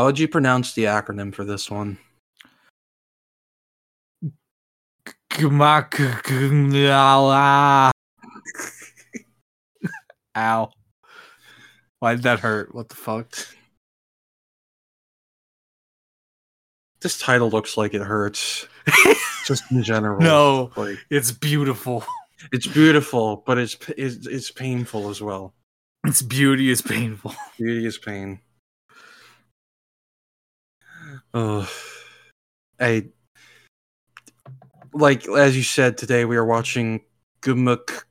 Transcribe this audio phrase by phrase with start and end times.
[0.00, 1.98] How would you pronounce the acronym for this one?
[10.36, 10.70] Ow.
[11.98, 12.74] Why did that hurt?
[12.74, 13.36] What the fuck?
[17.02, 18.66] This title looks like it hurts.
[19.44, 20.18] Just in general.
[20.22, 22.06] No, Like it's beautiful.
[22.54, 25.52] it's beautiful, but it's it's, it's painful as well.
[26.06, 27.34] Its beauty is painful.
[27.58, 28.40] Beauty is pain.
[31.32, 31.70] Oh,
[32.80, 33.06] I
[34.92, 36.24] like as you said today.
[36.24, 37.02] We are watching
[37.40, 38.02] Gumak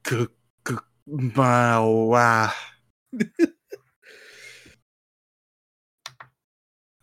[1.09, 2.53] Mawa.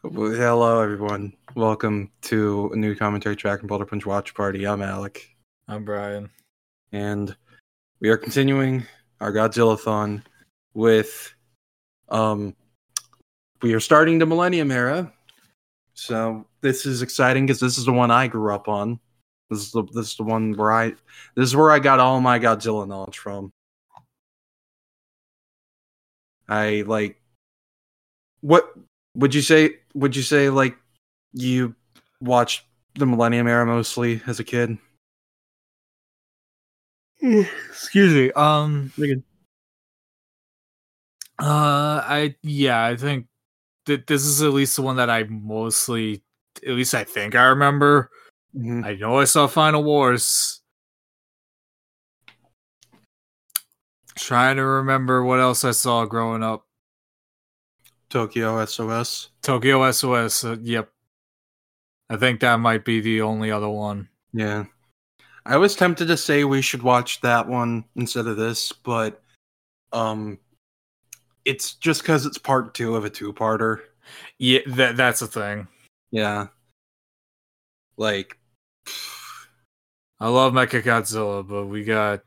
[0.03, 1.35] Hello, everyone.
[1.55, 4.67] Welcome to a new commentary track and Boulder Punch Watch Party.
[4.67, 5.29] I'm Alec,
[5.69, 6.31] I'm Brian.
[6.93, 7.37] and
[8.01, 8.87] we are continuing
[9.21, 10.23] our Godzilla-thon
[10.73, 11.35] with
[12.09, 12.55] um
[13.61, 15.13] we are starting the Millennium Era.
[15.97, 19.01] So this is exciting because this is the one I grew up on.
[19.49, 20.91] This is the this is the one where I
[21.35, 23.51] this is where I got all my Godzilla knowledge from.
[26.49, 27.21] I like
[28.43, 28.75] what
[29.15, 30.77] would you say would you say like
[31.33, 31.75] you
[32.21, 34.77] watched the Millennium Era mostly as a kid?
[37.23, 38.33] Excuse me.
[38.33, 38.93] Um.
[41.39, 42.03] Uh.
[42.05, 42.85] I yeah.
[42.85, 43.27] I think
[43.87, 46.23] that this is at least the one that I mostly,
[46.67, 48.11] at least I think I remember.
[48.55, 48.85] Mhm.
[48.85, 50.61] I know I saw Final Wars.
[54.17, 56.67] Trying to remember what else I saw growing up.
[58.09, 59.31] Tokyo SOS.
[59.43, 60.45] Tokyo SOS.
[60.45, 60.91] Uh, yep.
[62.09, 64.09] I think that might be the only other one.
[64.33, 64.65] Yeah.
[65.45, 69.23] I was tempted to say we should watch that one instead of this, but
[69.93, 70.39] um
[71.47, 73.81] it's just cuz it's part 2 of a two-parter.
[74.39, 75.69] Yeah, that that's the thing.
[76.11, 76.49] Yeah.
[77.97, 78.39] Like
[80.21, 82.21] I love Mechagodzilla, but we got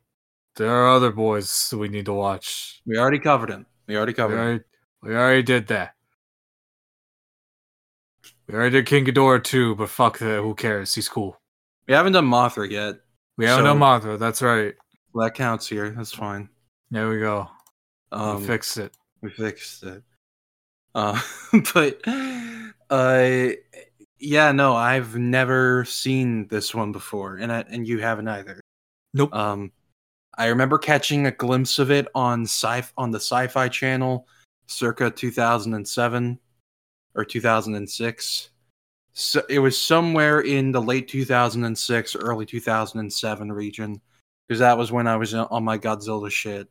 [0.55, 2.81] there are other boys we need to watch.
[2.85, 3.65] we already covered him.
[3.87, 4.39] We already We covered him.
[4.39, 4.63] already,
[5.03, 5.95] we already did that.
[8.47, 10.41] We already did King Ghidorah too, but fuck that.
[10.41, 10.93] Who cares?
[10.95, 11.39] He's cool.
[11.87, 12.95] We haven't done Mothra yet.
[13.37, 14.19] We haven't So- done Mothra.
[14.19, 14.75] That's right.
[15.15, 15.89] That counts here.
[15.91, 16.49] That's fine.
[16.91, 17.47] There we go.
[18.11, 18.95] Um we fixed it.
[19.21, 20.03] We fixed it.
[20.95, 21.21] Uh
[21.73, 22.01] but
[22.89, 23.49] uh
[24.19, 28.59] yeah, no, I've never seen this one before and I, and you haven't either.
[29.13, 29.33] Nope.
[29.33, 29.71] Um,
[30.37, 34.27] I remember catching a glimpse of it on sci on the Sci-Fi Channel,
[34.67, 36.39] circa 2007
[37.15, 38.49] or 2006.
[39.13, 43.99] So it was somewhere in the late 2006, early 2007 region,
[44.47, 46.69] because that was when I was on my Godzilla shit.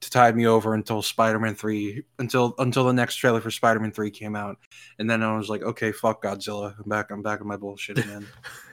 [0.00, 4.10] To tide me over until Spider-Man 3, until until the next trailer for Spider-Man 3
[4.12, 4.56] came out,
[5.00, 7.98] and then I was like, okay, fuck Godzilla, I'm back, I'm back on my bullshit
[7.98, 8.26] again.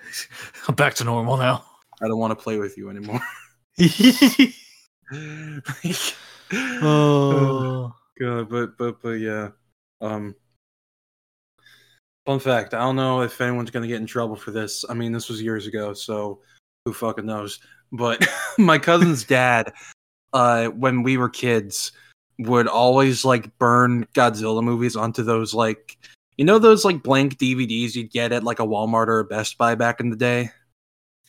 [0.68, 1.66] I'm back to normal now.
[2.02, 3.22] I don't want to play with you anymore.
[3.78, 3.92] Like,
[6.54, 7.94] oh.
[8.20, 9.50] God, but but but yeah.
[10.02, 10.36] Um
[12.26, 14.86] fun fact, I don't know if anyone's gonna get in trouble for this.
[14.88, 16.40] I mean this was years ago, so
[16.86, 17.60] who fucking knows.
[17.92, 18.26] But
[18.58, 19.74] my cousin's dad,
[20.36, 21.94] uh, when we were kids,
[22.38, 25.98] would always like burn Godzilla movies onto those like
[26.38, 29.58] you know those like blank DVDs you'd get at like a Walmart or a Best
[29.58, 30.50] Buy back in the day?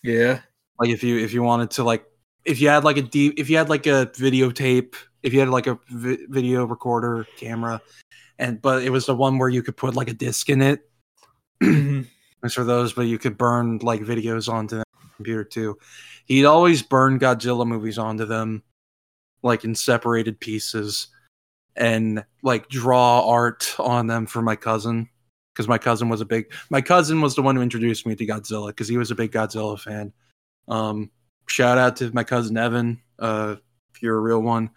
[0.03, 0.41] Yeah.
[0.78, 2.05] like if you if you wanted to like
[2.45, 5.49] if you had like a D, if you had like a videotape if you had
[5.49, 7.81] like a vi- video recorder camera
[8.39, 10.89] and but it was the one where you could put like a disc in it
[11.61, 14.84] it's for those but you could burn like videos onto the
[15.16, 15.78] computer too
[16.27, 18.62] he'd always burn godzilla movies onto them
[19.47, 21.09] like in separated pieces
[21.77, 25.09] and like draw art on them for my cousin
[25.54, 28.27] because my cousin was a big my cousin was the one who introduced me to
[28.27, 30.13] godzilla because he was a big godzilla fan
[30.69, 31.10] um,
[31.48, 33.57] shout out to my cousin Evan, uh,
[33.95, 34.71] if you're a real one.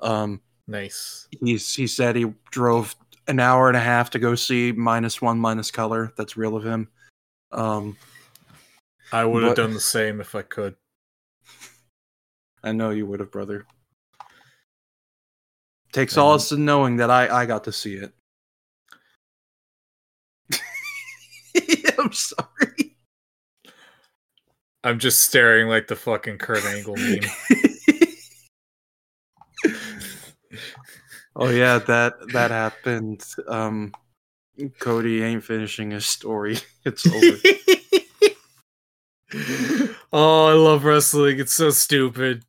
[0.00, 1.28] Um, nice.
[1.40, 2.96] he's he said he drove
[3.28, 6.12] an hour and a half to go see minus one minus color.
[6.16, 6.88] That's real of him.
[7.52, 7.96] Um,
[9.12, 10.76] I would have done the same if I could.
[12.62, 13.66] I know you would have, brother.
[15.94, 16.16] Takes Mhm.
[16.16, 18.12] solace in knowing that I I got to see it.
[21.98, 22.96] I'm sorry.
[24.82, 27.20] I'm just staring like the fucking Kurt Angle meme.
[31.36, 33.24] oh yeah, that that happened.
[33.46, 33.92] Um,
[34.80, 36.58] Cody ain't finishing his story.
[36.84, 37.38] It's over.
[40.12, 41.38] oh, I love wrestling.
[41.40, 42.44] It's so stupid.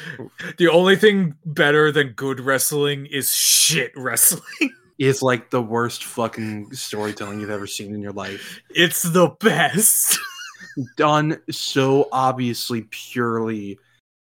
[0.58, 4.42] The only thing better than good wrestling is shit wrestling.
[4.98, 8.60] is like the worst fucking storytelling you've ever seen in your life.
[8.70, 10.18] It's the best.
[10.96, 13.78] Done so obviously purely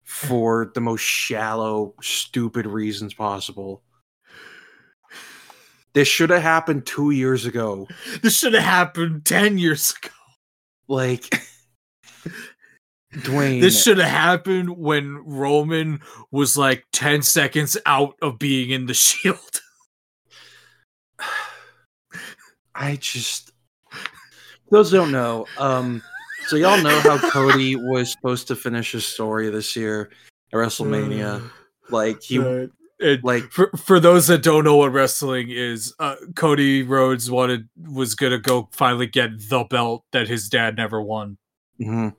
[0.05, 3.83] for the most shallow, stupid reasons possible.
[5.95, 7.89] This should have happened two years ago.
[8.23, 10.13] this should have happened 10 years ago.
[10.89, 11.43] Like
[13.17, 13.61] Dwayne.
[13.61, 18.95] This should have happened when Roman was like 10 seconds out of being in the
[19.07, 19.39] shield.
[22.75, 23.53] I just
[24.71, 25.47] those don't know.
[25.59, 26.03] Um
[26.49, 30.11] so y'all know how Cody was supposed to finish his story this year
[30.53, 31.43] at WrestleMania.
[31.89, 32.41] Like he
[33.23, 38.17] like for for those that don't know what wrestling is, uh, Cody Rhodes wanted was
[38.17, 41.39] gonna go finally get the belt that his dad never won.
[41.81, 42.13] mhm.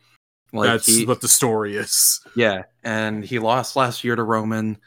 [0.58, 2.20] Like That's he, what the story is.
[2.36, 4.78] yeah, and he lost last year to Roman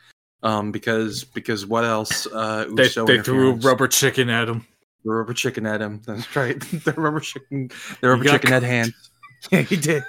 [0.42, 4.66] um because because what else uh They, they threw rubber chicken at him.
[5.04, 6.00] the rubber chicken at him.
[6.06, 6.58] That's right.
[6.84, 7.70] the rubber chicken
[8.00, 8.92] the rubber chicken at hand.
[9.50, 10.02] Yeah, he did.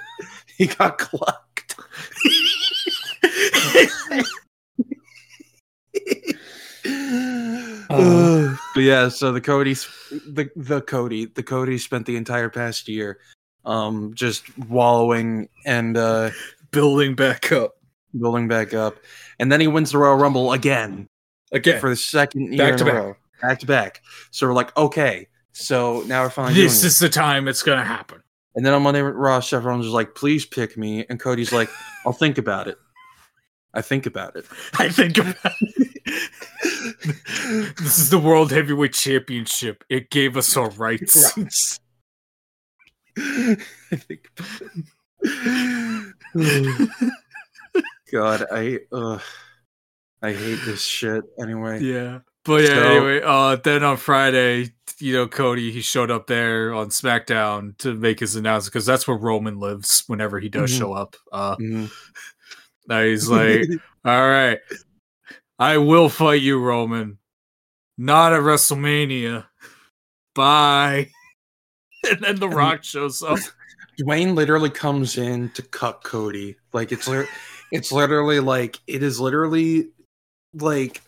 [0.58, 1.74] He got clucked.
[7.90, 8.56] Uh.
[8.74, 13.18] but yeah, so the Cody's the the Cody the Cody spent the entire past year
[13.64, 16.30] um just wallowing and uh
[16.70, 17.74] Building back up
[18.18, 18.96] building back up.
[19.38, 21.08] And then he wins the Royal Rumble again
[21.52, 21.80] again.
[21.80, 22.94] for the second year Back in to a back.
[22.94, 23.16] row.
[23.40, 24.02] Back to back.
[24.30, 26.88] So we're like, okay, so now we're finally this doing it.
[26.88, 28.22] is the time it's gonna happen.
[28.54, 31.04] And then on Monday Raw, Seth Rollins was like, please pick me.
[31.08, 31.68] And Cody's like,
[32.06, 32.78] I'll think about it.
[33.74, 34.44] I think about it.
[34.78, 35.88] I think about it.
[37.78, 39.84] this is the World Heavyweight Championship.
[39.88, 41.80] It gave us our rights.
[43.18, 44.28] I think.
[48.12, 49.18] God, I uh,
[50.22, 51.80] I hate this shit anyway.
[51.80, 52.20] Yeah.
[52.44, 56.74] But yeah, So- anyway, uh then on Friday, you know, Cody he showed up there
[56.74, 60.78] on SmackDown to make his announcement because that's where Roman lives whenever he does Mhm.
[60.78, 61.16] show up.
[61.32, 61.90] Uh Mhm.
[62.88, 63.64] now he's like,
[64.04, 64.58] All right,
[65.58, 67.18] I will fight you, Roman.
[67.96, 69.46] Not at WrestleMania.
[70.34, 71.10] Bye.
[72.10, 73.38] And then The Rock shows up.
[74.00, 76.56] Dwayne literally comes in to cut Cody.
[76.72, 77.08] Like it's
[77.70, 79.90] it's literally like it is literally
[80.54, 81.02] like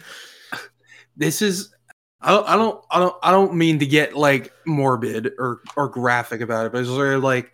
[1.17, 1.75] this is
[2.21, 5.89] I don't I don't I don't I don't mean to get like morbid or or
[5.89, 7.53] graphic about it, but it's literally like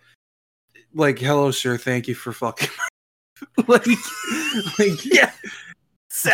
[0.93, 2.69] like hello sir, thank you for fucking
[3.67, 3.87] like
[4.77, 5.31] like Yeah.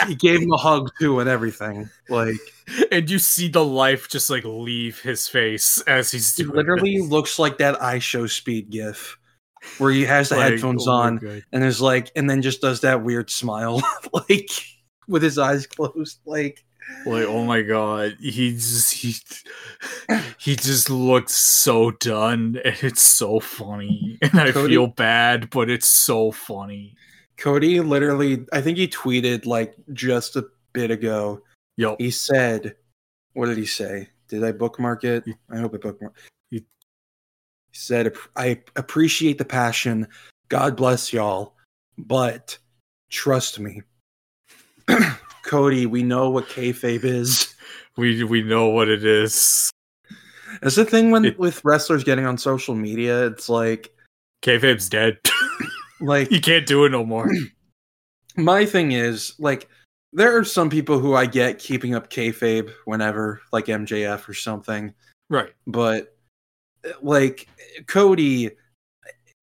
[0.07, 1.89] He gave him a hug too and everything.
[2.09, 2.35] Like
[2.91, 6.97] And you see the life just like leave his face as he's it doing literally
[6.97, 7.09] this.
[7.09, 9.17] looks like that I show speed gif
[9.77, 11.21] where he has the Like, headphones oh on
[11.51, 13.81] and there's like and then just does that weird smile
[14.13, 14.49] like
[15.07, 16.63] with his eyes closed like
[17.05, 19.15] Like, oh my god, he just he
[20.39, 25.69] he just looks so done, and it's so funny, and I Cody- feel bad, but
[25.69, 26.95] it's so funny.
[27.37, 31.41] Cody literally i think he tweeted like just a bit ago.
[31.77, 32.75] Yo, he said
[33.33, 34.09] what did he say?
[34.27, 35.23] Did i bookmark it?
[35.51, 36.15] I hope i bookmark
[36.49, 40.07] He- he said i appreciate the passion.
[40.49, 41.53] God bless y'all
[41.97, 42.57] but
[43.09, 43.81] trust me.
[45.43, 47.53] Cody we know what kayfabe is.
[47.97, 49.71] We we know what it is.
[50.61, 53.91] That's the thing when It- with wrestlers getting on social media, it's like
[54.43, 55.17] Kayfabe's dead.
[55.99, 57.29] like you can't do it no more.
[58.37, 59.67] my thing is like
[60.13, 64.93] there are some people who I get keeping up kayfabe whenever, like MJF or something,
[65.29, 65.49] right.
[65.65, 66.15] but
[67.01, 67.47] like
[67.87, 68.51] Cody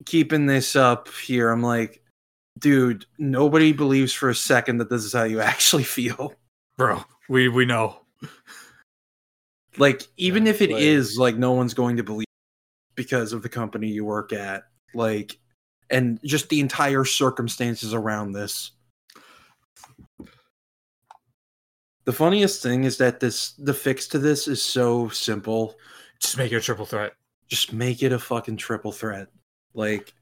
[0.05, 2.01] keeping this up here, I'm like,
[2.59, 6.33] dude, nobody believes for a second that this is how you actually feel.
[6.77, 7.97] Bro, we we know.
[9.77, 12.25] Like, even Yeah, if it like- is, like, no one's going to believe
[12.95, 14.63] because of the company you work at.
[14.93, 15.37] Like,
[15.89, 18.71] and just the entire circumstances around this.
[22.05, 25.75] The funniest thing is that this the fix to this is so simple.
[26.19, 27.13] Just make it a triple threat.
[27.47, 29.27] Just make it a fucking triple threat.
[29.73, 30.13] Like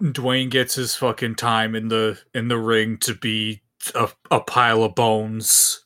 [0.00, 3.62] Dwayne gets his fucking time in the in the ring to be
[3.94, 5.84] a, a pile of bones.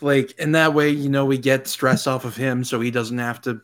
[0.00, 3.18] like and that way, you know, we get stress off of him so he doesn't
[3.18, 3.60] have to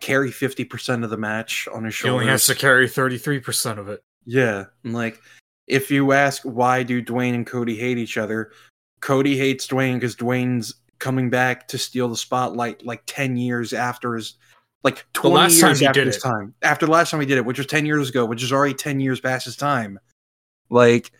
[0.00, 2.20] carry 50% of the match on his shoulders.
[2.20, 4.02] He only has to carry thirty three percent of it.
[4.24, 5.20] Yeah, and like
[5.66, 8.52] if you ask why do Dwayne and Cody hate each other,
[9.00, 14.14] Cody hates Dwayne because Dwayne's coming back to steal the spotlight like ten years after
[14.14, 14.34] his
[14.82, 16.22] like twenty last time years he after did his it.
[16.22, 16.54] time.
[16.62, 18.74] After the last time he did it, which was ten years ago, which is already
[18.74, 19.98] ten years past his time.
[20.70, 21.12] Like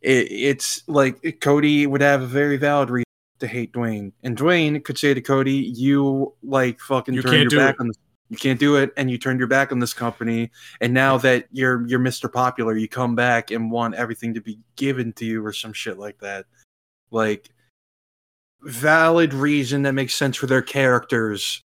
[0.00, 3.05] it, it's like Cody would have a very valid reason
[3.40, 7.60] to hate Dwayne, and Dwayne could say to Cody, "You like fucking You turned your
[7.60, 7.80] back it.
[7.80, 7.98] on this.
[8.28, 10.50] You can't do it, and you turned your back on this company.
[10.80, 12.32] And now that you're you're Mr.
[12.32, 15.98] Popular, you come back and want everything to be given to you or some shit
[15.98, 16.46] like that.
[17.10, 17.50] Like
[18.62, 21.62] valid reason that makes sense for their characters.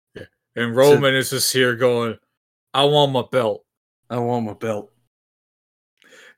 [0.57, 2.19] And Roman is just here going,
[2.75, 3.65] I want my belt.
[4.11, 4.91] I want my belt.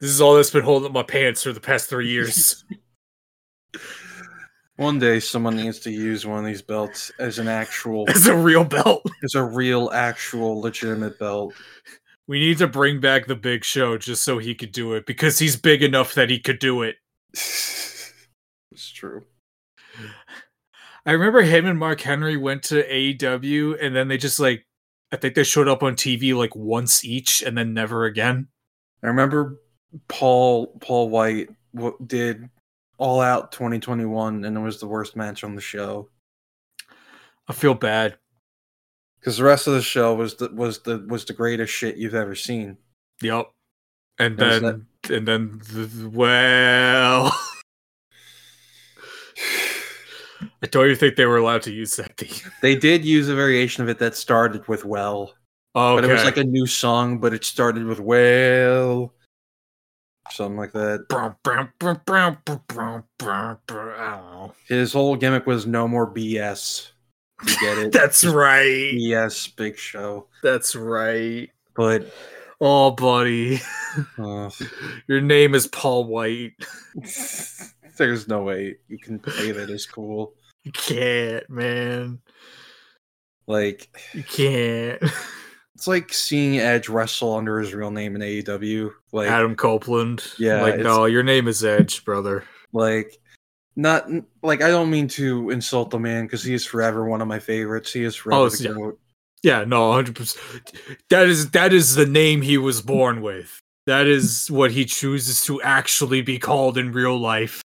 [0.00, 2.64] This is all that's been holding up my pants for the past three years.
[4.82, 8.36] One day, someone needs to use one of these belts as an actual, as a
[8.36, 9.08] real belt.
[9.22, 11.54] as a real, actual, legitimate belt.
[12.26, 15.38] We need to bring back the big show just so he could do it because
[15.38, 16.96] he's big enough that he could do it.
[17.32, 18.10] it's
[18.92, 19.22] true.
[21.06, 24.66] I remember him and Mark Henry went to AEW and then they just like
[25.12, 28.48] I think they showed up on TV like once each and then never again.
[29.04, 29.60] I remember
[30.08, 32.50] Paul Paul White w- did
[33.02, 36.08] All Out 2021, and it was the worst match on the show
[37.48, 38.16] I feel bad.
[39.18, 42.14] because the rest of the show was the was the was the greatest shit you've
[42.14, 42.76] ever seen.
[43.20, 43.50] Yep.
[44.20, 47.32] And then and then the, well
[50.62, 52.52] I don't even think they were allowed to use that theme.
[52.60, 55.34] They did use a variation of it that started with "Well,"
[55.74, 59.12] Oh, but it was like a new song, but it started with "Well,"
[60.32, 61.06] something like that.
[64.68, 66.90] His whole gimmick was "No more BS."
[67.46, 67.92] You get it?
[67.92, 68.92] That's Just right.
[68.94, 71.50] Yes, Big Show, That's right.
[71.74, 72.12] but
[72.60, 73.60] Oh, buddy.
[74.18, 74.48] uh,
[75.08, 76.52] Your name is Paul White.
[77.96, 80.34] there's no way you can play that as cool.
[80.62, 82.20] You can't, man.
[83.48, 85.02] Like You can't.
[85.82, 88.92] It's like seeing Edge wrestle under his real name in AEW.
[89.10, 90.22] Like Adam Copeland.
[90.38, 92.44] Yeah, Like, no, your name is Edge, brother.
[92.72, 93.18] like
[93.74, 94.06] not
[94.44, 97.40] like I don't mean to insult the man because he is forever one of my
[97.40, 97.92] favorites.
[97.92, 98.74] He is forever Oh, the yeah.
[98.74, 99.00] goat.
[99.42, 100.72] Yeah, no, hundred percent.
[101.10, 103.58] That is that is the name he was born with.
[103.86, 107.60] That is what he chooses to actually be called in real life.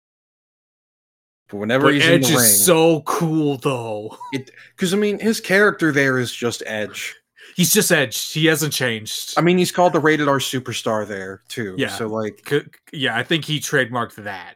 [1.49, 4.19] But whenever But he's Edge in the ring, is so cool, though.
[4.31, 7.15] because I mean his character there is just Edge.
[7.55, 8.31] He's just Edge.
[8.31, 9.33] He hasn't changed.
[9.37, 11.75] I mean he's called the rated R superstar there too.
[11.77, 11.89] Yeah.
[11.89, 14.55] So like C- yeah, I think he trademarked that,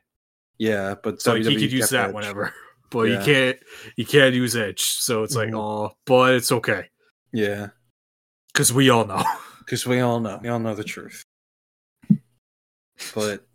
[0.58, 2.14] yeah, but so he could use that Edge.
[2.16, 2.54] whenever.
[2.90, 3.20] But Yeah.
[3.20, 3.58] you can't,
[3.98, 4.82] you can't use Edge.
[4.82, 5.58] So it's like, Mhm.
[5.60, 6.86] oh, but it's okay
[7.34, 7.68] Yeah,
[8.54, 9.24] because we all know.
[9.60, 11.22] because we all know we all know the truth.
[13.14, 13.46] But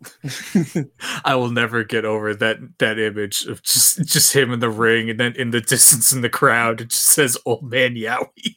[1.25, 5.09] I will never get over that that image of just just him in the ring,
[5.09, 8.55] and then in the distance in the crowd, it just says "Old Man Yowie."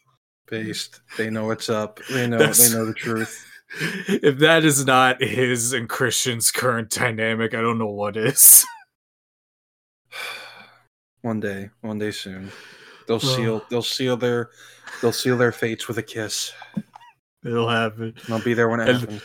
[0.48, 2.00] Based, they know what's up.
[2.10, 3.44] They know That's- they know the truth.
[4.08, 8.64] If that is not his and Christian's current dynamic, I don't know what is.
[11.22, 12.52] One day, one day soon,
[13.08, 13.64] they'll seal.
[13.68, 14.50] They'll seal their.
[15.02, 16.52] They'll seal their fates with a kiss.
[17.44, 18.14] It'll happen.
[18.24, 19.22] And I'll be there when it And- happens.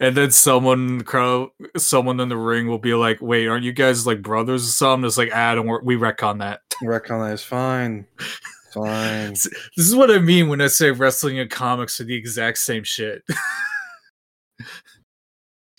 [0.00, 3.64] And then someone in the crowd, someone in the ring will be like, "Wait, aren't
[3.64, 7.24] you guys like brothers or something?" It's like, "Ah, don't worry, we retcon that." Retcon
[7.24, 8.06] that is fine.
[8.84, 9.30] Fine.
[9.30, 12.84] This is what I mean when I say wrestling and comics are the exact same
[12.84, 13.22] shit.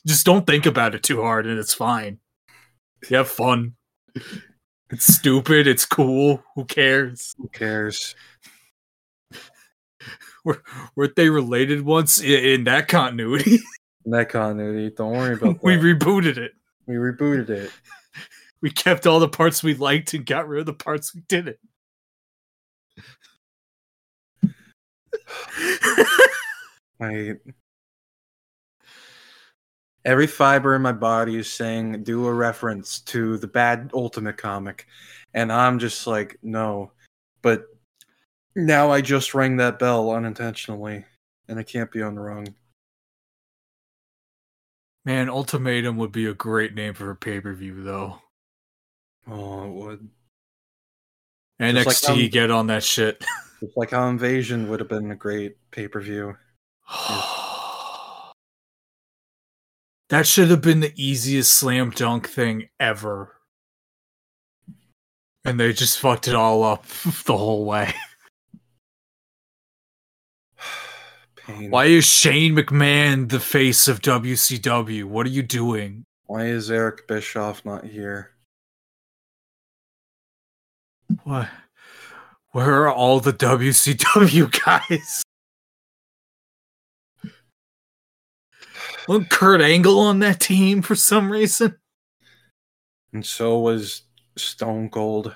[0.08, 2.20] Just don't think about it too hard, and it's fine.
[3.10, 3.76] You have fun.
[4.90, 5.68] It's stupid.
[5.68, 6.42] It's cool.
[6.56, 7.36] Who cares?
[7.38, 8.16] Who cares?
[10.44, 10.64] Were,
[10.96, 13.60] weren't they related once in that continuity?
[14.06, 15.64] In that continuity, don't worry about that.
[15.64, 16.54] we, rebooted it.
[16.88, 17.72] We rebooted it.
[18.62, 21.58] We kept all the parts we liked and got rid of the parts we didn't.
[27.02, 27.34] I
[30.06, 34.88] every fiber in my body is saying do a reference to the bad Ultimate comic,
[35.34, 36.92] and I'm just like no,
[37.42, 37.66] but
[38.56, 41.06] now I just rang that bell unintentionally,
[41.48, 42.48] and I can't be on the wrong.
[45.06, 48.22] Man, Ultimatum would be a great name for a pay per view, though.
[49.26, 50.10] Oh, it would.
[51.62, 53.24] NXT like, um, get on that shit.
[53.62, 56.36] It's like how Invasion would have been a great pay per view.
[60.10, 63.34] that should have been the easiest slam dunk thing ever.
[65.44, 66.86] And they just fucked it all up
[67.26, 67.94] the whole way.
[71.36, 71.72] Pain.
[71.72, 75.06] Why is Shane McMahon the face of WCW?
[75.06, 76.04] What are you doing?
[76.26, 78.32] Why is Eric Bischoff not here?
[81.24, 81.48] What?
[82.58, 85.22] Where are all the WCW guys?
[89.08, 91.78] Wasn't Kurt Angle on that team for some reason?
[93.14, 94.02] And so was
[94.38, 95.36] Stone Cold.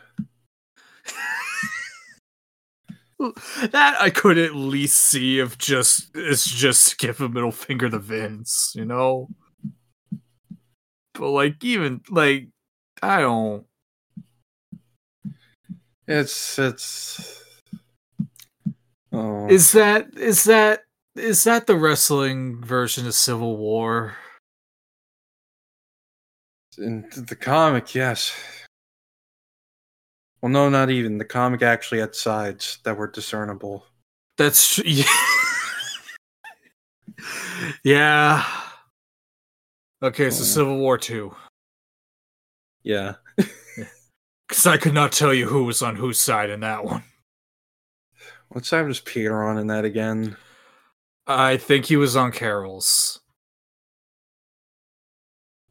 [3.20, 8.00] that I could at least see if just it's just give a middle finger to
[8.00, 9.30] Vince, you know.
[11.14, 12.48] But like even like
[13.04, 13.68] I don't
[16.12, 17.42] It's it's.
[19.14, 20.84] Oh, is that is that
[21.16, 24.18] is that the wrestling version of Civil War?
[26.78, 28.34] in the comic, yes.
[30.42, 31.18] Well, no, not even.
[31.18, 33.86] The comic actually had sides that were discernible.
[34.38, 34.82] That's tr-
[37.84, 38.46] yeah.
[40.02, 40.44] Okay, so.
[40.44, 41.36] Civil War two.
[42.84, 43.16] Yeah.
[44.52, 47.04] Because I could not tell you who was on whose side in that one.
[48.50, 50.36] What side was Peter on in that again?
[51.26, 53.22] I think he was on Carol's.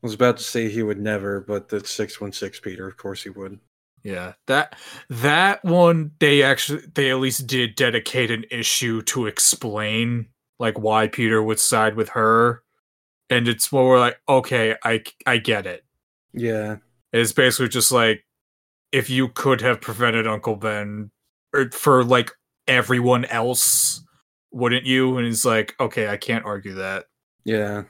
[0.03, 3.29] I was about to say he would never, but the 616 Peter, of course he
[3.29, 3.61] would.
[4.03, 4.77] Yeah, that
[5.11, 11.07] that one they actually they at least did dedicate an issue to explain like why
[11.07, 12.63] Peter would side with her,
[13.29, 15.85] and it's more like okay, I I get it.
[16.33, 16.77] Yeah.
[17.13, 18.25] It's basically just like
[18.93, 21.11] if you could have prevented Uncle Ben
[21.55, 22.33] or for like
[22.67, 24.03] everyone else,
[24.53, 25.17] wouldn't you?
[25.17, 27.07] And he's like, okay, I can't argue that.
[27.45, 27.85] Yeah.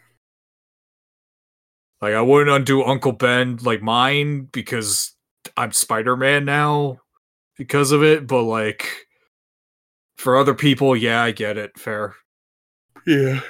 [2.00, 5.14] Like I wouldn't undo Uncle Ben like mine because
[5.57, 7.00] I'm Spider Man now
[7.57, 8.87] because of it, but like
[10.16, 11.78] for other people, yeah, I get it.
[11.78, 12.14] Fair.
[13.07, 13.40] Yeah.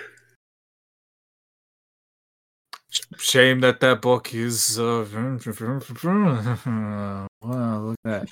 [3.18, 4.78] Shame that that book is.
[4.78, 5.06] Uh,
[7.42, 8.28] wow, look at that.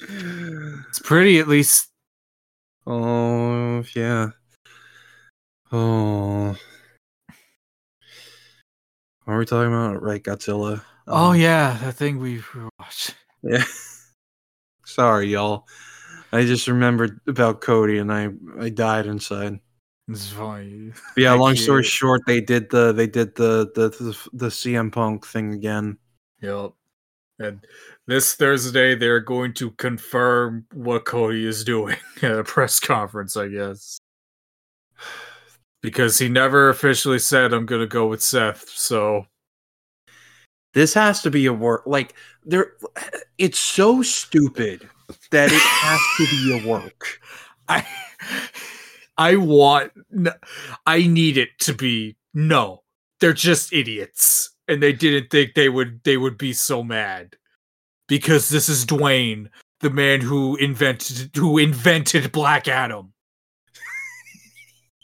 [0.00, 1.88] It's pretty, at least.
[2.86, 4.30] oh, yeah.
[5.72, 6.56] Oh.
[9.24, 10.02] What are we talking about?
[10.02, 10.82] Right, Godzilla.
[11.06, 12.42] Oh Um, yeah, that thing we
[12.78, 13.14] watched.
[13.42, 13.64] Yeah.
[14.84, 15.66] Sorry, y'all.
[16.32, 18.28] I just remembered about Cody and I
[18.60, 19.60] I died inside.
[21.16, 25.26] Yeah, long story short, they did the they did the the the, the CM Punk
[25.26, 25.98] thing again.
[26.40, 26.72] Yep.
[27.38, 27.66] And
[28.06, 33.48] this Thursday, they're going to confirm what Cody is doing at a press conference, I
[33.48, 33.98] guess.
[35.82, 38.68] Because he never officially said, I'm going to go with Seth.
[38.68, 39.26] So,
[40.74, 42.14] This has to be a work like
[42.44, 42.74] there
[43.38, 44.88] it's so stupid
[45.30, 47.20] that it has to be a work.
[47.68, 47.86] I.
[49.16, 49.92] I want.
[50.86, 52.16] I need it to be.
[52.32, 52.82] No.
[53.20, 54.50] They're just idiots.
[54.66, 57.36] And they didn't think they would they would be so mad.
[58.06, 59.48] Because this is Dwayne,
[59.80, 63.12] the man who invented who invented Black Adam.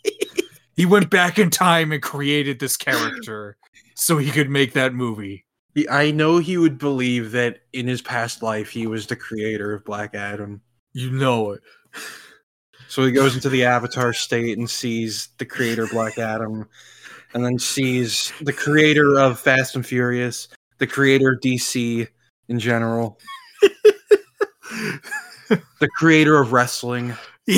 [0.77, 3.57] he went back in time and created this character
[3.95, 5.45] so he could make that movie.
[5.89, 9.85] I know he would believe that in his past life he was the creator of
[9.85, 10.61] Black Adam.
[10.93, 11.61] You know it.
[12.91, 16.69] So he goes into the Avatar state and sees the creator Black Adam,
[17.35, 20.49] and then sees the creator of Fast and Furious,
[20.79, 22.09] the creator of DC
[22.49, 23.19] in general,
[25.49, 27.15] the creator of wrestling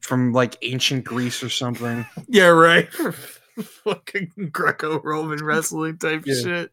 [0.00, 2.04] from like ancient Greece or something.
[2.28, 2.88] yeah, right.
[3.84, 6.34] Fucking Greco-Roman wrestling type Yeah.
[6.42, 6.70] shit.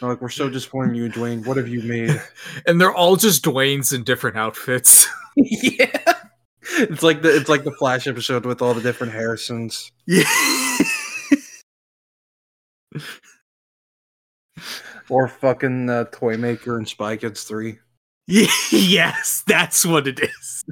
[0.00, 1.44] They're Like we're so disappointed in you, Dwayne.
[1.46, 2.22] What have you made?
[2.66, 5.06] And they're all just Dwayne's in different outfits.
[5.36, 6.13] yeah,
[6.72, 9.90] it's like the it's like the Flash episode with all the different Harrisons.
[10.06, 10.24] yeah.
[15.10, 17.78] Or fucking uh, Toy Maker and Spy Kids 3.
[18.26, 20.64] yes, that's what it is.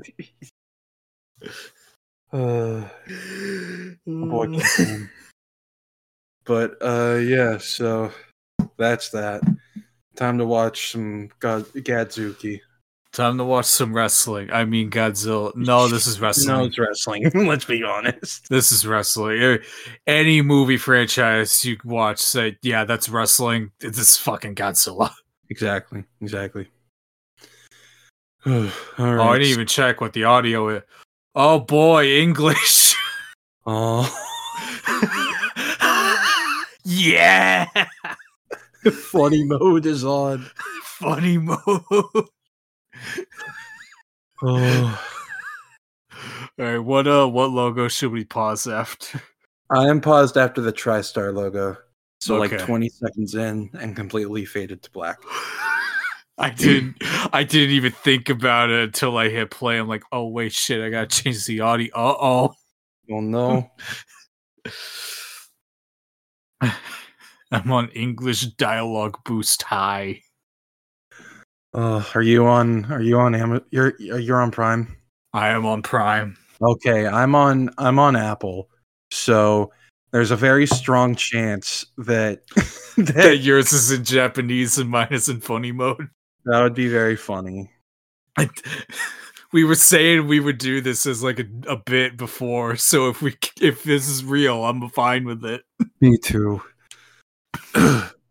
[2.32, 2.88] Uh,
[4.06, 4.58] boy,
[6.44, 8.10] but uh, yeah, so
[8.78, 9.42] that's that.
[10.16, 12.60] Time to watch some God- Gadzuki.
[13.12, 14.50] Time to watch some wrestling.
[14.50, 15.54] I mean Godzilla.
[15.54, 16.48] No, this is wrestling.
[16.56, 17.30] No, it's wrestling.
[17.34, 18.48] Let's be honest.
[18.48, 19.42] This is wrestling.
[19.42, 19.58] Eh,
[20.06, 23.70] Any movie franchise you watch, say, yeah, that's wrestling.
[23.80, 25.10] This is fucking Godzilla.
[25.50, 26.02] Exactly.
[26.22, 26.66] Exactly.
[28.46, 28.72] All right.
[28.98, 30.82] Oh, I didn't even check what the audio is.
[31.34, 32.94] Oh boy, English.
[33.66, 34.08] Oh,
[36.84, 37.66] yeah.
[38.90, 40.46] funny mode is on.
[40.84, 41.60] Funny mode.
[44.44, 45.00] Oh.
[46.58, 49.22] All right, what uh what logo should we pause after?
[49.70, 51.76] I am paused after the TriStar logo.
[52.20, 55.18] So like 20 seconds in and completely faded to black.
[56.38, 56.96] I didn't
[57.32, 59.78] I didn't even think about it until I hit play.
[59.78, 61.94] I'm like, oh wait, shit, I gotta change the audio.
[61.94, 62.54] Uh oh.
[63.08, 63.70] Well, no.
[67.50, 70.22] I'm on English dialogue boost high.
[71.74, 72.84] Uh, are you on?
[72.92, 73.34] Are you on?
[73.34, 74.96] Am- you're you're on Prime.
[75.32, 76.36] I am on Prime.
[76.60, 77.70] Okay, I'm on.
[77.78, 78.68] I'm on Apple.
[79.10, 79.72] So
[80.12, 82.42] there's a very strong chance that
[82.96, 86.08] That that yours is in Japanese and mine is in funny mode.
[86.44, 87.70] that would be very funny.
[88.36, 88.50] I,
[89.52, 93.22] we were saying we would do this as like a, a bit before, so if
[93.22, 95.62] we if this is real, I'm fine with it.
[96.02, 96.60] Me too.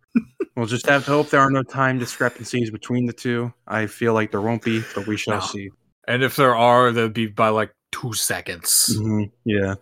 [0.61, 3.51] we'll just have to hope there are no time discrepancies between the two.
[3.67, 5.39] I feel like there won't be, but we shall No.
[5.39, 5.71] see.
[6.07, 8.95] And if there are, they'll be by like two seconds.
[8.95, 9.73] Mhm, Yeah.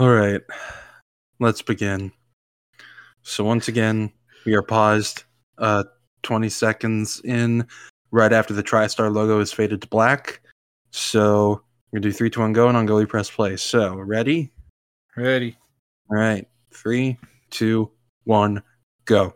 [0.00, 0.40] All right.
[1.38, 2.10] Let's begin.
[3.22, 4.12] So once again,
[4.44, 5.22] we are paused
[5.58, 5.84] uh
[6.24, 7.66] 20 seconds in
[8.10, 10.40] right after the TriStar logo is faded to black.
[10.90, 13.56] So we're gonna do three, two, one, go, and on go we press play.
[13.56, 14.50] So ready?
[15.16, 15.56] Ready?
[16.10, 16.48] All right.
[16.72, 17.16] Three,
[17.50, 17.92] two,
[18.24, 18.60] one,
[19.06, 19.34] go.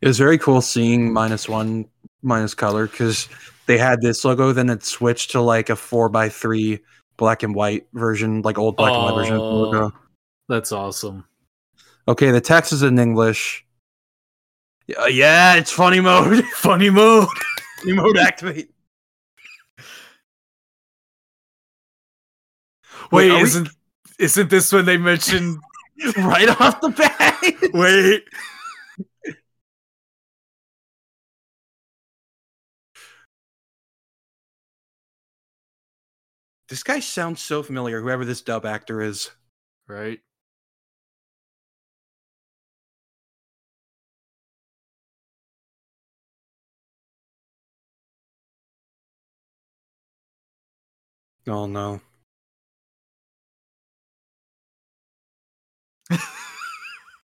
[0.00, 1.86] It was very cool seeing minus one
[2.22, 3.28] minus color because
[3.66, 6.80] they had this logo, then it switched to like a four by three
[7.16, 9.84] black and white version, like old black and white version of the logo.
[9.86, 9.92] Oh,
[10.48, 11.24] that's awesome.
[12.08, 13.64] Okay, the text is in English.
[14.86, 16.44] Yeah, yeah, it's funny mode.
[16.54, 17.26] Funny mode.
[17.80, 18.70] funny mode activate.
[23.10, 23.66] Wait, are we-
[24.18, 25.58] isn't this when they mentioned?
[26.18, 27.72] right off the bat.
[27.72, 28.24] Wait,
[36.68, 39.30] This guy sounds so familiar, whoever this dub actor is.
[39.88, 40.20] right?
[51.48, 52.00] Oh no.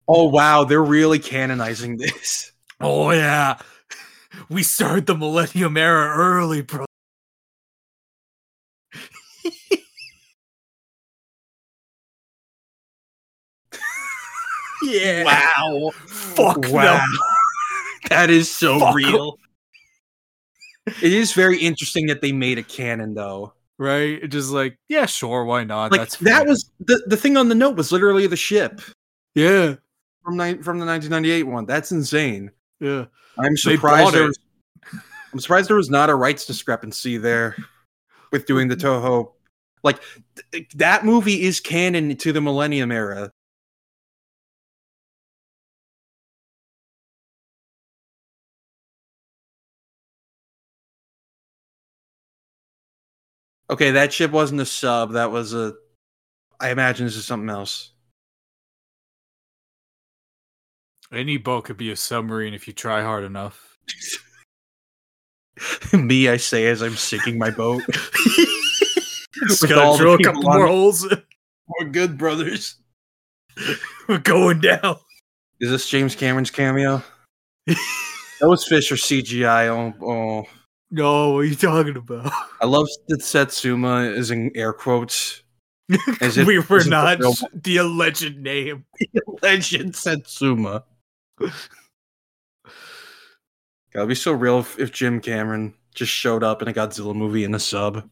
[0.08, 2.52] Oh wow, they're really canonizing this.
[2.80, 3.58] Oh yeah,
[4.48, 6.84] we started the Millennium Era early, bro.
[14.82, 15.24] yeah.
[15.24, 15.90] Wow.
[16.06, 16.96] Fuck wow.
[16.96, 17.18] no.
[18.08, 18.94] that is so Fuck.
[18.94, 19.38] real.
[20.86, 23.52] It is very interesting that they made a canon though.
[23.82, 24.28] Right?
[24.28, 25.90] Just like, yeah, sure, why not?
[25.90, 28.80] Like That's that was the, the thing on the note was literally the ship
[29.34, 29.74] yeah,
[30.22, 31.66] from ni- from the 1998 one.
[31.66, 32.52] That's insane.
[32.78, 33.06] yeah.
[33.38, 34.38] I'm surprised there was,
[35.32, 37.56] I'm surprised there was not a rights discrepancy there
[38.30, 39.32] with doing the Toho.
[39.82, 40.00] Like
[40.52, 43.32] th- that movie is canon to the Millennium era.
[53.72, 55.12] Okay, that ship wasn't a sub.
[55.12, 55.72] That was a.
[56.60, 57.92] I imagine this is something else.
[61.10, 63.78] Any boat could be a submarine if you try hard enough.
[65.94, 67.82] Me, I say as I'm sinking my boat.
[67.88, 71.08] Just With gotta drill a couple on more holes.
[71.80, 72.76] We're good, brothers.
[74.06, 74.98] We're going down.
[75.60, 77.02] Is this James Cameron's cameo?
[77.66, 77.76] that
[78.42, 79.68] was Fisher CGI.
[79.68, 80.44] Oh, oh,
[80.94, 82.30] No, what are you talking about?
[82.60, 85.42] I love that Satsuma is in air quotes.
[86.20, 88.84] As if we were the not real- the alleged name.
[89.42, 90.84] Legend Satsuma.
[93.94, 97.44] That'd be so real if, if Jim Cameron just showed up in a Godzilla movie
[97.44, 98.08] in a sub.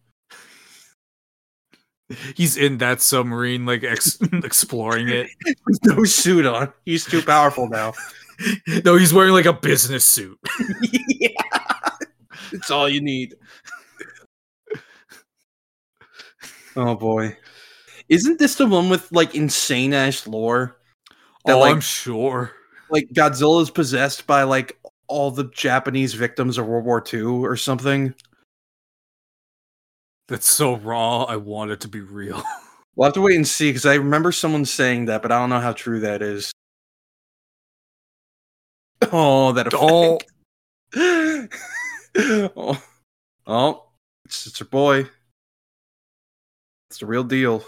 [2.35, 5.29] He's in that submarine, like ex- exploring it.
[5.66, 6.73] With no suit on.
[6.85, 7.93] He's too powerful now.
[8.85, 10.38] No, he's wearing like a business suit.
[10.81, 11.29] yeah.
[12.53, 13.35] It's all you need.
[16.77, 17.37] Oh boy.
[18.09, 20.77] Isn't this the one with like insane ass lore?
[21.47, 22.53] That, oh, like- I'm sure.
[22.91, 27.57] Like Godzilla is possessed by like all the Japanese victims of World War II or
[27.57, 28.15] something.
[30.29, 31.25] That's so raw.
[31.25, 32.43] I want it to be real.
[32.97, 35.49] We'll have to wait and see because I remember someone saying that, but I don't
[35.49, 36.53] know how true that is.
[39.13, 40.31] Oh, that Oh, effect.
[40.97, 41.47] oh,
[43.46, 43.87] oh,
[44.25, 45.07] it's, it's your boy.
[46.88, 47.64] It's the real deal.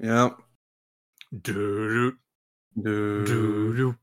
[0.00, 0.38] Yep.
[1.42, 2.16] doo
[2.80, 3.26] Dude.
[3.26, 3.96] doo doo.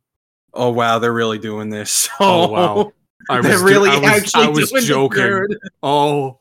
[0.54, 2.10] Oh wow, they're really doing this.
[2.20, 2.76] Oh wow.
[2.78, 2.94] Oh.
[3.30, 5.48] I was, really I was, actually I was joking.
[5.84, 6.40] Oh,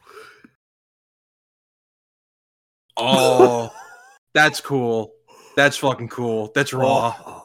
[2.99, 3.73] Oh,
[4.35, 5.13] that's cool.
[5.57, 6.51] That's fucking cool.
[6.55, 7.15] That's raw.
[7.25, 7.45] Oh.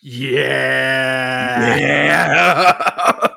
[0.00, 1.76] Yeah.
[1.76, 3.28] Yeah.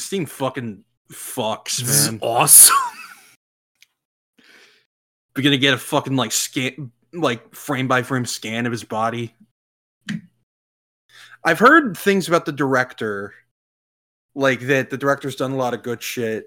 [0.00, 0.82] This thing fucking
[1.12, 2.20] fucks, This is man.
[2.22, 2.74] awesome.
[5.36, 9.34] We're gonna get a fucking like scan, like frame by frame scan of his body.
[11.44, 13.34] I've heard things about the director,
[14.34, 16.46] like that the director's done a lot of good shit.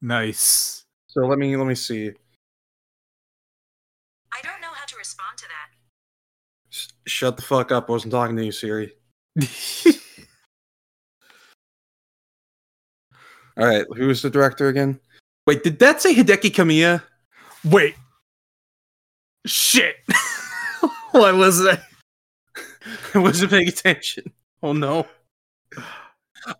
[0.00, 0.84] Nice.
[1.08, 2.12] So let me let me see.
[4.32, 5.70] I don't know how to respond to that.
[7.06, 7.88] Shut the fuck up!
[7.88, 8.92] I wasn't talking to you, Siri.
[13.56, 14.98] All right, who was the director again?
[15.46, 17.02] Wait, did that say Hideki Kamiya?
[17.64, 17.94] Wait.
[19.46, 19.96] Shit.
[21.12, 21.82] what was that?
[23.14, 24.24] I wasn't paying attention.
[24.62, 25.06] Oh no.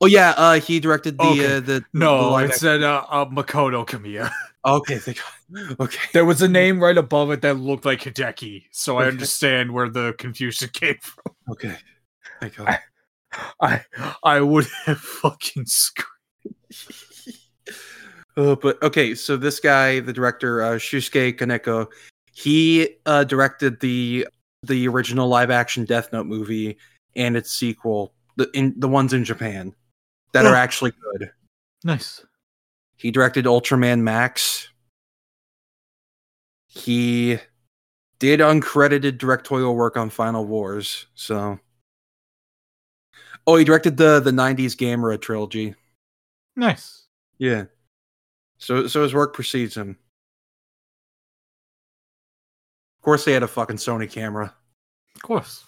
[0.01, 1.57] Oh yeah, uh, he directed the Okay.
[1.57, 4.31] uh, the the No, live it said uh, uh, Makoto Kamiya.
[4.65, 5.77] okay, thank God.
[5.81, 9.73] Okay, There was a name right above it that looked like Hideki, so I understand
[9.73, 11.35] where the confusion came from.
[11.51, 11.77] okay,
[12.41, 12.79] thank God.
[13.61, 13.85] I
[14.23, 16.09] I would have fucking screamed.
[18.37, 21.87] Uh, but okay, so this guy, the director, uh, Shusuke Kaneko,
[22.33, 24.27] he uh, directed the
[24.65, 26.77] the original live action Death Note movie
[27.15, 29.73] and its sequel, the in the ones in Japan
[30.33, 30.59] that are Oh.
[30.59, 31.31] actually good.
[31.85, 32.27] Nice.
[32.97, 34.69] He directed Ultraman Max.
[36.67, 37.39] He
[38.19, 41.07] did uncredited directorial work on Final Wars.
[41.15, 41.61] So,
[43.47, 45.77] oh, he directed the the '90s Gamera trilogy.
[46.57, 47.07] Nice.
[47.39, 47.65] Yeah.
[48.59, 49.99] So so his work precedes him.
[52.99, 54.55] Of course, they had a fucking Sony camera.
[55.15, 55.65] Of course.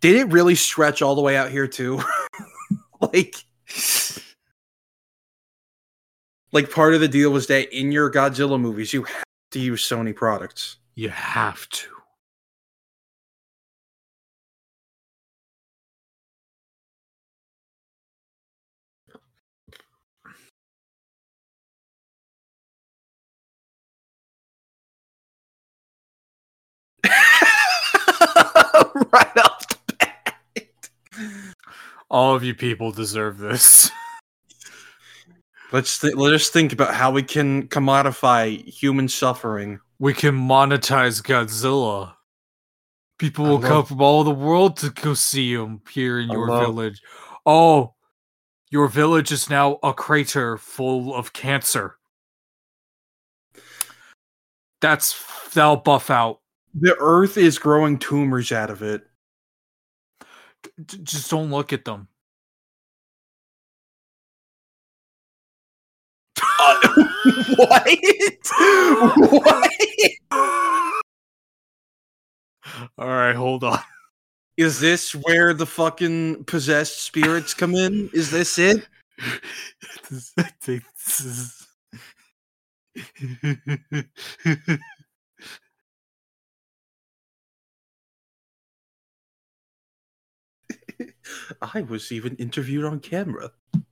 [0.00, 2.02] Did it really stretch all the way out here too?
[3.00, 3.36] like,
[6.52, 9.82] like part of the deal was that in your Godzilla movies, you have to use
[9.88, 10.76] Sony products.
[10.94, 11.88] You have to.
[29.12, 30.34] right off the bat.
[32.10, 33.90] All of you people deserve this.
[35.72, 39.80] Let's th- let's think about how we can commodify human suffering.
[39.98, 42.14] We can monetize Godzilla.
[43.18, 46.34] People I will come from all the world to go see him here in I
[46.34, 47.02] your love- village.
[47.46, 47.94] Oh,
[48.70, 51.96] your village is now a crater full of cancer.
[54.80, 55.14] That's
[55.54, 56.40] that'll buff out.
[56.74, 59.06] The Earth is growing tumors out of it.
[60.86, 62.08] J- just don't look at them.
[67.56, 67.98] what?
[69.18, 69.70] what?
[72.98, 73.78] All right, hold on.
[74.56, 78.10] Is this where the fucking possessed spirits come in?
[78.12, 78.86] Is this it?
[80.10, 81.66] This- I this is-
[91.60, 93.50] I was even interviewed on camera.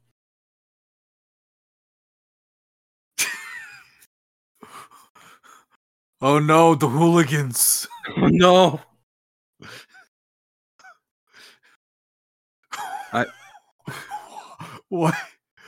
[6.21, 7.87] oh no, the hooligans.
[8.17, 8.81] Oh no.
[14.89, 15.15] What?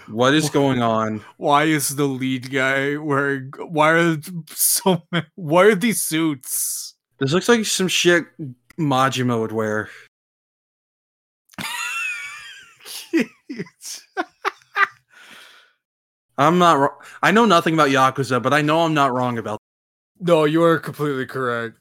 [0.09, 1.25] What is going on?
[1.39, 3.53] Why is the lead guy wearing?
[3.57, 4.19] Why are
[4.51, 5.25] so many?
[5.35, 6.95] Why are these suits?
[7.19, 8.27] This looks like some shit
[8.79, 9.89] Majima would wear.
[16.37, 16.97] I'm not wrong.
[17.23, 19.61] I know nothing about Yakuza, but I know I'm not wrong about.
[20.21, 21.79] no, you are completely correct.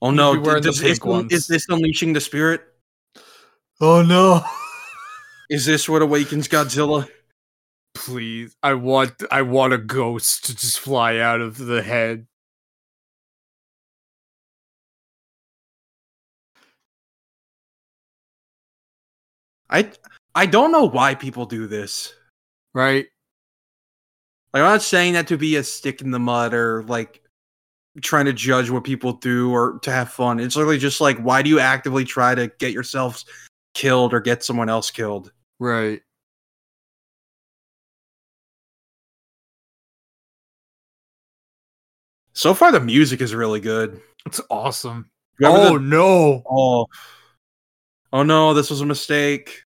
[0.00, 0.34] Oh no!
[0.34, 1.32] the does this pink un- ones.
[1.32, 2.62] is this unleashing the spirit?
[3.80, 4.42] Oh no!
[5.50, 7.06] Is this what awakens Godzilla?
[7.94, 12.26] Please, I want, I want a ghost to just fly out of the head.
[19.68, 19.90] I
[20.34, 22.14] I don't know why people do this.
[22.74, 23.06] Right?
[24.52, 27.22] Like I'm not saying that to be a stick in the mud or like
[28.00, 30.40] trying to judge what people do or to have fun.
[30.40, 33.24] It's literally just like why do you actively try to get yourselves
[33.74, 35.32] killed or get someone else killed?
[35.58, 36.00] Right.
[42.34, 44.00] So far the music is really good.
[44.26, 45.10] It's awesome.
[45.38, 46.42] Remember oh the- no!
[46.50, 46.86] oh.
[48.14, 49.62] Oh no, this was a mistake.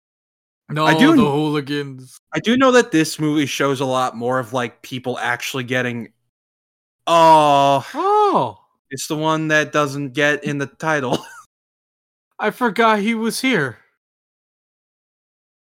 [0.69, 2.19] No, I do- the hooligans.
[2.35, 6.13] I do know that this movie shows a lot more of like people actually getting
[7.07, 8.59] Oh, Oh,
[8.91, 11.19] it's the one that doesn't get in the title.
[12.39, 13.79] I forgot he was here.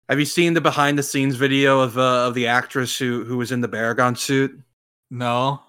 [0.08, 3.36] Have you seen the behind the scenes video of uh, of the actress who who
[3.36, 4.60] was in the Baragon suit?
[5.10, 5.62] No.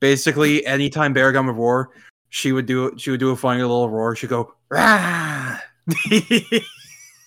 [0.00, 1.90] Basically, anytime Baragon would roar,
[2.28, 4.14] she would do she would do a funny little roar.
[4.16, 5.58] She'd go rah,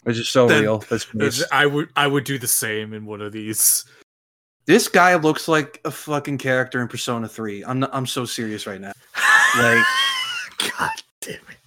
[0.10, 0.80] which is so Then- real.
[0.90, 1.44] That's.
[1.52, 3.86] I would I would do the same in one of these.
[4.66, 7.64] This guy looks like a fucking character in Persona Three.
[7.64, 8.92] I'm not, I'm so serious right now.
[9.60, 9.86] Like-
[10.78, 10.90] God
[11.22, 11.58] damn it.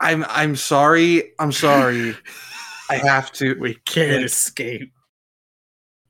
[0.00, 1.32] I'm I'm sorry.
[1.38, 2.14] I'm sorry.
[2.90, 3.58] I have to.
[3.58, 4.92] We can't Like- escape.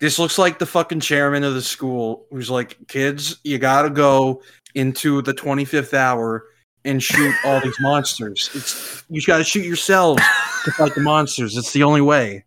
[0.01, 4.43] This looks like the fucking chairman of the school who's like, kids, you gotta go
[4.75, 6.47] into the 25th hour
[6.87, 8.49] and shoot all these monsters.
[8.55, 10.23] It's you gotta shoot yourselves
[10.65, 11.57] to fight the monsters.
[11.57, 12.45] It's the only way.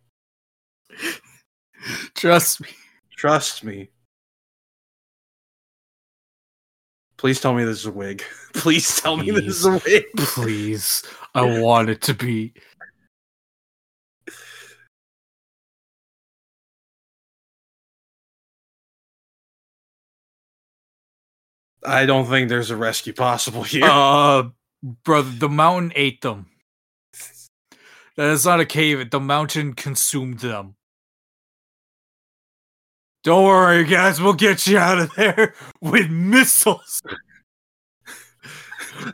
[2.14, 2.68] Trust me.
[3.16, 3.90] Trust me.
[7.16, 8.24] Please tell me this is a wig.
[8.54, 10.04] Please tell me this is a wig.
[10.16, 11.02] Please.
[11.34, 12.54] I want it to be.
[21.84, 23.84] I don't think there's a rescue possible here.
[23.84, 24.50] Uh
[25.04, 26.46] brother, the mountain ate them.
[28.16, 30.76] That is not a cave, the mountain consumed them.
[33.22, 37.02] Don't worry, guys, we'll get you out of there with missiles.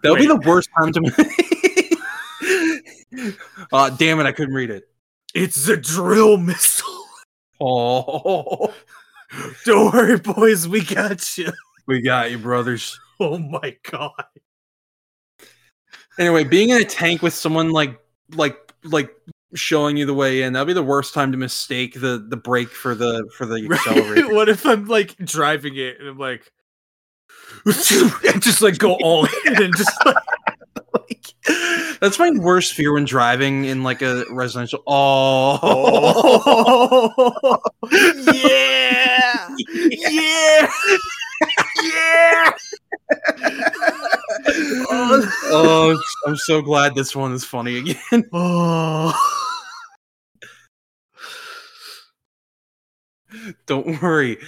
[0.03, 1.01] That would be the worst time to.
[3.73, 4.27] uh, damn it!
[4.27, 4.89] I couldn't read it.
[5.33, 7.05] It's a drill missile.
[7.61, 8.75] Oh,
[9.65, 11.53] Don't worry, boys, we got you.
[11.87, 12.99] We got you, brothers.
[13.19, 14.13] Oh my god.
[16.19, 17.99] Anyway, being in a tank with someone like
[18.35, 19.11] like like
[19.55, 22.69] showing you the way in, that'd be the worst time to mistake the the brake
[22.69, 24.29] for the for the accelerator.
[24.35, 26.53] What if I'm like driving it and I'm like,
[27.65, 30.17] and just like go all in and just like,
[30.93, 31.35] Like,
[32.01, 34.83] that's my worst fear when driving in like a residential.
[34.87, 37.59] Oh, oh,
[38.33, 40.69] yeah, yeah, yeah.
[45.49, 48.25] oh, I'm so glad this one is funny again.
[48.33, 49.15] Oh.
[53.67, 54.39] Don't worry,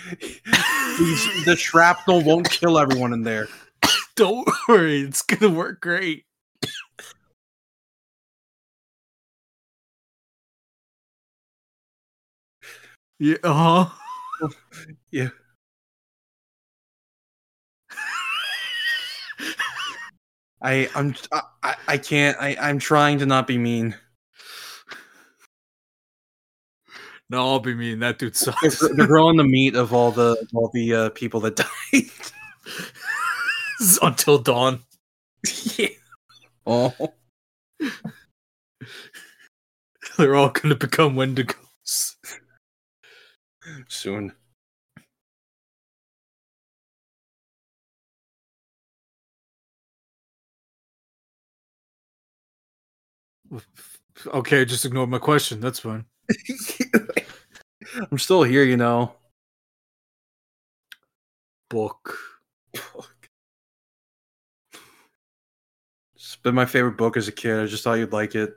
[0.99, 3.49] These, the shrapnel won't kill everyone in there.
[4.17, 6.25] Don't worry, it's gonna work great.
[13.19, 13.53] Yeah, uh
[13.91, 14.49] huh.
[15.11, 15.31] Yeah.
[20.63, 21.15] I I'm
[21.63, 23.95] I, I- can't I I'm trying to not be mean.
[27.31, 27.99] No, I'll be mean.
[27.99, 28.79] That dude They're, sucks.
[28.97, 31.57] they're growing the meat of all the all the uh, people that
[31.93, 32.05] died.
[34.03, 34.81] Until dawn.
[35.77, 35.89] yeah.
[36.67, 36.93] Oh.
[40.19, 42.17] They're all gonna become Wendigos.
[43.89, 44.33] Soon.
[54.27, 55.61] Okay, just ignore my question.
[55.61, 56.05] That's fine.
[58.11, 59.15] I'm still here, you know.
[61.71, 62.19] Book.
[66.15, 67.61] It's been my favorite book as a kid.
[67.61, 68.55] I just thought you'd like it.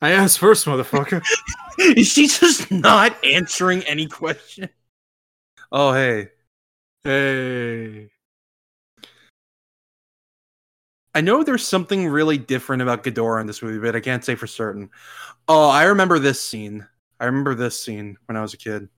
[0.00, 1.22] I asked first, motherfucker.
[1.78, 4.68] Is she just not answering any question?
[5.72, 6.28] Oh hey.
[7.04, 8.10] hey.
[11.14, 14.34] I know there's something really different about Ghidorah in this movie, but I can't say
[14.34, 14.90] for certain.
[15.46, 16.86] Oh, I remember this scene.
[17.20, 18.88] I remember this scene when I was a kid.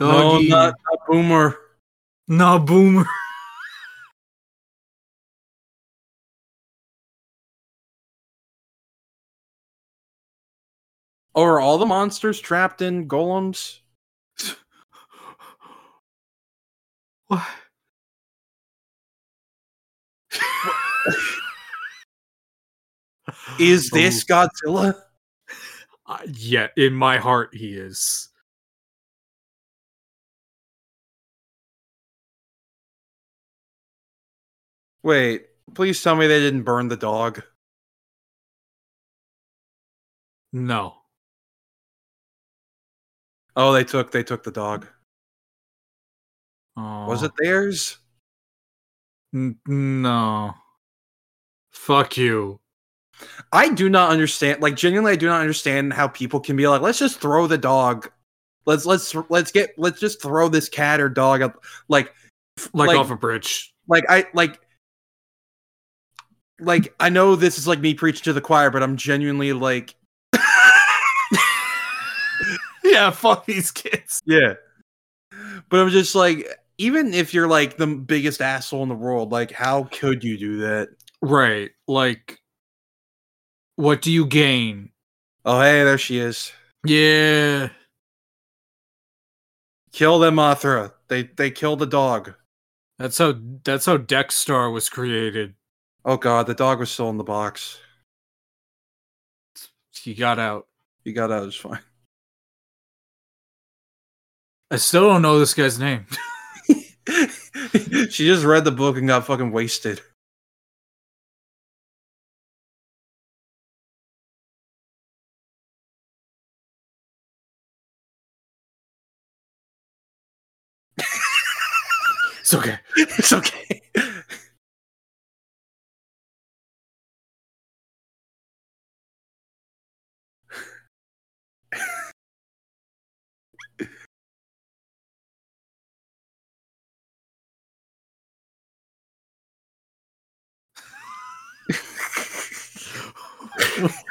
[0.00, 1.58] No, not, not Boomer.
[2.26, 3.04] Nah, boomer.
[11.34, 13.80] Oh, are all the monsters trapped in golems?
[17.28, 17.46] What?
[23.58, 24.94] Is this Godzilla?
[26.06, 28.28] Uh, yeah, in my heart, he is.
[35.02, 37.42] Wait, please tell me they didn't burn the dog.
[40.52, 40.99] No.
[43.56, 44.86] Oh, they took they took the dog.
[46.76, 47.98] Was it theirs?
[49.34, 50.54] N- no.
[51.72, 52.58] Fuck you.
[53.52, 54.62] I do not understand.
[54.62, 57.58] Like genuinely, I do not understand how people can be like, let's just throw the
[57.58, 58.10] dog.
[58.66, 61.62] Let's let's let's get let's just throw this cat or dog up.
[61.88, 62.14] Like
[62.72, 63.74] Like, Like- off a bridge.
[63.88, 64.58] like I like
[66.60, 69.94] like I know this is like me preaching to the choir, but I'm genuinely like,
[72.92, 74.20] Yeah, fuck these kids.
[74.26, 74.54] yeah.
[75.68, 79.52] But I'm just like, even if you're like the biggest asshole in the world, like
[79.52, 80.88] how could you do that?
[81.22, 81.70] Right.
[81.86, 82.40] Like,
[83.76, 84.90] what do you gain?
[85.44, 86.52] Oh, hey, there she is.
[86.84, 87.68] Yeah.
[89.92, 90.92] Kill them, Mothra.
[91.08, 92.34] They they killed the dog.
[92.98, 93.34] That's how
[93.64, 95.54] that's how Dexstar was created.
[96.04, 97.78] Oh god, the dog was still in the box.
[99.92, 100.66] He got out.
[101.04, 101.80] You got out, it's fine.
[104.70, 106.06] I still don't know this guy's name.
[108.10, 110.00] she just read the book and got fucking wasted.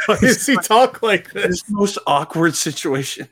[0.06, 1.64] Why does he talk like this?
[1.64, 3.28] This most awkward situation.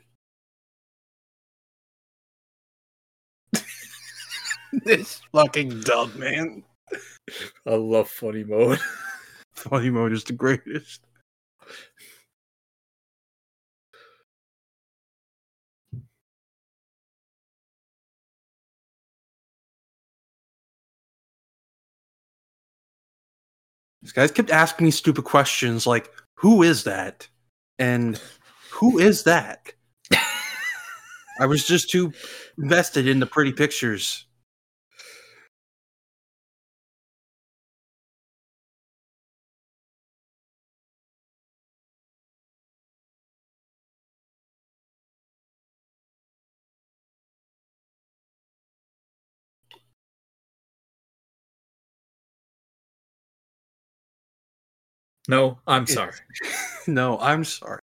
[4.84, 6.62] this fucking dumb man.
[7.66, 8.80] I love funny mode.
[9.54, 11.00] Funny mode is the greatest.
[24.02, 26.08] These guys kept asking me stupid questions like,
[26.38, 27.28] who is that?
[27.80, 28.20] And
[28.70, 29.72] who is that?
[31.40, 32.12] I was just too
[32.56, 34.27] invested in the pretty pictures.
[55.28, 56.12] No, I'm sorry.
[56.86, 57.80] No, I'm sorry.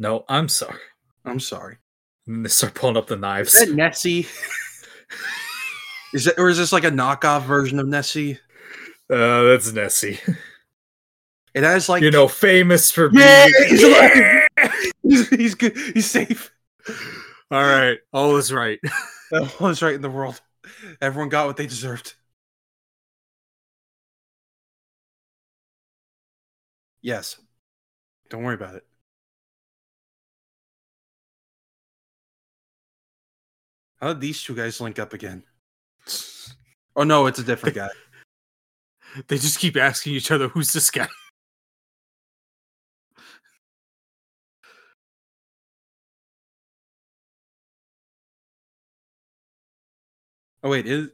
[0.00, 0.80] No, I'm sorry.
[1.24, 1.76] I'm sorry.
[2.26, 3.54] And they start pulling up the knives.
[3.54, 4.26] Is that Nessie?
[6.12, 8.40] is that or is this like a knockoff version of Nessie?
[9.08, 10.18] Uh, that's Nessie.
[11.54, 13.22] It has like you know, famous for being.
[13.22, 14.48] Yeah, he's alive.
[15.02, 15.76] he's, he's good.
[15.76, 16.50] He's safe.
[17.52, 18.80] All right, all is right.
[19.30, 20.40] That was right in the world.
[21.00, 22.14] Everyone got what they deserved.
[27.02, 27.36] Yes.
[28.30, 28.86] Don't worry about it.
[34.00, 35.42] How did these two guys link up again?
[36.94, 37.88] Oh no, it's a different guy.
[39.28, 41.08] They just keep asking each other, "Who's this guy?"
[50.62, 51.08] Oh wait, is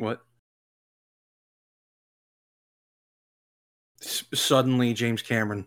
[0.00, 0.22] what?
[4.00, 5.66] S- suddenly, James Cameron.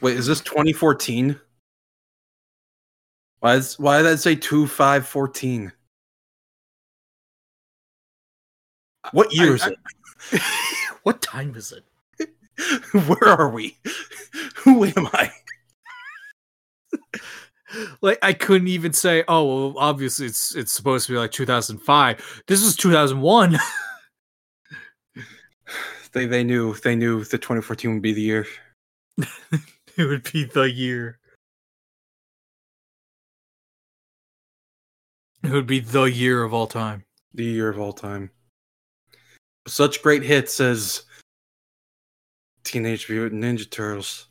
[0.00, 1.38] Wait, is this 2014?
[3.38, 5.72] Why is, why did that say 2514?
[9.12, 9.70] What year is I-
[10.32, 10.42] it?
[11.04, 11.84] what time is it?
[13.06, 13.78] Where are we?
[14.56, 15.30] Who am I?
[18.00, 22.42] Like I couldn't even say, "Oh, well, obviously it's it's supposed to be like 2005."
[22.46, 23.58] This was 2001.
[26.12, 28.46] They they knew they knew the 2014 would be the year.
[29.18, 31.18] it would be the year.
[35.42, 37.04] It would be the year of all time.
[37.34, 38.30] The year of all time.
[39.66, 41.02] Such great hits as
[42.64, 44.28] Teenage Mutant Ninja Turtles.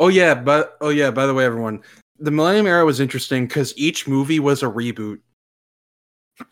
[0.00, 1.82] Oh yeah, but oh yeah, by the way, everyone,
[2.18, 5.20] the Millennium Era was interesting because each movie was a reboot.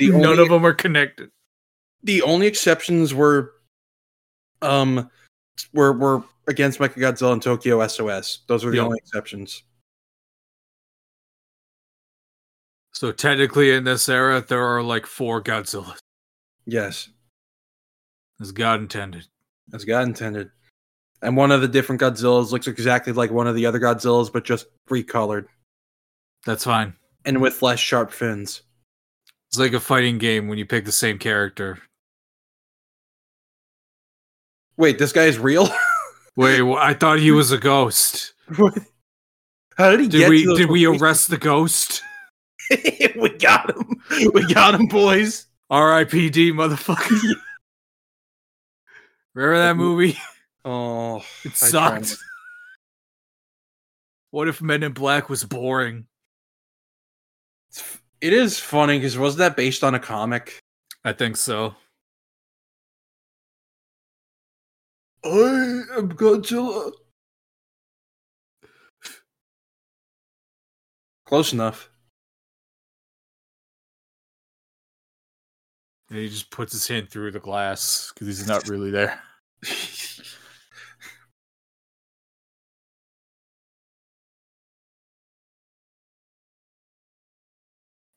[0.00, 1.30] None only- of them are connected.
[2.02, 3.52] The only exceptions were,
[4.62, 5.10] um,
[5.74, 8.40] were were against Mechagodzilla and Tokyo SOS.
[8.46, 8.84] Those were the Yeah.
[8.84, 9.62] only exceptions.
[12.92, 15.98] So technically, in this era, there are like four Godzillas,
[16.66, 17.10] Yes,
[18.40, 19.26] as God intended.
[19.72, 20.50] as God intended.
[21.22, 24.44] And one of the different Godzillas looks exactly like one of the other Godzillas, but
[24.44, 25.46] just recolored
[26.46, 26.94] That's fine.
[27.24, 28.62] and with less sharp fins.
[29.50, 31.78] It's like a fighting game when you pick the same character.
[34.76, 35.68] Wait, this guy is real?
[36.36, 38.34] Wait, I thought he was a ghost.
[39.76, 42.02] How did he Did get we did we arrest the ghost?
[43.16, 44.02] we got him.
[44.34, 45.46] We got him, boys.
[45.70, 46.52] R.I.P.D.
[46.52, 47.34] motherfucker.
[49.34, 50.16] Remember that movie?
[50.70, 52.16] Oh, It sucked.
[54.30, 56.06] What if Men in Black was boring?
[57.70, 60.58] It's- it is funny because wasn't that based on a comic?
[61.02, 61.74] I think so.
[65.24, 65.28] I
[65.96, 66.92] am Godzilla.
[71.24, 71.88] Close enough.
[76.10, 79.22] And he just puts his hand through the glass because he's not really there.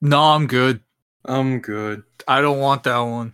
[0.02, 0.82] No, I'm good.
[1.26, 2.04] I'm good.
[2.28, 3.34] I don't want that one.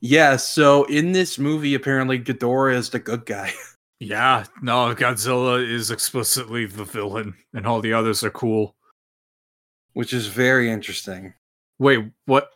[0.00, 3.52] Yeah, so in this movie, apparently Ghidorah is the good guy.
[4.04, 8.74] Yeah, no, Godzilla is explicitly the villain, and all the others are cool.
[9.92, 11.34] which is very interesting.
[11.78, 12.50] Wait, what?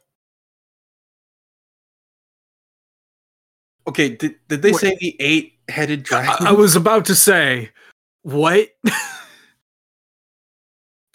[3.86, 4.80] Okay, did, did they Wait.
[4.80, 6.46] say the eight headed dragon?
[6.46, 7.70] I, I was about to say,
[8.22, 8.68] what?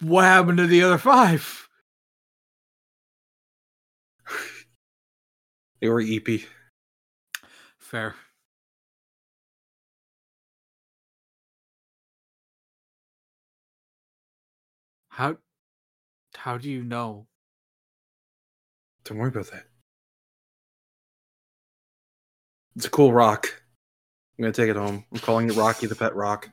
[0.00, 1.68] what happened to the other five?
[5.80, 6.40] they were EP.
[7.78, 8.14] Fair.
[15.08, 15.36] How
[16.34, 17.26] how do you know?
[19.04, 19.66] Don't worry about that.
[22.76, 23.61] It's a cool rock.
[24.42, 25.04] I'm gonna take it home.
[25.12, 26.50] I'm calling it Rocky the Pet Rock.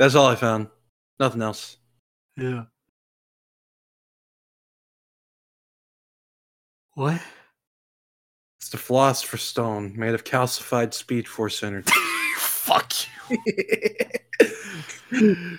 [0.00, 0.66] That's all I found.
[1.20, 1.76] Nothing else.
[2.36, 2.64] Yeah.
[6.94, 7.20] What?
[8.58, 11.92] It's the Philosopher's Stone, made of calcified Speed Force energy.
[12.36, 12.92] Fuck
[15.12, 15.58] you.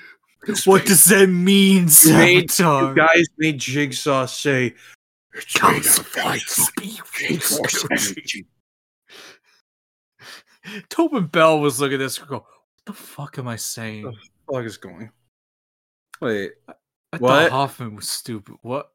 [0.66, 2.90] what does that mean, Made- Savitar?
[2.90, 4.76] You guys made Jigsaw say,
[5.38, 8.48] it's made of Speed Speed Force energy.
[10.90, 12.46] Tobin Bell was looking at this and go, What
[12.86, 14.08] the fuck am I saying?
[14.08, 14.16] Ugh.
[14.52, 15.12] Fuck is going.
[16.22, 16.74] Wait, I
[17.18, 17.50] what?
[17.50, 18.56] thought Hoffman was stupid.
[18.62, 18.92] What?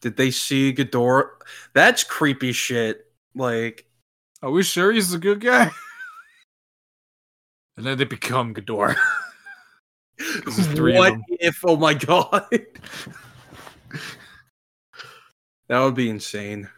[0.00, 1.28] did they see Ghidorah?
[1.74, 3.06] That's creepy shit.
[3.34, 3.86] Like,
[4.42, 5.70] Are we sure he's a good guy?
[7.76, 8.96] and then they become Ghidorah.
[10.76, 11.64] What if?
[11.64, 12.46] Oh my god,
[15.70, 16.68] that would be insane.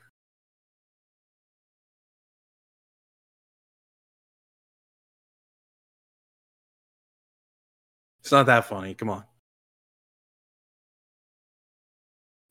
[8.20, 8.94] It's not that funny.
[8.94, 9.24] Come on.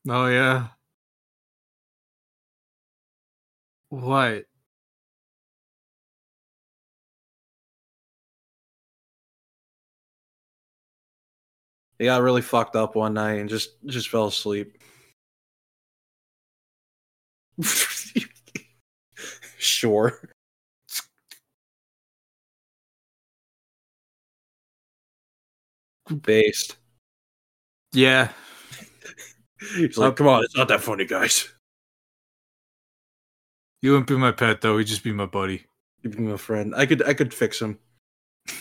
[0.10, 0.70] Oh yeah.
[3.90, 4.46] What?
[12.00, 14.78] He got really fucked up one night and just just fell asleep.
[19.58, 20.30] Sure.
[26.22, 26.78] Based.
[27.94, 28.32] Yeah.
[29.76, 31.48] He's like, come on, it's not that funny, guys.
[33.82, 35.66] You wouldn't be my pet though, he'd just be my buddy.
[36.04, 36.74] Give him a friend.
[36.76, 37.80] I could I could fix him.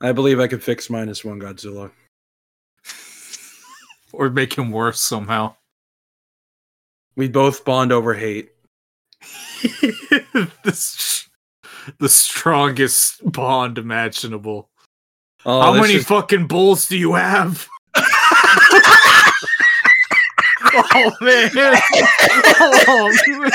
[0.00, 1.90] I believe I could fix minus one Godzilla.
[4.18, 5.56] Or make him worse somehow.
[7.16, 8.50] We both bond over hate.
[9.62, 11.24] the,
[11.98, 14.70] the strongest bond imaginable.
[15.44, 17.68] Oh, How many is- fucking bulls do you have?
[20.64, 21.50] oh man.
[22.88, 23.50] Oh, man.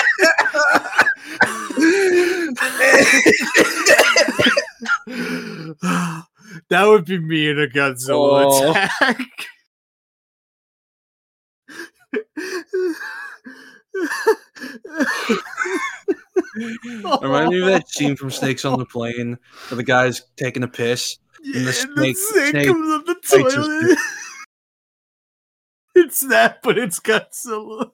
[6.69, 8.71] that would be me in a Godzilla Oh.
[8.71, 9.17] attack.
[17.21, 19.37] Remind me of that scene from Snakes on the Plane
[19.69, 21.17] where the guy's taking a piss.
[21.43, 23.97] Yeah, the and snake- the snake, comes up the toilet.
[25.95, 27.91] it's that, but it's Godzilla.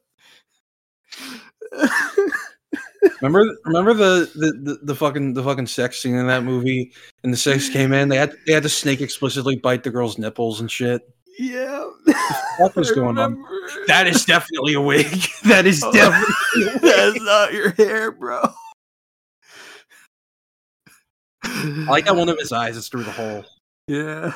[3.22, 6.92] Remember, remember the, the the the fucking the fucking sex scene in that movie,
[7.24, 8.10] and the sex came in.
[8.10, 11.02] They had they had the snake explicitly bite the girl's nipples and shit.
[11.40, 11.90] Yeah.
[12.58, 13.44] What was going on?
[13.88, 15.06] That is definitely a wig.
[15.46, 15.92] That is Oh.
[15.92, 16.80] definitely.
[16.90, 18.44] That's not your hair, bro.
[21.44, 23.46] I like that one of his eyes is through the hole.
[23.88, 24.34] Yeah.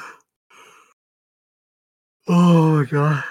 [2.28, 3.24] Oh my god.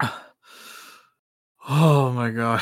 [1.68, 2.60] Oh my god.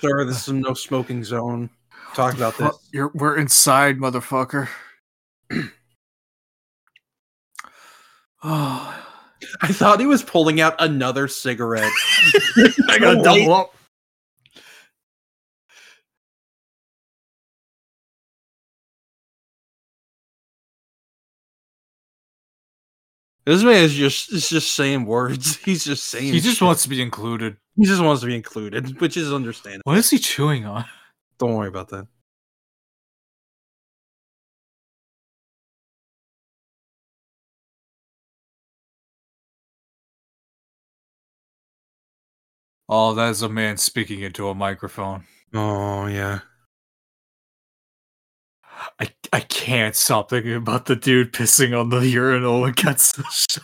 [0.00, 1.68] Sir, this is no smoking zone.
[2.14, 2.76] Talk about this.
[2.92, 4.68] You're, we're inside, motherfucker.
[8.42, 8.98] oh.
[9.60, 11.90] I thought he was pulling out another cigarette.
[12.88, 13.24] I gotta Wait.
[13.24, 13.74] double up.
[23.44, 25.56] This man is just is just saying words.
[25.64, 26.32] He's just saying.
[26.32, 26.66] He just shit.
[26.66, 27.56] wants to be included.
[27.76, 29.82] he just wants to be included, which is understandable.
[29.84, 30.84] What is he chewing on?
[31.42, 32.06] Don't worry about that.
[42.88, 45.26] Oh, that is a man speaking into a microphone.
[45.54, 46.40] Oh yeah.
[49.00, 53.60] I I can't stop thinking about the dude pissing on the urinal against the show.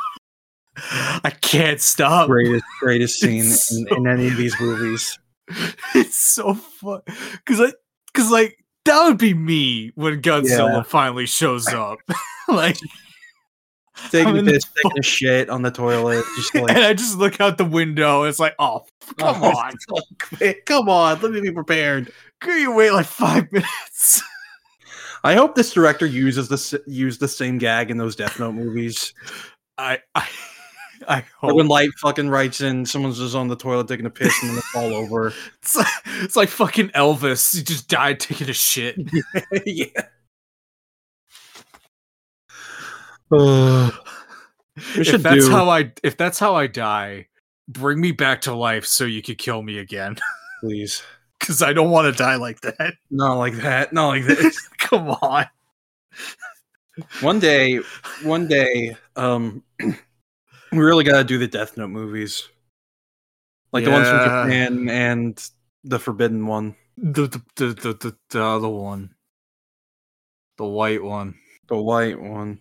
[1.25, 2.29] I can't stop.
[2.29, 5.19] Greatest greatest scene in, so- in any of these movies.
[5.95, 7.01] It's so fun
[7.45, 7.73] because I
[8.13, 10.83] because like that would be me when Godzilla Yeah.
[10.83, 11.99] finally shows up.
[12.49, 12.77] like,
[14.11, 16.85] Taking I'm a in the piss, taking a shit on the toilet, just like and
[16.85, 18.23] I just look out the window.
[18.23, 22.13] And it's like, oh, oh come Oh, on, fuck, come on, let me be prepared.
[22.41, 24.23] can you wait like five minutes?
[25.25, 29.13] I hope this director uses the use the same gag in those Death Note movies.
[29.77, 30.29] I I
[31.09, 34.35] I hope when Light fucking writes in, someone's just on the toilet taking a piss
[34.43, 35.33] and then they fall over.
[35.63, 35.87] it's like,
[36.23, 37.57] it's like fucking Elvis.
[37.57, 38.97] He just died taking a shit.
[39.67, 39.87] yeah.
[43.31, 43.91] Uh,
[44.77, 47.29] if that's do, how I if that's how I die,
[47.69, 50.17] bring me back to life so you could kill me again.
[50.61, 51.03] please.
[51.39, 52.95] Because I don't want to die like that.
[53.11, 53.93] Not like that.
[53.93, 54.59] Not like this.
[54.79, 55.47] Come on.
[57.21, 57.77] one day,
[58.25, 59.63] one day, um,
[60.73, 62.49] we really got to do the Death Note movies,
[63.73, 65.51] like the ones from Japan and
[65.85, 69.15] the Forbidden one, The the the the, the, the other one.
[70.57, 71.35] The white one.
[71.69, 72.61] the white one.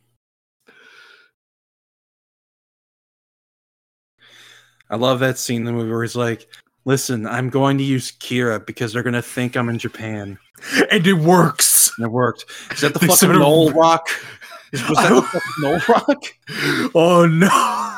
[4.89, 6.47] I love that scene in the movie where he's like,
[6.85, 10.37] "Listen, I'm going to use Kira because they're going to think I'm in Japan."
[10.91, 11.91] And it works.
[11.97, 12.45] And it worked.
[12.71, 14.07] Is that the They fucking Knoll Rock?
[14.73, 16.23] Was that the fucking Knoll Rock?
[16.95, 17.96] Oh no.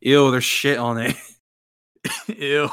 [0.00, 1.16] Ew, there's shit on it.
[2.28, 2.68] Ew.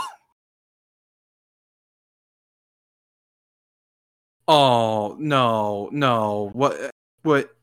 [4.47, 6.49] Oh no, no.
[6.53, 6.91] What?
[7.23, 7.53] What?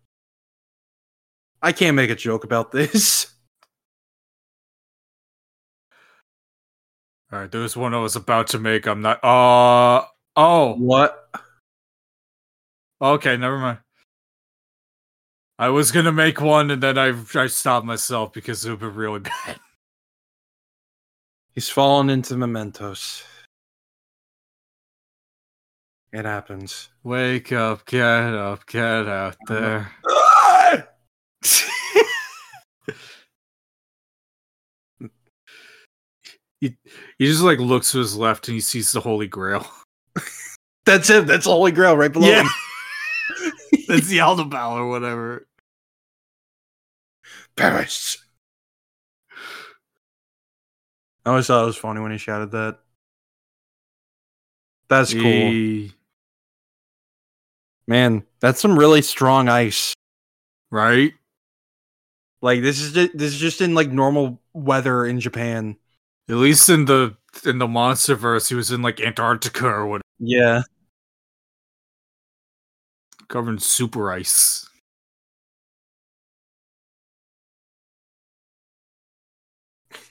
[1.63, 3.35] I can't make a joke about this.
[7.33, 8.87] Alright, there was one I was about to make.
[8.87, 10.05] I'm not uh
[10.37, 10.75] oh.
[10.75, 11.29] What?
[13.01, 13.79] Okay, never mind.
[15.59, 18.87] I was gonna make one and then I I stopped myself because it would be
[18.87, 19.59] really bad.
[21.55, 23.23] He's fallen into mementos.
[26.13, 26.89] It happens.
[27.03, 29.55] Wake up, get up, get out uh-huh.
[29.55, 29.93] there.
[36.61, 36.77] he,
[37.19, 39.67] he just like looks to his left and he sees the Holy Grail.
[40.85, 41.27] That's it.
[41.27, 42.43] That's the Holy Grail right below Yeah.
[42.43, 43.53] him.
[43.89, 45.47] That's the Aldabal or whatever.
[47.57, 48.19] Paris.
[51.25, 52.79] I always thought it was funny when he shouted that.
[54.89, 55.89] That's cool.
[57.87, 59.95] Man, that's some really strong ice.
[60.71, 61.15] Right?
[62.43, 65.77] Like this is just, this is just in like normal weather in Japan.
[66.29, 70.63] At least in the in the monsterverse, he was in like Antarctica or what Yeah.
[73.29, 74.69] Covered in super ice.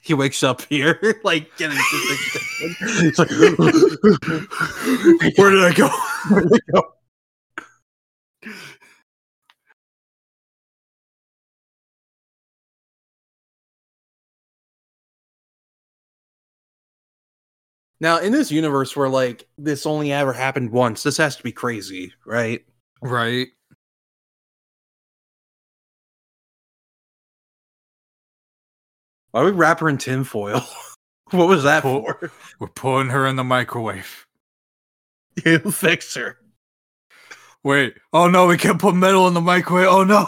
[0.02, 1.78] He wakes up here, like getting
[3.06, 3.30] It's like,
[5.38, 5.88] Where did I go?
[6.30, 6.94] Where'd it go?
[18.00, 21.52] Now, in this universe where like this only ever happened once, this has to be
[21.52, 22.64] crazy, right?
[23.04, 23.48] Right.
[29.32, 30.62] Why would we wrap her in tinfoil?
[31.32, 32.32] what was that Pull- for?
[32.60, 34.26] We're putting her in the microwave.
[35.44, 36.38] You fix her.
[37.64, 37.96] Wait.
[38.14, 39.88] Oh no, we can't put metal in the microwave.
[39.88, 40.28] Oh no.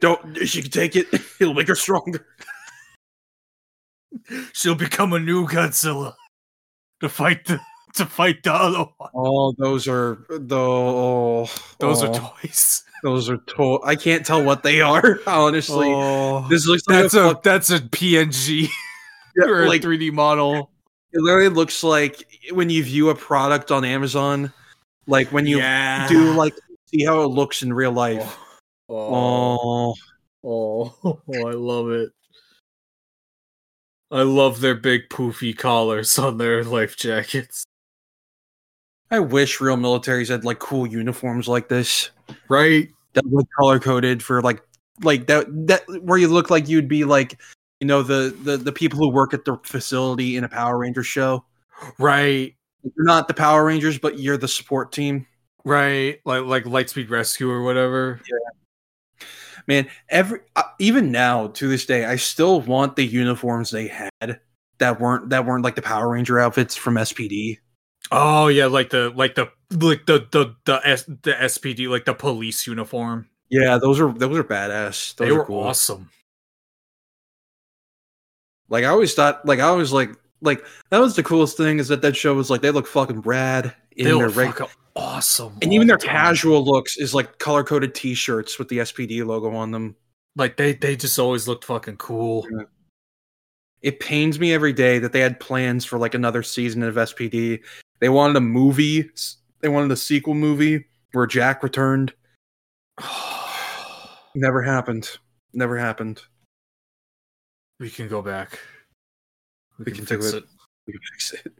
[0.00, 0.36] Don't.
[0.46, 1.06] She can take it.
[1.40, 2.26] It'll make her stronger.
[4.52, 6.12] She'll become a new Godzilla
[7.00, 7.58] to fight the
[7.94, 9.10] to fight the other one.
[9.14, 10.56] Oh, those are the.
[10.58, 12.84] Oh, Those oh, are toys.
[13.02, 15.18] Those are to- I can't tell what they are.
[15.26, 18.68] Honestly, Oh, this looks like that's a, a that's a PNG
[19.36, 20.70] yeah, or a 3D model.
[21.12, 22.22] it literally looks like
[22.52, 24.52] when you view a product on Amazon,
[25.06, 26.06] like when you yeah.
[26.08, 26.52] do like
[26.88, 28.36] see how it looks in real life.
[28.90, 29.94] Oh, Oh,
[30.44, 30.94] oh.
[31.02, 32.10] Oh, oh, I love it.
[34.10, 37.64] I love their big poofy collars on their life jackets.
[39.10, 42.10] I wish real militaries had like cool uniforms like this
[42.48, 42.90] Right?
[43.14, 44.62] that were color coded for like
[45.02, 47.40] like that that where you look like you'd be like
[47.80, 51.02] you know the the the people who work at the facility in a Power Ranger
[51.02, 51.44] show.
[51.98, 52.54] Right.
[52.82, 55.26] You're not the Power Rangers, but you're the support team.
[55.64, 56.20] Right.
[56.24, 58.20] Like like Lightspeed Rescue or whatever.
[58.30, 59.24] Yeah,
[59.66, 64.40] man, every uh, even now to this day, I still want the uniforms they had
[64.78, 67.58] that weren't that weren't like the Power Ranger outfits from SPD.
[68.12, 72.14] Oh yeah, like the like the like the the the S, the SPD like the
[72.14, 73.28] police uniform.
[73.50, 75.14] Yeah, those are those are badass.
[75.16, 75.60] Those they are were cool.
[75.62, 76.10] awesome.
[78.68, 80.10] Like I always thought, like I always like
[80.42, 83.20] like that was the coolest thing is that that show was like they look fucking
[83.22, 85.56] rad in They their were reg- fucking awesome.
[85.62, 86.10] and even their time.
[86.10, 89.96] casual looks is like color coded T-shirts with the SPD logo on them.
[90.36, 92.46] like they they just always looked fucking cool.
[93.82, 97.60] It pains me every day that they had plans for like another season of SPD.
[98.00, 99.10] They wanted a movie.
[99.60, 102.12] They wanted a sequel movie where Jack returned.
[104.34, 105.10] Never happened.
[105.52, 106.22] Never happened.
[107.78, 108.58] we can go back.
[109.78, 110.44] We, We can, can fix do it.
[110.86, 111.52] We can fix it.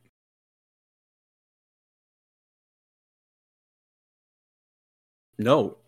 [5.38, 5.78] No.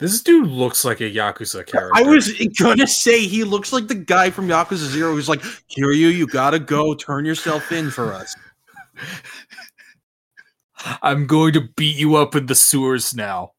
[0.00, 1.90] This dude looks like a Yakuza character.
[1.94, 6.12] I was gonna say he looks like the guy from Yakuza Zero who's like, Kiryu,
[6.14, 8.36] you gotta go, turn yourself in for us.
[11.02, 13.52] I'm going to beat you up in the sewers now.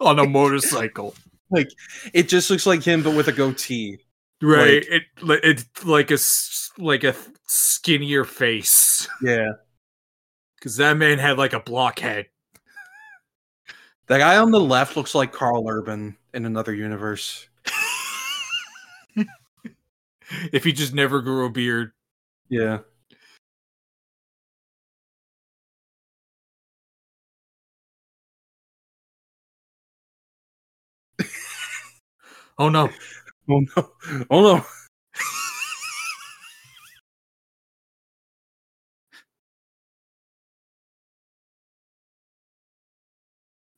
[0.00, 1.14] On a motorcycle.
[1.50, 1.68] Like
[2.12, 3.98] it just looks like him, but with a goatee.
[4.42, 4.84] Right.
[4.88, 6.18] it li- it's like a
[6.78, 7.14] like a
[7.46, 9.08] skinnier face.
[9.22, 9.52] Yeah.
[10.56, 12.26] Because that man had like a blockhead.
[14.06, 17.48] The guy on the left looks like Karl Urban in another universe.
[20.52, 21.92] if he just never grew a beard.
[22.48, 22.80] Yeah.
[32.58, 32.88] Oh no.
[33.48, 33.90] Oh no.
[34.30, 34.64] Oh no.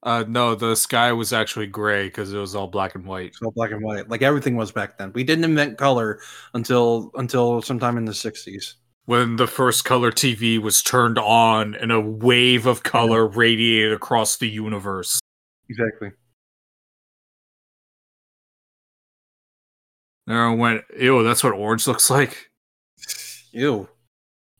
[0.02, 3.28] Uh no, the sky was actually gray because it was all black and white.
[3.28, 4.08] It's all black and white.
[4.08, 5.12] Like everything was back then.
[5.14, 6.20] We didn't invent color
[6.54, 8.76] until until sometime in the sixties.
[9.06, 14.36] When the first color TV was turned on and a wave of color radiated across
[14.36, 15.18] the universe.
[15.68, 16.10] Exactly.
[20.28, 22.50] Everyone went, ew, that's what orange looks like.
[23.52, 23.88] Ew.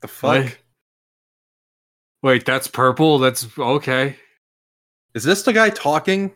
[0.00, 0.44] The fuck?
[0.44, 0.58] What?
[2.22, 3.18] Wait, that's purple?
[3.18, 4.16] That's okay.
[5.14, 6.32] Is this the guy talking?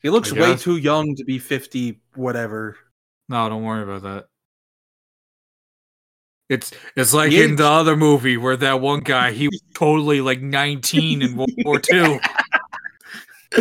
[0.00, 2.76] He looks way too young to be fifty whatever.
[3.28, 4.26] No, don't worry about that.
[6.48, 10.40] It's it's like in the other movie where that one guy he was totally like
[10.40, 12.20] 19 in World War II.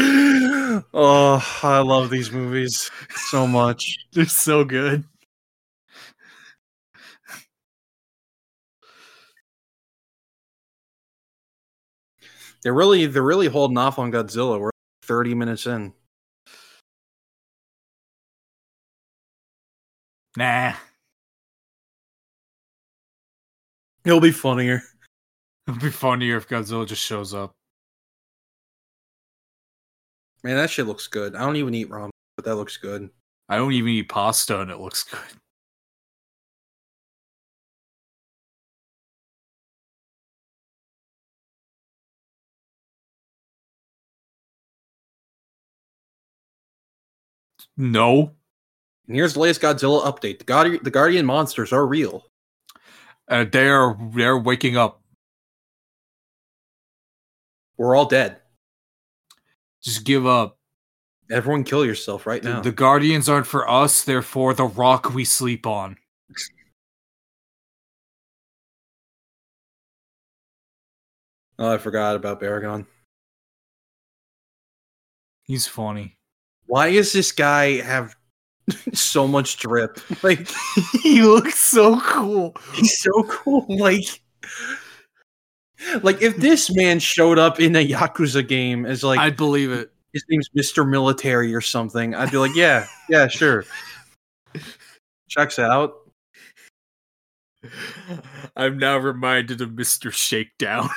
[0.94, 2.92] oh, I love these movies
[3.30, 3.98] so much.
[4.14, 5.06] They're so good.
[12.64, 14.60] They're really they're really holding off on Godzilla.
[14.60, 14.72] We're
[15.04, 15.94] 30 minutes in.
[20.38, 20.74] Nah.
[24.06, 24.82] It'll be funnier.
[25.68, 27.57] It'll be funnier if Godzilla just shows up.
[30.44, 31.36] Man, that shit looks good.
[31.36, 33.10] I don't even eat ramen, but that looks good.
[33.50, 35.20] I don't even eat pasta and it looks good.
[47.78, 48.32] No.
[49.08, 50.40] And here's the latest Godzilla update.
[50.40, 52.26] The, Guardi- the Guardian monsters are real.
[53.30, 55.02] Uh, they're they're waking up.
[57.78, 58.42] We're all dead.
[59.84, 60.58] Just give up.
[61.30, 62.62] Everyone kill yourself right now.
[62.62, 65.98] The Guardians aren't for us, they're for the rock we sleep on.
[71.60, 72.86] oh, I forgot about Baragon.
[75.44, 76.18] He's funny.
[76.66, 78.16] Why does this guy have
[78.94, 80.00] so much drip?
[80.24, 80.48] Like
[81.02, 82.56] he looks so cool.
[82.74, 83.66] he's so cool.
[83.70, 84.22] Like
[86.02, 89.92] like if this man showed up in a Yakuza game as like I'd believe it.
[90.14, 90.88] his name's Mr.
[90.88, 93.66] Military or something, I'd be like, yeah, yeah, sure.
[95.30, 95.94] Checks out.
[98.56, 100.12] I'm now reminded of Mr.
[100.12, 100.90] Shakedown.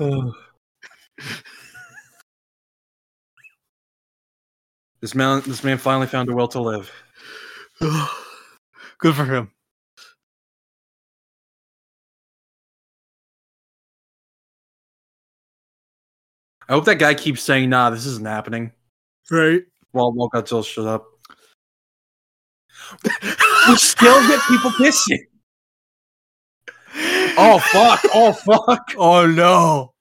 [0.00, 0.32] Oh.
[5.00, 6.90] This man, this man finally found a will to live.
[8.98, 9.52] Good for him.
[16.68, 18.72] I hope that guy keeps saying, "Nah, this isn't happening."
[19.30, 19.62] Right?
[19.92, 21.06] While while Godzilla shut up,
[23.68, 25.24] we still get people pissing.
[27.38, 28.00] Oh fuck!
[28.14, 28.94] Oh fuck!
[28.98, 29.94] Oh no.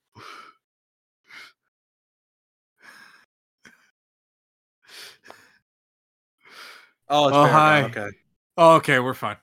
[7.09, 7.83] Oh, it's Oh, hi.
[7.83, 8.07] Okay,
[8.57, 9.37] Oh, okay, we're fine.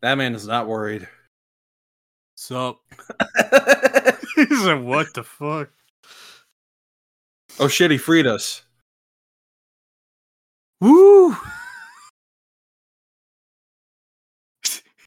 [0.00, 1.08] that man is not worried.
[2.50, 2.78] Oh
[4.36, 5.70] he's like, what the fuck?
[7.58, 7.90] Oh shit!
[7.90, 8.64] He freed us.
[10.80, 11.36] Woo!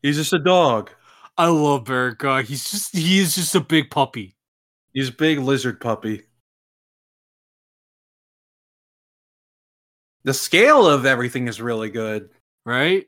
[0.02, 0.92] He's just a dog.
[1.38, 2.44] I love Baragon.
[2.44, 4.36] He's just he is just a big puppy.
[4.94, 6.24] He's a big lizard puppy.
[10.24, 12.30] The scale of everything is really good.
[12.66, 13.08] Right?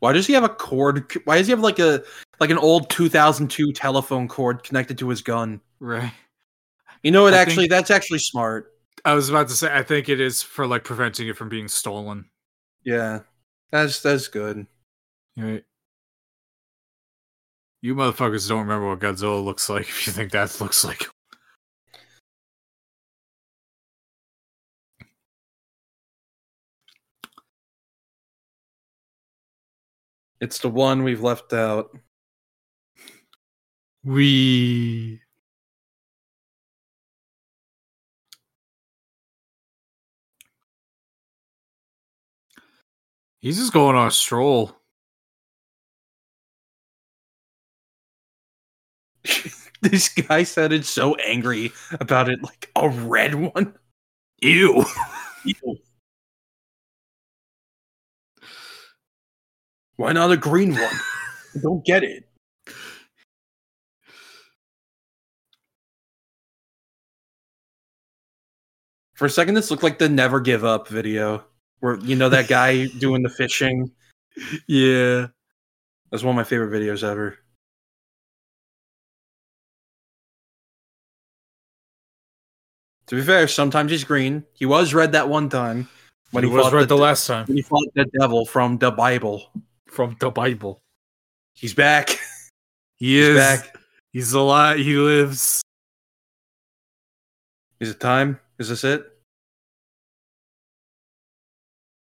[0.00, 1.10] Why does he have a cord?
[1.24, 2.02] Why does he have like a
[2.40, 5.60] like an old 2002 telephone cord connected to his gun?
[5.80, 6.12] Right.
[7.02, 7.34] You know what?
[7.34, 8.72] I Actually, think- that's actually smart.
[9.04, 11.68] I was about to say I think it is for like preventing it from being
[11.68, 12.26] stolen.
[12.84, 13.20] Yeah,
[13.70, 14.66] that's that's good.
[15.36, 15.64] Right.
[17.80, 21.06] You motherfuckers don't remember what Godzilla looks like if you think that looks like
[30.40, 31.90] It's the one we've left out.
[34.04, 35.20] we
[43.40, 44.76] He's just going on a stroll.
[49.80, 53.74] this guy sounded so angry about it, like a red one.
[54.42, 54.84] Ew.
[55.44, 55.78] Ew.
[59.98, 60.94] Why not a green one?
[61.56, 62.24] I don't get it.
[69.14, 71.44] For a second, this looked like the Never Give Up video,
[71.80, 73.90] where you know that guy doing the fishing.
[74.68, 75.26] Yeah.
[76.12, 77.36] That's one of my favorite videos ever.
[83.08, 84.44] To be fair, sometimes he's green.
[84.52, 85.88] He was red that one time
[86.30, 88.78] when he he, was right the, the last time when he fought the devil from
[88.78, 89.50] the Bible.
[89.98, 90.80] From the Bible.
[91.54, 92.10] He's back.
[93.00, 93.76] He He's is back.
[94.12, 94.78] He's alive.
[94.78, 95.62] He lives.
[97.78, 98.40] Is it time?
[98.58, 99.04] Is this it?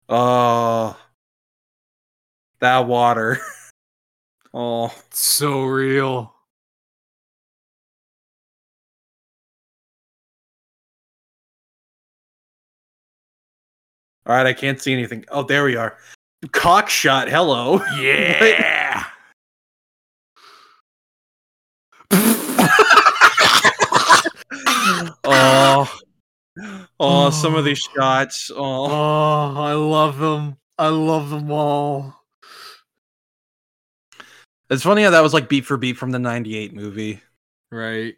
[0.09, 0.97] Oh,
[2.59, 3.37] that water.
[4.53, 6.33] Oh, So real.
[14.25, 14.45] all right.
[14.45, 15.23] I can't see anything.
[15.31, 15.97] Oh, there we are.
[16.51, 17.29] Cock shot.
[17.29, 17.81] Hello.
[17.99, 19.05] Yeah.
[25.23, 25.97] Oh,
[26.99, 28.51] oh, some of these shots.
[28.53, 30.57] Oh, Oh, I love them.
[30.77, 32.15] I love them all.
[34.69, 37.21] it's funny how that was like beat for beat from the '98 movie.
[37.71, 38.15] Right.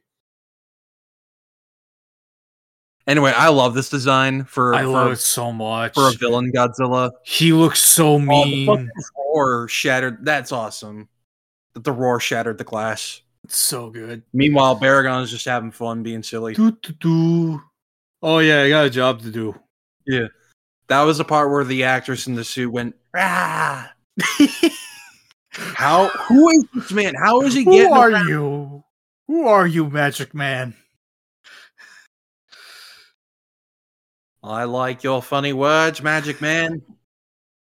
[3.06, 5.94] Anyway, I love this design for I for, love it so much.
[5.94, 7.12] for a villain Godzilla.
[7.24, 8.66] He looks so Oh, the mean.
[8.68, 10.24] fucking roar shattered.
[10.26, 11.10] That's awesome.
[11.74, 13.22] That the roar shattered the glass.
[13.44, 14.24] It's so good.
[14.32, 16.56] Meanwhile, Baragon is just having fun, being silly.
[16.58, 19.54] Oh yeah, I got a job to do.
[20.08, 20.28] Yeah,
[20.88, 22.96] that was the part where the actress in the suit went.
[23.16, 23.92] Ah.
[25.52, 26.08] How?
[26.08, 27.14] Who is this man?
[27.22, 28.28] How is he Who are around?
[28.30, 28.84] you?
[29.28, 30.74] Who are you, Magic Man?
[34.44, 36.82] I like your funny words, Magic Man.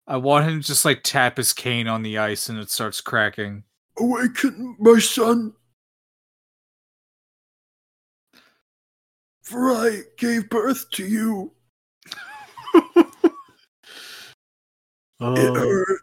[0.07, 3.01] I want him to just like tap his cane on the ice and it starts
[3.01, 3.65] cracking.
[3.99, 5.53] Awaken, my son.
[9.43, 11.53] For I gave birth to you.
[15.21, 16.01] Oh, It hurt.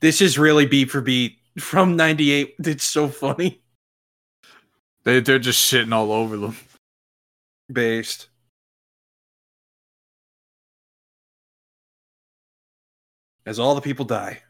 [0.00, 2.56] This is really beat for beat from 98.
[2.58, 3.62] It's so funny.
[5.06, 6.56] They they're just shitting all over them.
[7.72, 8.28] Based.
[13.46, 14.42] As all the people die.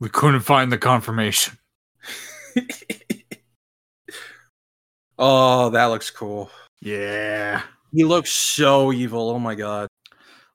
[0.00, 1.56] We couldn't find the confirmation.
[5.18, 6.50] oh, that looks cool.
[6.82, 7.62] Yeah.
[7.90, 9.30] He looks so evil.
[9.30, 9.88] Oh my god.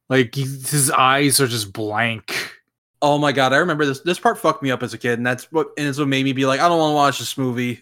[0.07, 2.56] Like his eyes are just blank.
[3.01, 3.99] Oh my god, I remember this.
[4.01, 6.23] This part fucked me up as a kid, and that's what and it's what made
[6.23, 7.81] me be like, I don't want to watch this movie.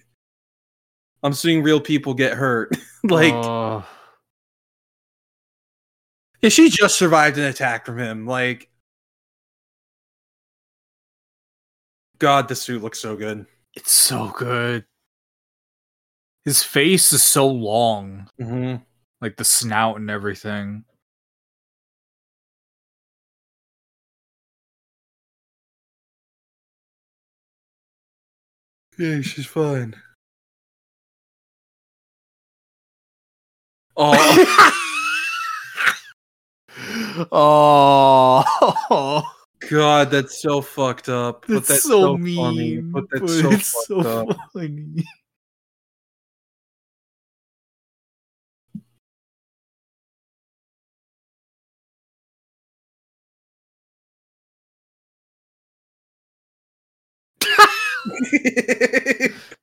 [1.23, 2.75] I'm seeing real people get hurt.
[3.03, 3.83] like, Oh.
[6.41, 8.27] yeah, she just survived an attack from him.
[8.27, 8.69] Like,
[12.19, 13.45] God, the suit looks so good.
[13.75, 14.85] it's so good.
[16.45, 18.83] His face is so long, Mm-hmm.
[19.21, 20.85] like the snout and everything.
[28.97, 29.95] Yeah, she's fine.
[33.97, 34.81] Oh
[37.31, 39.23] oh,
[39.69, 41.41] God, that's so fucked up.
[41.41, 42.35] but that's, that's so, so mean.
[42.35, 42.77] funny.
[42.77, 44.37] But that's but so it's fucked so up.
[44.53, 45.05] funny.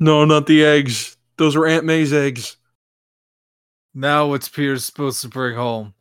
[0.00, 1.16] no, not the eggs.
[1.36, 2.56] Those were Aunt May's eggs.
[3.94, 5.94] Now what's Peter's supposed to bring home?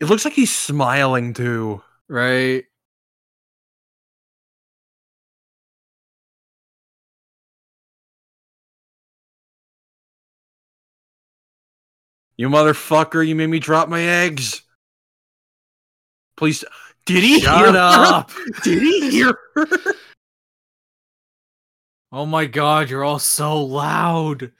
[0.00, 1.82] It looks like he's smiling too.
[2.08, 2.64] Right?
[12.36, 14.62] You motherfucker, you made me drop my eggs.
[16.36, 16.64] Please.
[17.06, 17.80] Did he hear Shut her?
[17.80, 18.30] up!
[18.62, 19.66] Did he hear her?
[22.16, 24.52] Oh my god, you're all so loud.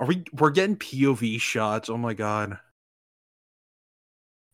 [0.00, 1.88] Are we we're getting POV shots?
[1.88, 2.58] Oh my god.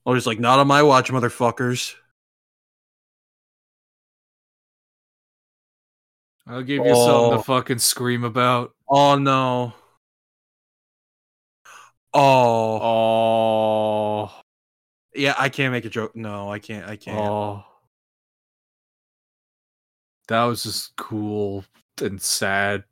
[0.05, 1.95] Oh, he's like, not on my watch, motherfuckers.
[6.51, 7.37] I'll give you something Oh.
[7.37, 8.75] to fucking scream about.
[8.89, 9.73] Oh no.
[12.13, 12.81] Oh.
[12.83, 14.41] Oh,
[15.15, 16.17] Yeah, I can't make a joke.
[16.17, 16.89] No, I can't.
[16.89, 17.19] I can't.
[17.19, 17.65] oh.
[20.29, 21.65] That was just cool
[22.01, 22.85] and sad.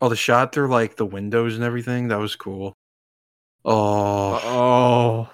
[0.00, 2.08] Oh, the shot through like the windows and everything.
[2.08, 2.76] That was cool.
[3.64, 4.40] Oh.
[4.44, 5.30] Oh.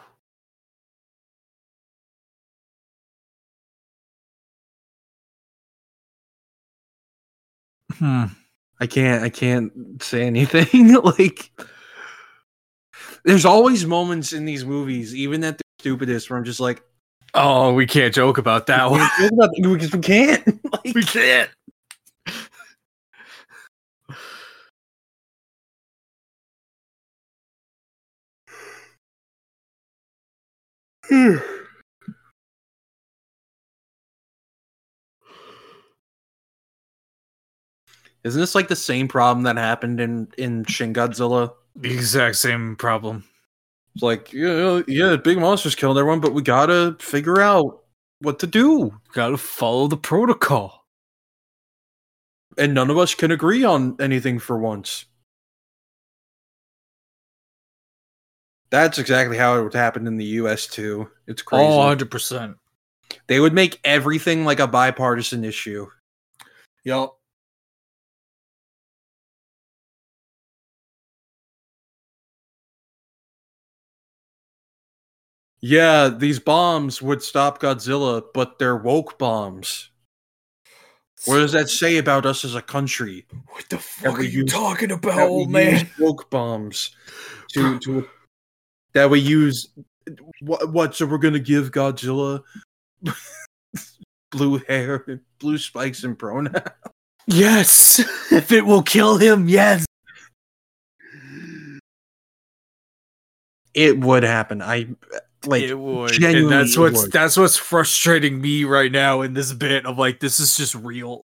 [7.99, 8.25] Hmm.
[8.81, 10.93] I can't I can't say anything.
[11.03, 11.51] like
[13.25, 16.83] there's always moments in these movies, even at the stupidest, where I'm just like,
[17.35, 19.11] Oh, we can't joke about that we one.
[19.33, 20.47] about- because we can't.
[20.73, 21.51] like, we can't.
[38.25, 41.53] Isn't this like the same problem that happened in in Shin Godzilla?
[41.77, 43.25] The exact same problem.
[43.95, 47.83] It's like, yeah, yeah, big monsters killing everyone, but we gotta figure out
[48.21, 48.99] what to do.
[49.13, 50.85] Gotta follow the protocol.
[52.57, 55.05] And none of us can agree on anything for once.
[58.71, 61.09] That's exactly how it would happen in the US too.
[61.27, 61.65] It's oh, crazy.
[61.65, 62.57] Oh, 100%.
[63.29, 65.87] They would make everything like a bipartisan issue.
[66.85, 67.11] Yep.
[75.67, 79.89] Yeah, these bombs would stop Godzilla, but they're woke bombs.
[81.25, 83.25] What does that say about us as a country?
[83.49, 86.95] What the fuck are you talking That about, we use woke bombs
[87.55, 88.07] to to
[88.93, 89.71] that we use
[90.43, 92.43] what what so we're gonna give Godzilla
[94.31, 96.53] blue hair, blue spikes and pronoun.
[97.27, 98.01] Yes,
[98.31, 99.87] if it will kill him, yes.
[103.73, 104.61] It would happen.
[104.61, 104.89] I
[105.47, 107.13] like it would, and that's what's would.
[107.13, 111.25] that's what's frustrating me right now in this bit of like this is just real.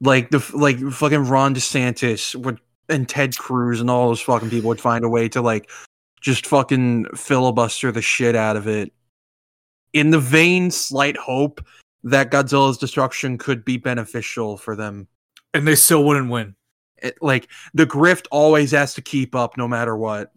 [0.00, 4.68] like the like fucking Ron DeSantis would and Ted Cruz and all those fucking people
[4.68, 5.70] would find a way to like
[6.20, 8.92] just fucking filibuster the shit out of it.
[9.92, 11.64] In the vain slight hope
[12.02, 15.08] that Godzilla's destruction could be beneficial for them.
[15.52, 16.54] And they still wouldn't win.
[16.98, 20.32] It, like the grift always has to keep up no matter what.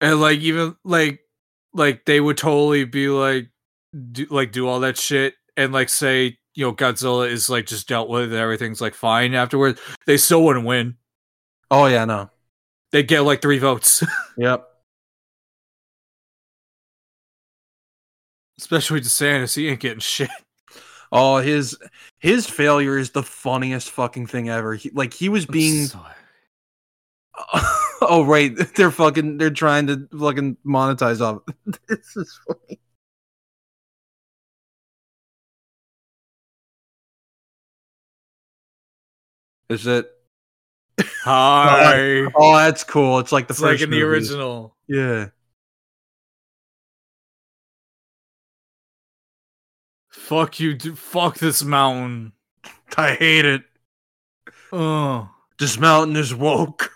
[0.00, 1.20] And like even like
[1.74, 3.48] like they would totally be like
[4.12, 7.88] do like do all that shit and like say you know Godzilla is like just
[7.88, 9.80] dealt with and everything's like fine afterwards.
[10.06, 10.96] They still wouldn't win.
[11.70, 12.30] Oh yeah, no.
[12.92, 14.02] They get like three votes.
[14.38, 14.66] Yep.
[18.58, 20.30] Especially DeSantis, he ain't getting shit.
[21.12, 21.76] Oh, his
[22.18, 24.74] his failure is the funniest fucking thing ever.
[24.74, 26.00] He, like he was being So-
[28.08, 31.42] oh right, they're fucking they're trying to fucking monetize off.
[31.88, 32.80] this is funny.
[39.68, 40.10] Is it?
[41.24, 42.20] Hi.
[42.26, 43.18] Oh, oh, that's cool.
[43.18, 44.02] It's like the it's like in the movie.
[44.02, 44.76] original.
[44.88, 45.28] Yeah.
[50.10, 50.98] Fuck you, dude.
[50.98, 52.32] Fuck this mountain.
[52.96, 53.64] I hate it.
[54.72, 55.28] Oh.
[55.58, 56.93] This mountain is woke.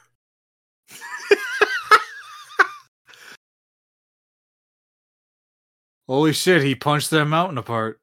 [6.08, 8.00] Holy shit, he punched that mountain apart.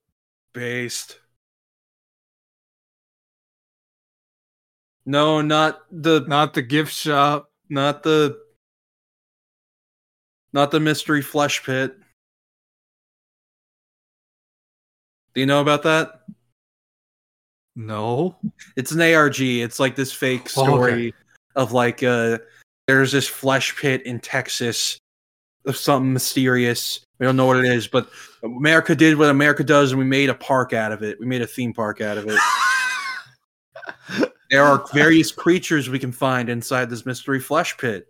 [0.53, 1.19] Based.
[5.05, 7.49] No, not the Not the gift shop.
[7.69, 8.39] not the
[10.53, 11.97] not the mystery flesh pit.
[15.33, 16.21] Do you know about that?
[17.75, 18.37] No.
[18.77, 19.41] It's an ARG.
[19.41, 20.71] It's like this fake Oh, okay.
[20.71, 21.13] story
[21.55, 22.37] of like uh
[22.87, 24.97] there's this flesh pit in Texas
[25.65, 27.01] of something mysterious.
[27.19, 28.09] We don't know what it is, but
[28.43, 31.19] America did what America does and we made a park out of it.
[31.19, 32.39] We made a theme park out of it.
[34.51, 38.07] there are various creatures we can find inside this mystery flesh pit.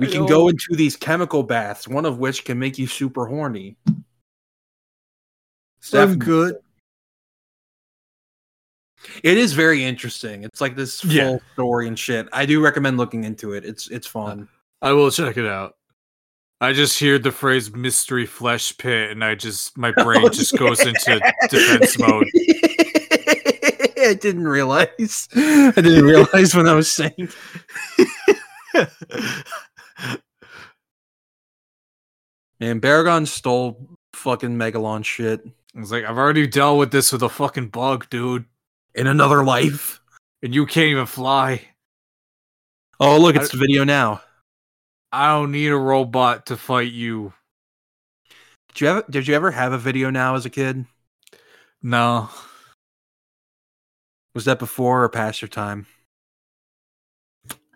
[0.00, 3.76] We can go into these chemical baths, one of which can make you super horny.
[5.78, 6.56] It's I'm good.
[9.22, 10.44] It is very interesting.
[10.44, 11.38] It's like this full Yeah.
[11.54, 12.28] story and shit.
[12.32, 13.64] I do recommend looking into it.
[13.64, 14.48] It's it's fun.
[14.82, 15.77] I will check it out.
[16.60, 20.28] I just hear the phrase mystery flesh pit and I just my oh, brain Oh,
[20.28, 22.26] just goes into defense mode.
[24.00, 25.28] I didn't realize.
[25.34, 27.28] I didn't realize when I was saying.
[32.60, 35.44] Man, Baragon stole fucking Megalon shit
[35.76, 38.46] I was like, I've already dealt with this with a fucking bug, dude.
[38.94, 40.00] in another life.
[40.42, 41.62] And you can't even fly.
[42.98, 44.22] Oh, look, it's the video now.
[45.12, 47.32] I don't need a robot to fight you.
[48.74, 50.84] Did you ever did you ever have a video now as a kid?
[51.82, 52.28] No.
[54.34, 55.86] Was that before or past your time?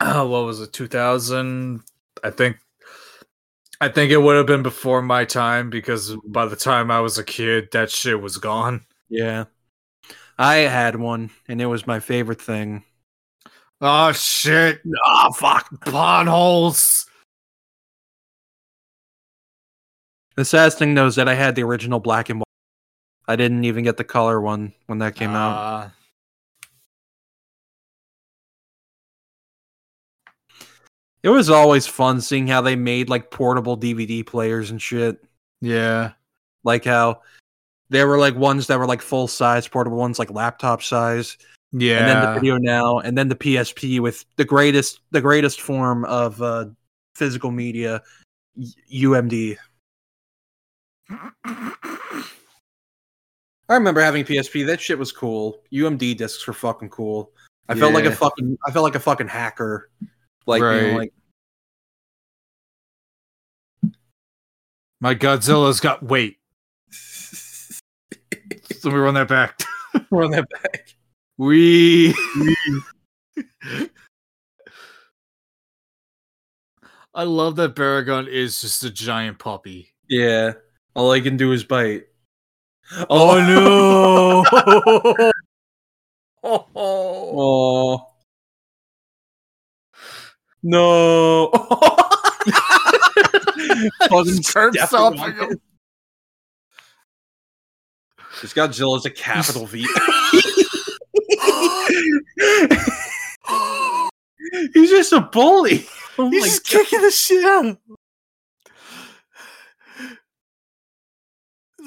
[0.00, 0.72] Oh, what was it?
[0.72, 1.80] 2000?
[2.22, 2.58] I think.
[3.80, 7.18] I think it would have been before my time because by the time I was
[7.18, 8.84] a kid, that shit was gone.
[9.08, 9.46] Yeah.
[10.38, 12.84] I had one and it was my favorite thing.
[13.80, 14.80] Oh shit!
[15.04, 15.68] Oh fuck.
[15.84, 17.06] Potholes.
[20.36, 22.46] The saddest thing though is that I had the original black and white.
[23.28, 25.84] I didn't even get the color one when that came out.
[25.84, 25.88] Uh,
[31.22, 35.24] It was always fun seeing how they made like portable DVD players and shit.
[35.60, 36.12] Yeah.
[36.64, 37.22] Like how
[37.90, 41.38] there were like ones that were like full size portable ones, like laptop size,
[41.72, 41.98] Yeah.
[41.98, 46.04] and then the video now, and then the PSP with the greatest, the greatest form
[46.06, 46.66] of uh,
[47.14, 48.02] physical media,
[48.92, 49.56] UMD.
[53.68, 54.66] I remember having PSP.
[54.66, 55.62] That shit was cool.
[55.72, 57.32] UMD discs were fucking cool.
[57.68, 58.58] I felt like a fucking.
[58.66, 59.90] I felt like a fucking hacker.
[60.46, 61.12] Like, you know, like
[65.02, 66.36] My Godzilla's got weight.
[68.84, 69.60] Let me run that back.
[70.12, 70.94] run that back.
[71.38, 72.14] We.
[77.12, 79.92] I love that Baragon is just a giant puppy.
[80.08, 80.52] Yeah.
[80.94, 82.06] All I can do is bite.
[83.08, 84.44] Oh no!
[86.44, 88.06] oh, Oh.
[90.62, 91.50] No.
[92.44, 93.88] Oh.
[94.08, 95.52] Fucking Just curb stepping stomping on him.
[95.52, 95.60] it.
[98.40, 99.86] This Godzilla's a capital V.
[104.74, 105.86] He's just a bully.
[106.18, 107.78] Oh He's just kicking the shit out of him.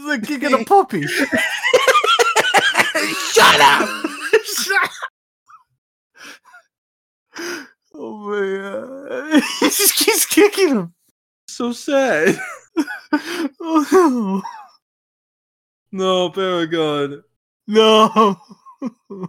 [0.06, 1.02] It's like kicking a puppy.
[1.07, 1.34] Shut
[3.60, 3.90] up!
[4.45, 4.91] Shut up.
[7.95, 9.41] Oh man.
[9.60, 10.94] He just keeps kicking him.
[11.48, 12.40] So sad.
[13.60, 14.44] Oh
[15.91, 17.23] No, Baragon.
[17.68, 18.38] no.
[19.10, 19.27] No.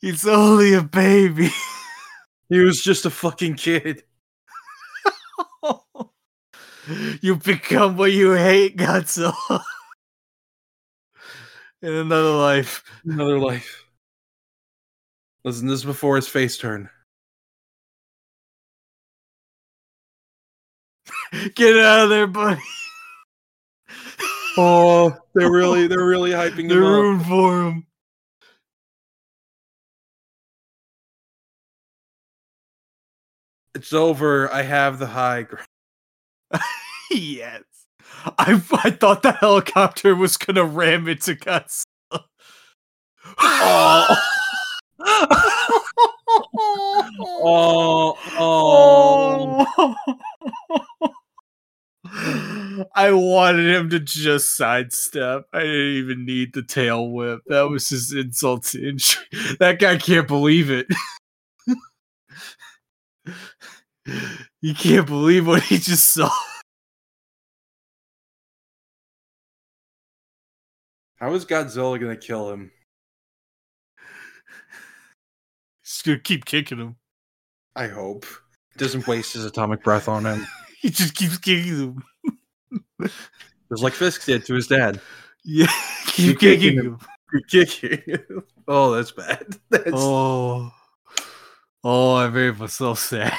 [0.00, 1.50] It's only a baby.
[2.48, 4.04] He was just a fucking kid.
[7.20, 9.60] You become what you hate, Godzilla.
[11.82, 12.82] In another life.
[13.04, 13.84] Another life.
[15.44, 16.88] Listen, this is before his face turn.
[21.54, 22.60] Get out of there, buddy.
[24.58, 26.90] Oh, they're really they're really hyping They're him up.
[26.92, 27.86] rooting for him.
[33.74, 34.50] It's over.
[34.52, 35.66] I have the high ground.
[37.10, 37.62] yes.
[38.38, 41.84] I, I thought the helicopter was gonna ram into Godzilla.
[43.38, 44.16] Oh.
[47.48, 49.94] Oh, oh.
[52.94, 55.44] I wanted him to just sidestep.
[55.52, 57.40] I didn't even need the tail whip.
[57.46, 59.24] That was just insult to injury.
[59.60, 60.86] That guy can't believe it.
[64.60, 66.30] he can't believe what he just saw.
[71.16, 72.70] How is Godzilla gonna kill him?
[75.82, 76.96] He's gonna keep kicking him.
[77.74, 78.26] I hope.
[78.76, 80.46] Doesn't waste his atomic breath on him.
[80.82, 82.04] He just keeps kicking him.
[83.70, 85.00] Just like Fisk did to his dad.
[85.42, 85.66] Yeah,
[86.06, 86.98] keep kicking kicking him.
[87.32, 87.42] him.
[87.48, 88.02] Kicking.
[88.06, 88.44] him.
[88.68, 89.56] oh, that's bad.
[89.70, 90.70] That's, Oh,
[91.82, 93.36] oh, I made myself so sad.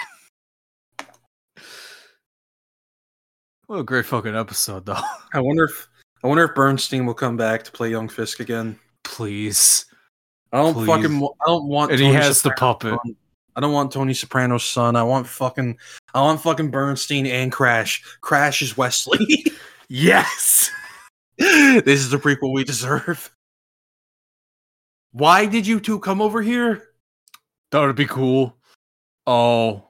[3.68, 5.00] What a great fucking episode, though.
[5.34, 5.90] I wonder if
[6.24, 8.80] I wonder if Bernstein will come back to play young Fisk again.
[9.04, 9.86] Please,
[10.52, 10.88] I don't Please.
[10.88, 11.18] fucking.
[11.24, 11.92] I don't want.
[11.92, 12.98] and he Tony has the puppet.
[13.56, 14.96] I don't want Tony Soprano's son.
[14.96, 15.78] I want fucking.
[16.14, 18.04] I want fucking Bernstein and Crash.
[18.22, 19.46] Crash is Wesley.
[19.90, 20.70] Yes.
[21.38, 23.34] this is the prequel we deserve.
[25.12, 26.84] Why did you two come over here?
[27.72, 28.58] That would be cool.
[29.26, 29.87] Oh,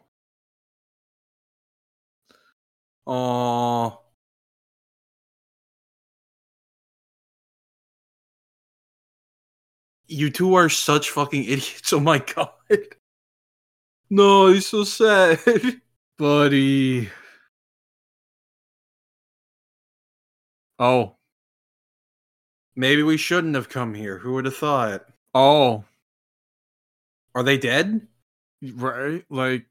[3.07, 4.03] Oh.
[10.07, 11.93] You two are such fucking idiots.
[11.93, 12.51] Oh my god.
[14.09, 15.39] No, he's so sad.
[16.17, 17.09] buddy.
[20.79, 21.15] Oh,
[22.75, 24.19] Maybe we shouldn't have come here.
[24.19, 25.07] Who would have thought?
[25.34, 25.84] oh,
[27.34, 28.07] Are they dead?
[28.61, 29.25] right.
[29.29, 29.65] Like,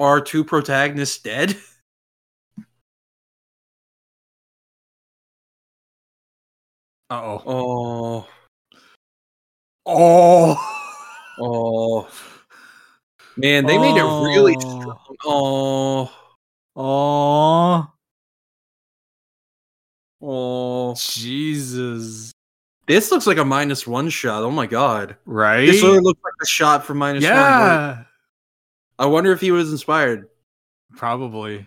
[0.00, 1.56] our two protagonists dead?
[7.10, 8.26] uh oh,
[9.86, 10.56] Oh.
[10.56, 10.76] oh,
[11.42, 12.08] Oh.
[13.36, 14.80] Man, they made it really Oh.
[14.80, 15.16] strong.
[15.24, 16.12] Oh.
[16.76, 17.92] oh,
[20.22, 20.94] Oh.
[20.96, 22.32] Jesus,
[22.86, 24.42] This looks like a minus one shot.
[24.42, 25.16] Oh my god.
[25.24, 25.64] right?
[25.66, 27.32] This really looks like a shot from minus one.
[27.32, 28.04] yeah,
[29.00, 30.28] I wonder if he was inspired.
[30.96, 31.66] probably.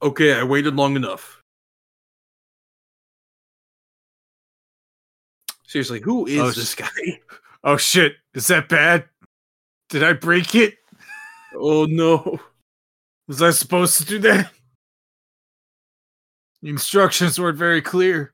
[0.00, 1.42] Okay, I waited long enough.
[5.66, 6.88] Seriously, who is Oh, this guy?
[7.64, 9.04] Oh shit, is that bad?
[9.88, 10.78] Did I break it?
[11.54, 12.40] Oh no.
[13.28, 14.50] Was I supposed to do that?
[16.60, 18.32] The instructions weren't very clear.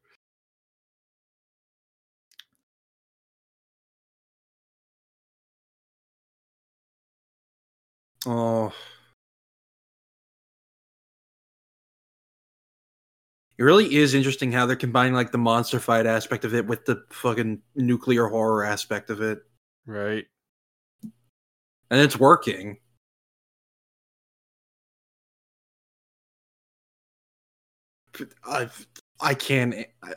[8.29, 8.75] Oh.
[13.57, 16.85] It really is interesting how they're combining like the monster fight aspect of it with
[16.85, 19.43] the fucking nuclear horror aspect of it.
[19.87, 20.27] Right.
[21.91, 22.77] And it's working.
[28.45, 28.69] I uh,
[29.21, 30.13] I can't I,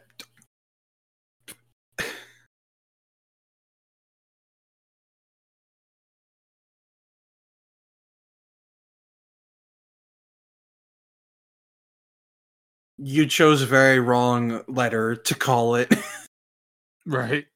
[13.03, 15.91] You chose a very wrong letter to call it.
[17.03, 17.47] Right.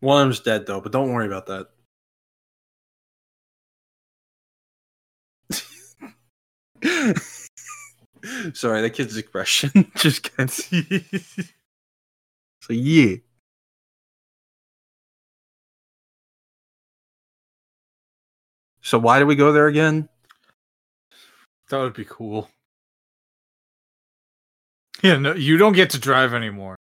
[0.00, 1.68] One of them's dead though, but don't worry about that.
[8.54, 11.04] Sorry, that kid's expression just can't see.
[12.60, 13.16] so yeah.
[18.82, 20.08] So why do we go there again?
[21.70, 22.50] That would be cool.
[25.02, 26.76] Yeah, no, you don't get to drive anymore.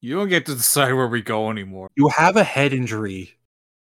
[0.00, 1.88] You don't get to decide where we go anymore.
[1.96, 3.36] You have a head injury.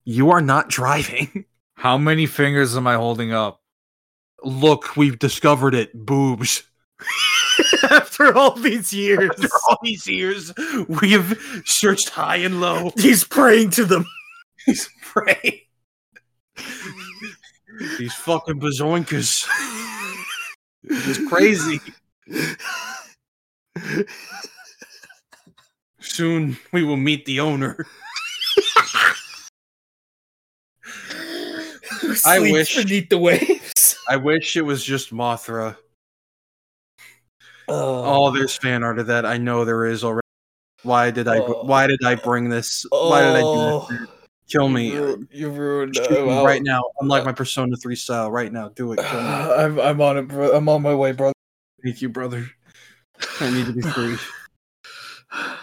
[0.03, 1.45] You are not driving.
[1.75, 3.61] How many fingers am I holding up?
[4.43, 5.91] Look, we've discovered it.
[5.93, 6.63] Boobs.
[7.89, 10.53] After all these years, After all these years,
[10.87, 12.91] we have searched high and low.
[12.97, 14.05] he's praying to them.
[14.65, 15.59] He's praying.
[17.97, 19.47] These fucking bazoinkas.
[20.81, 21.81] It's crazy.
[25.99, 27.75] Soon we will meet the owner.
[32.25, 33.97] I wish- beneath the waves.
[34.07, 35.75] I wish it was just Mothra.
[37.67, 39.25] Oh, there's fan art of that.
[39.25, 40.25] I know there is already.
[40.83, 41.39] Why did I?
[41.39, 41.63] Oh.
[41.65, 42.85] Why did I bring this?
[42.89, 44.07] Why did I do this?
[44.09, 44.18] Oh.
[44.49, 44.91] Kill me.
[44.91, 46.83] You, you ruined Shoot uh, me well, right now.
[46.99, 48.31] Unlike my Persona 3 style.
[48.31, 48.69] Right now.
[48.69, 48.99] Do it.
[49.03, 50.55] I'm I'm on it, bro.
[50.55, 51.33] I'm on my way, brother.
[51.83, 52.49] Thank you, brother.
[53.39, 54.17] I need to be free.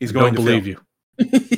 [0.00, 0.76] He's going don't to believe fail.
[1.18, 1.56] you.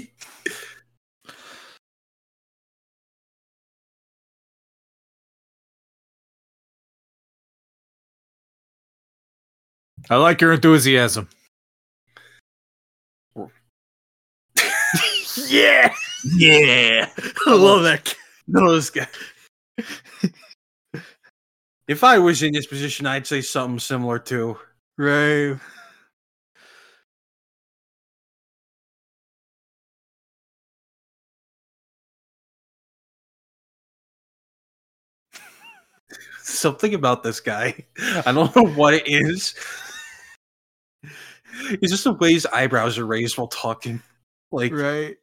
[10.10, 11.28] I like your enthusiasm.
[15.48, 15.94] yeah,
[16.34, 17.08] yeah.
[17.46, 18.12] I love that.
[18.48, 19.06] No, this guy.
[21.86, 24.58] if I was in this position, I'd say something similar too.
[24.98, 25.56] Right.
[36.42, 37.84] Something about this guy.
[38.26, 39.54] I don't know what it is.
[41.52, 44.02] It's just the way his eyebrows are raised while talking.
[44.52, 45.16] Like, Right.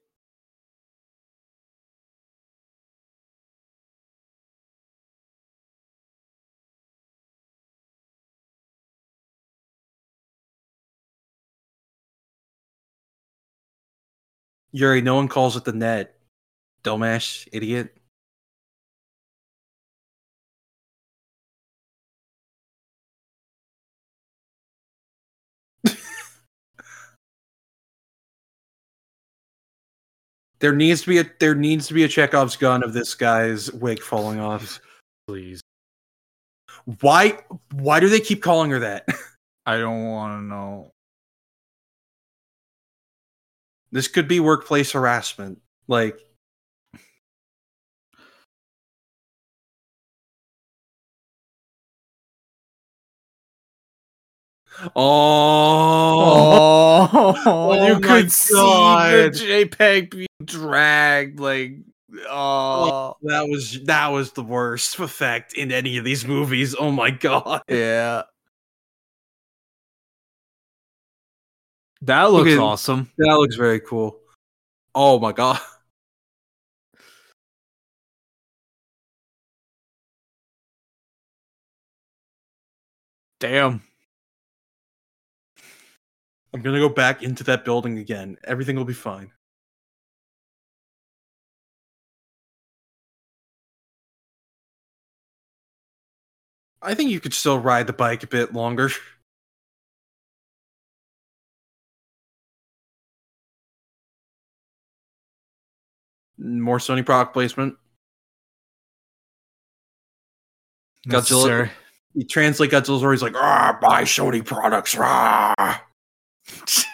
[14.72, 16.16] Yuri, no one calls it the net.
[16.84, 17.98] Dumbass, idiot.
[30.60, 33.72] There needs to be a there needs to be a Chekhov's gun of this guy's
[33.74, 34.80] wig falling off.
[35.28, 35.62] Please.
[37.02, 37.38] Why
[37.74, 39.08] why do they keep calling her that?
[39.66, 40.92] I don't want to know.
[43.92, 45.62] This could be workplace harassment.
[45.88, 46.20] Like
[54.80, 54.91] Oh,
[57.10, 59.14] Oh, Oh you my could see God.
[59.14, 61.40] the JPEG being dragged.
[61.40, 61.74] Like,
[62.28, 62.90] oh.
[62.91, 66.76] oh, that was that was the worst effect in any of these movies.
[66.78, 67.62] Oh my god.
[67.70, 68.24] yeah.
[72.02, 72.58] That looks Okay.
[72.60, 73.10] awesome.
[73.18, 74.20] That looks very cool.
[74.94, 75.60] Oh my god.
[83.40, 83.82] Damn.
[86.58, 88.38] I'm gonna go back into that building again.
[88.44, 89.32] Everything will be fine.
[96.82, 98.90] I think you could still ride the bike a bit longer.
[106.40, 107.76] More Sony product placement.
[111.08, 111.72] Godzilla- Necessary.
[112.16, 115.54] You translate Godzilla's always like, ah, buy Sony products, rah.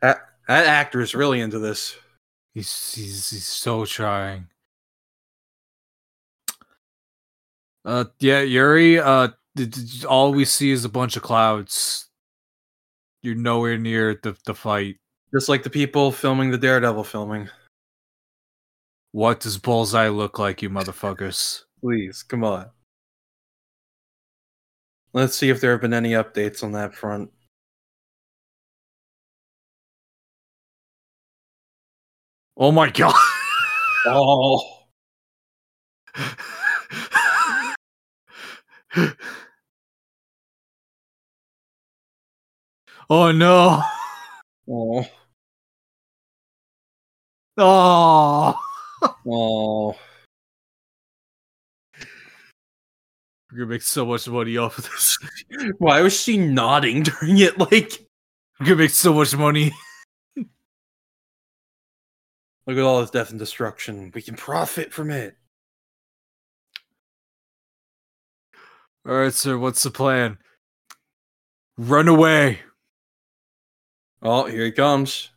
[0.00, 0.18] That,
[0.48, 1.96] that actor is really into this.
[2.54, 4.48] He's he's he's so trying.
[7.84, 8.98] Uh, yeah, Yuri.
[8.98, 9.28] Uh,
[10.08, 12.08] all we see is a bunch of clouds.
[13.22, 14.96] You're nowhere near the the fight.
[15.34, 17.48] Just like the people filming the Daredevil filming.
[19.12, 21.64] What does Bullseye look like, you motherfuckers?
[21.82, 22.70] Please, come on.
[25.12, 27.30] Let's see if there have been any updates on that front.
[32.56, 33.14] Oh my god.
[34.04, 34.60] Oh,
[43.08, 43.80] oh no.
[44.68, 45.04] oh,
[47.58, 48.71] Oh.
[49.26, 49.96] Oh.
[53.50, 55.18] We're gonna make so much money off of this.
[55.78, 57.58] Why was she nodding during it?
[57.58, 57.92] Like,
[58.58, 59.72] We're gonna make so much money.
[60.36, 60.48] look
[62.66, 64.10] at all this death and destruction.
[64.14, 65.36] We can profit from it.
[69.06, 69.58] All right, sir.
[69.58, 70.38] What's the plan?
[71.76, 72.60] Run away.
[74.22, 75.30] Oh, here he comes.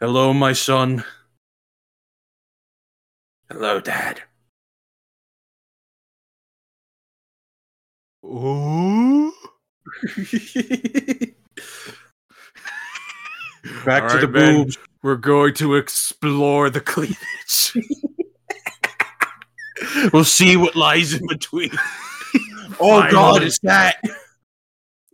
[0.00, 1.04] Hello, my son.
[3.50, 4.22] Hello, Dad.
[8.24, 9.32] Ooh.
[13.84, 14.54] Back All to the right, man.
[14.64, 14.78] boobs.
[15.02, 17.76] We're going to explore the cleavage.
[20.12, 21.70] We'll see what lies in between.
[22.80, 23.46] oh God, Finally.
[23.46, 23.96] is that?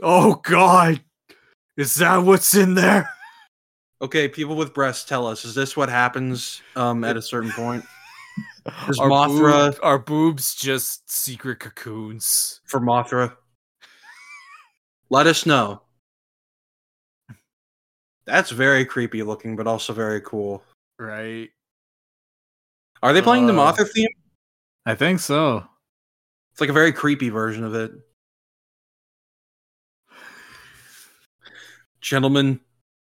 [0.02, 1.00] oh God.
[1.76, 3.08] Is that what's in there?
[4.02, 7.84] Okay, people with breasts, tell us: is this what happens um, at a certain point?
[8.66, 12.60] Are Mothra boob- are boobs just secret cocoons?
[12.66, 13.36] for Mothra?
[15.08, 15.82] Let us know.
[18.26, 20.62] That's very creepy looking, but also very cool.
[20.98, 21.48] Right.
[23.02, 24.08] Are they playing the Uh, Mothra theme?
[24.86, 25.66] I think so.
[26.52, 27.90] It's like a very creepy version of it.
[32.00, 32.60] Gentlemen,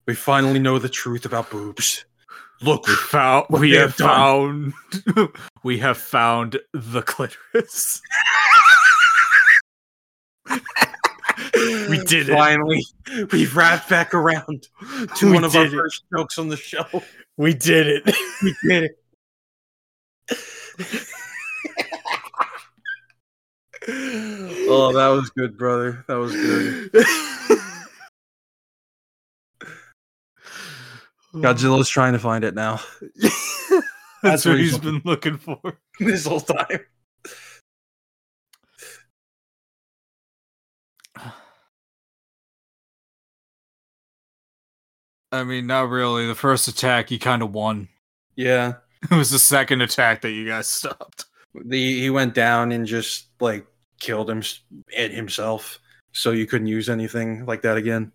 [0.05, 2.05] we finally know the truth about boobs.
[2.63, 4.73] Look, We found What we have have found
[5.63, 8.01] we have found the clitoris.
[11.89, 12.33] we did it.
[12.33, 12.83] finally,
[13.31, 14.67] we've wrapped back around
[15.17, 15.71] to We one of our it.
[15.71, 16.85] first jokes on the show.
[17.37, 18.15] We did it.
[18.43, 18.91] We did it.
[23.87, 26.03] oh, that was good, brother.
[26.07, 26.91] That was good.
[31.33, 31.43] Mm.
[31.43, 32.81] Godzilla's trying to find it now
[34.21, 35.59] That's, That's what he's been looking for.
[35.99, 36.81] this whole time.
[45.31, 46.27] I mean, not really.
[46.27, 47.87] The first attack, he kind of won.
[48.35, 48.73] Yeah,
[49.09, 51.25] It was the second attack that you guys stopped.
[51.55, 53.65] the he went down and just like
[53.99, 54.43] killed him
[54.89, 55.79] it himself,
[56.11, 58.11] so you couldn't use anything like that again.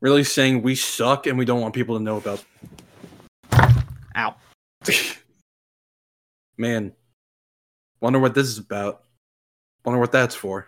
[0.00, 2.44] Really saying we suck and we don't want people to know about.
[4.16, 4.34] Ow.
[6.56, 6.92] Man,
[8.00, 9.02] wonder what this is about.
[9.84, 10.66] Wonder what that's for.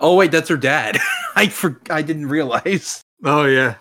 [0.00, 0.98] Oh wait, that's her dad.
[1.36, 3.02] I for I didn't realize.
[3.24, 3.76] Oh yeah.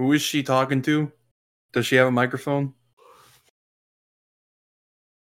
[0.00, 1.12] Who is she talking to?
[1.74, 2.72] Does she have a microphone?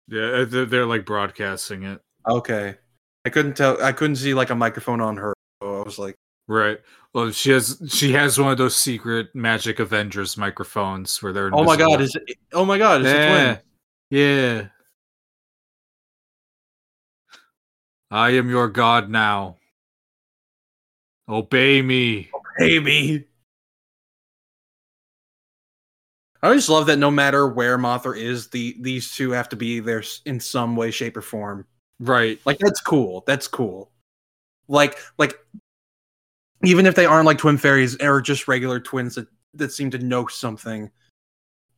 [0.08, 2.00] Yeah, uh, they're, they're like broadcasting it.
[2.26, 2.74] Okay.
[3.26, 5.34] I couldn't tell I couldn't see like a microphone on her.
[5.62, 6.16] So I was like,
[6.48, 6.78] Right.
[7.12, 11.50] Well, she has she has one of those secret Magic Avengers microphones where they're.
[11.52, 13.44] "Oh my god, is it Oh my god, is it yeah.
[13.44, 13.60] twin?"
[14.08, 14.68] Yeah.
[18.10, 19.58] I am your god now.
[21.28, 22.30] Obey me.
[22.58, 23.24] Obey me.
[26.44, 29.80] I just love that no matter where Mothra is, the these two have to be
[29.80, 31.66] there in some way, shape, or form.
[32.00, 32.38] Right.
[32.44, 33.24] Like that's cool.
[33.26, 33.90] That's cool.
[34.68, 35.38] Like like
[36.62, 39.98] even if they aren't like twin fairies or just regular twins that, that seem to
[39.98, 40.90] know something.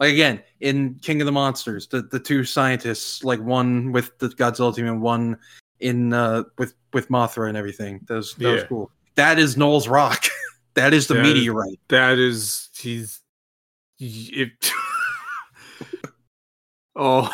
[0.00, 4.28] Like again, in King of the Monsters, the, the two scientists, like one with the
[4.28, 5.38] Godzilla team and one
[5.80, 8.00] in uh with with Mothra and everything.
[8.08, 8.90] That was that was cool.
[9.14, 10.24] That is Noel's rock.
[10.74, 11.80] that is the That is- meteorite.
[11.88, 13.20] That is he's
[13.98, 14.72] it
[16.96, 17.30] Oh.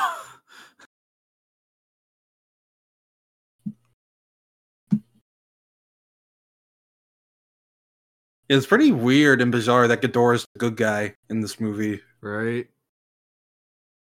[8.48, 12.01] It's pretty weird and bizarre that Ghidorah's the good guy in this movie.
[12.20, 12.66] Right.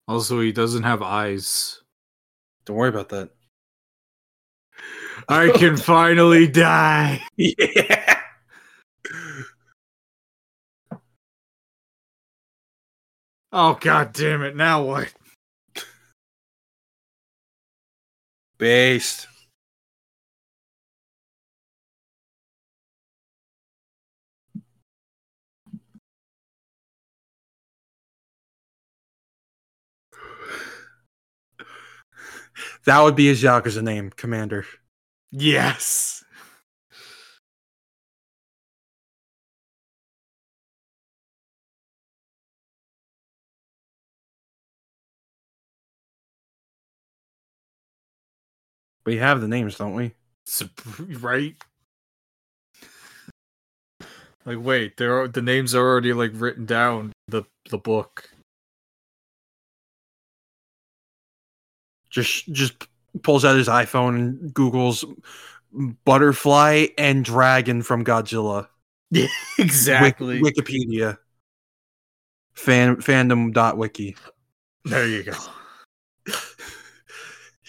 [0.07, 1.81] Also, he doesn't have eyes.
[2.65, 3.29] Don't worry about that.
[5.29, 7.21] I can finally die.
[7.37, 8.10] Yeah.
[13.53, 14.55] Oh god damn it!
[14.55, 15.13] Now what?
[18.57, 19.27] Based.
[32.85, 34.65] That would be his Yakuza name, Commander.
[35.31, 36.20] Yes.
[49.11, 50.13] We have the names, don't we?
[51.19, 51.53] Right?
[54.45, 58.29] Like, wait, there are the names are already like written down the the book.
[62.09, 62.87] Just just
[63.21, 65.03] pulls out his iPhone and Google's
[66.05, 68.69] butterfly and dragon from Godzilla.
[69.59, 70.41] Exactly.
[70.41, 71.17] Wik- Wikipedia.
[72.53, 74.15] Fan fandom.wiki.
[74.85, 75.33] there you go.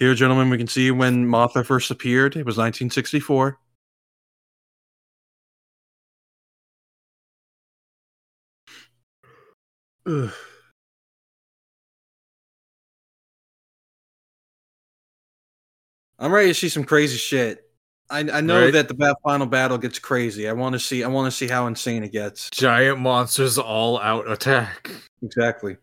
[0.03, 2.35] Here, gentlemen, we can see when Mothra first appeared.
[2.35, 3.57] It was 1964.
[10.07, 10.33] Ugh.
[16.19, 17.71] I'm ready to see some crazy shit.
[18.11, 18.73] I, I know Right.
[18.73, 20.49] that the final battle gets crazy.
[20.49, 21.05] I want to see.
[21.05, 22.51] I want to see how insane it gets.
[22.51, 24.91] Giant monsters all out attack.
[25.23, 25.77] Exactly.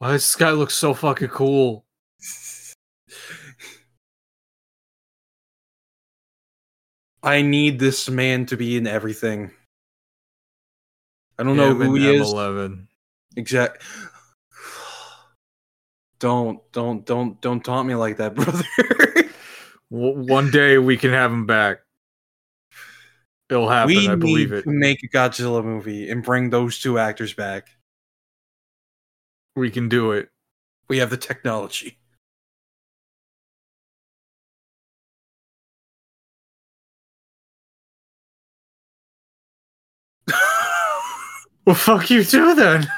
[0.00, 1.84] Why does this guy look so fucking cool?
[7.22, 9.50] I need this man to be in everything.
[11.38, 12.32] I don't know who he is.
[12.32, 12.86] M11.
[13.36, 13.82] Exact.
[16.18, 18.62] Don't don't don't don't taunt me like that, brother.
[19.88, 21.78] One day we can have him back.
[23.48, 23.96] It'll happen.
[23.96, 24.62] we I believe need it.
[24.64, 27.70] to make a Godzilla movie and bring those two actors back.
[29.56, 30.30] We can do it.
[30.88, 31.98] We have the technology.
[41.66, 42.88] Well, fuck you too then.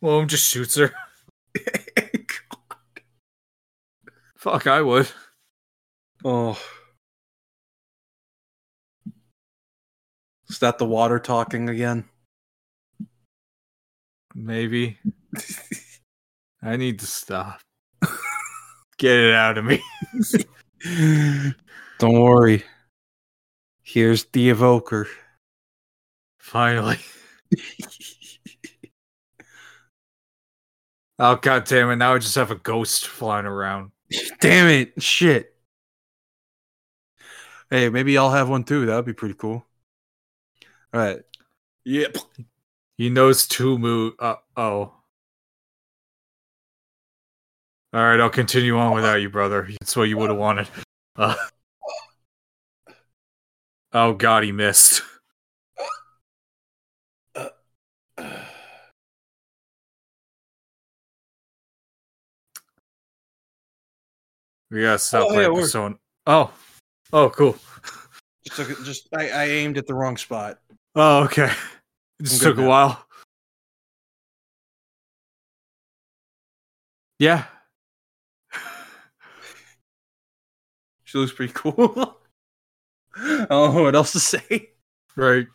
[0.00, 0.92] Well, I'm just shoots her.
[4.36, 5.10] Fuck, I would.
[6.24, 6.56] oh.
[10.48, 12.08] Is that the water talking again?
[14.38, 14.98] Maybe.
[16.62, 17.60] I need to stop.
[18.98, 19.82] Get it out of me.
[21.98, 22.62] Don't worry.
[23.82, 25.08] Here's the evoker.
[26.38, 26.98] Finally.
[31.18, 31.96] Oh god damn it!
[31.96, 33.90] Now I just have a ghost flying around.
[34.40, 35.02] Damn it.
[35.02, 35.54] Shit.
[37.70, 38.84] Hey, maybe I'll have one too.
[38.84, 39.64] That would be pretty cool.
[40.92, 41.20] All right.
[41.84, 42.18] Yep.
[42.98, 44.14] He knows two move.
[44.18, 44.92] Uh, oh.
[47.92, 49.68] All right, I'll continue on without you, brother.
[49.80, 50.68] That's what you would have wanted.
[51.16, 51.34] Uh,
[53.92, 55.02] oh god, he missed.
[64.70, 65.96] We gotta stop Oh, playing we're- Persona.
[66.26, 66.52] Oh,
[67.12, 67.56] oh, cool.
[68.44, 70.58] Just, took it- just I, I aimed at the wrong spot.
[70.94, 71.52] Oh, okay.
[72.20, 73.04] It just took a while.
[77.18, 77.44] Yeah.
[81.04, 82.18] She looks pretty cool.
[83.16, 84.70] I don't know what else to say.
[85.14, 85.46] Right.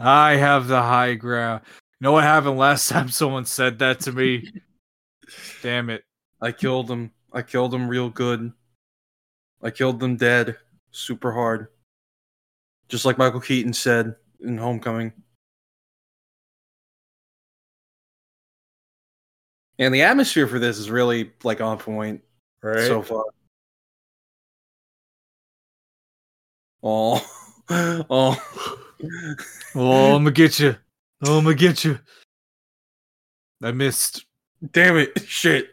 [0.00, 1.62] I have the high ground.
[2.00, 4.50] You know what happened last time someone said that to me?
[5.62, 6.02] Damn it.
[6.40, 7.12] I killed him.
[7.32, 8.52] I killed him real good.
[9.62, 10.56] I killed them dead.
[10.90, 11.68] Super hard.
[12.92, 15.14] Just like Michael Keaton said in Homecoming.
[19.78, 22.20] And the atmosphere for this is really like on point
[22.62, 22.86] Right.
[22.86, 23.24] so far.
[26.82, 27.24] Oh,
[27.70, 28.36] oh,
[29.74, 30.76] oh, I'm gonna get you.
[31.24, 31.98] Oh, I'm gonna get you.
[33.62, 34.26] I missed.
[34.72, 35.18] damn it!
[35.26, 35.70] Shit.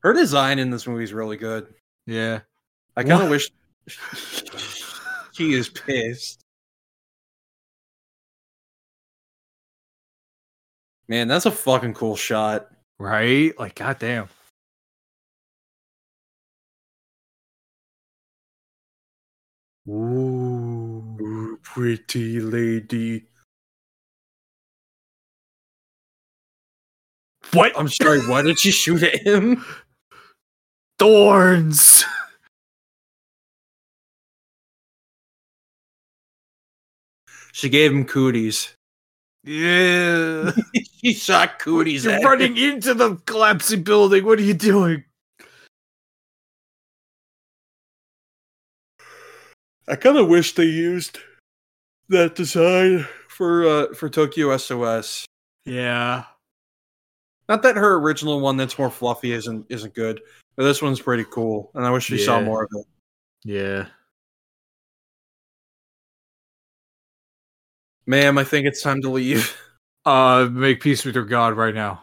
[0.00, 1.72] Her design in this movie is really good.
[2.06, 2.40] Yeah.
[2.96, 3.50] I kind of wish
[5.32, 6.44] she is pissed.
[11.08, 12.70] Man, that's a fucking cool shot.
[12.98, 13.58] Right?
[13.58, 14.28] Like, goddamn.
[19.88, 20.58] Ooh.
[21.20, 23.26] Ooh, pretty lady.
[27.52, 27.72] What?
[27.78, 29.64] I'm sorry, why did she shoot at him?
[30.98, 32.04] thorns.
[37.52, 38.74] She gave him cooties.
[39.42, 40.52] Yeah.
[41.02, 44.24] she shot cooties You're at running into the collapsing building.
[44.24, 45.04] What are you doing?
[49.88, 51.18] I kind of wish they used
[52.10, 55.24] that design for uh, for Tokyo SOS.
[55.64, 56.24] Yeah.
[57.48, 60.20] Not that her original one that's more fluffy isn't isn't good,
[60.56, 62.86] but this one's pretty cool, and I wish we saw more of it.
[63.44, 63.86] Yeah.
[68.06, 69.56] Ma'am, I think it's time to leave.
[70.06, 72.00] Uh, make peace with your god right now.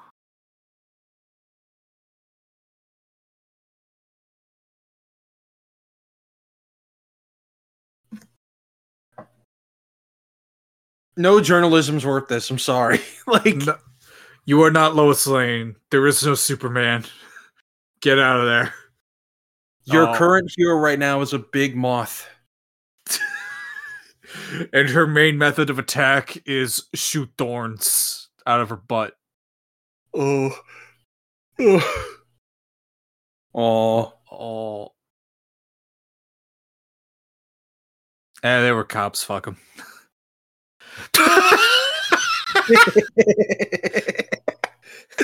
[11.18, 12.50] No journalism's worth this.
[12.52, 13.00] I'm sorry.
[13.28, 13.78] like No,
[14.46, 15.76] you are not Lois Lane.
[15.92, 17.06] There is no Superman.
[18.02, 18.74] Get out of there.
[19.86, 20.16] your Oh.
[20.16, 22.28] current hero right now is a big moth.
[24.74, 29.14] and her main method of attack is shoot thorns out of her butt.
[30.14, 30.58] Oh.
[31.60, 32.16] Oh.
[33.54, 34.14] Oh.
[34.32, 34.92] Oh.
[38.44, 39.24] Eh, they were cops.
[39.24, 39.58] Fuck them.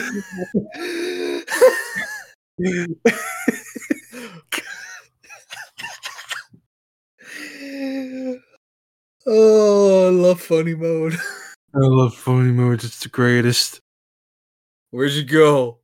[9.28, 11.14] oh, I love funny mode.
[11.74, 12.84] I love funny mode.
[12.84, 13.82] It's the greatest.
[14.92, 15.80] Where'd you go?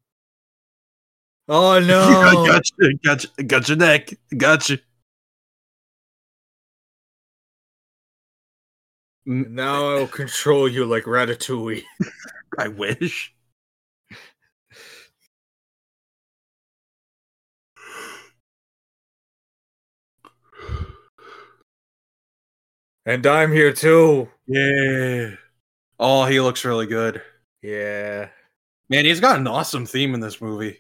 [1.50, 2.46] Oh I no!
[2.46, 2.98] got you.
[3.04, 3.44] Got you.
[3.46, 4.14] Got your neck.
[4.38, 4.78] Got you.
[9.26, 11.84] Now I will control you like Ratatouille.
[12.58, 13.34] I wish.
[23.08, 24.28] And I'm here too.
[24.48, 25.36] Yeah.
[25.98, 27.22] Oh, he looks really good.
[27.62, 28.28] Yeah.
[28.90, 30.78] Man, he's got an awesome theme in this movie.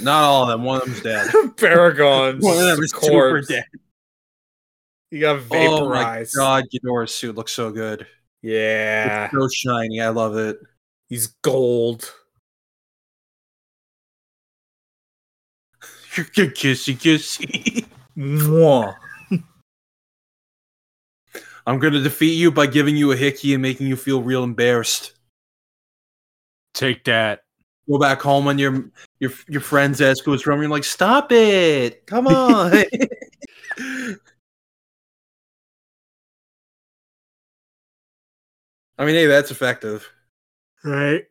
[0.00, 0.62] Not all of them.
[0.62, 1.26] One of them's dead.
[1.56, 3.64] Baragon's One of them is super dead.
[5.10, 6.36] He got vaporized.
[6.38, 8.06] Oh my god, Ghidorah's suit looks so good.
[8.40, 9.24] Yeah.
[9.24, 10.00] It's so shiny.
[10.00, 10.60] I love it.
[11.08, 12.12] He's gold.
[16.24, 17.86] Kissy kissy.
[18.16, 18.94] Mwah.
[21.66, 25.12] I'm gonna defeat you by giving you a hickey and making you feel real embarrassed.
[26.74, 27.40] Take that.
[27.90, 30.60] Go back home and your your your friends ask who it's from.
[30.60, 32.06] You're like, stop it!
[32.06, 32.84] Come on.
[38.98, 40.08] I mean, hey, that's effective.
[40.84, 41.24] Right.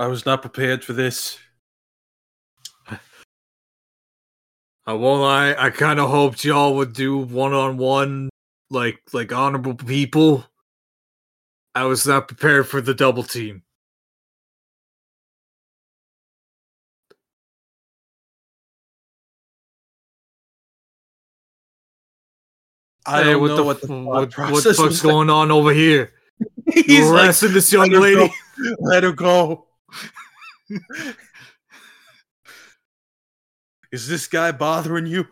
[0.00, 1.38] I was not prepared for this.
[4.86, 5.54] I won't lie.
[5.58, 8.30] I kind of hoped y'all would do one on one,
[8.70, 10.46] like like honorable people.
[11.74, 13.62] I was not prepared for the double team.
[23.04, 26.14] I Hey, don't what know the what the what, what fuck's going on over here?
[26.72, 28.32] He's You're like, this young "Let lady.
[28.56, 28.74] go.
[28.80, 29.66] Let her go.
[33.92, 35.26] Is this guy bothering you?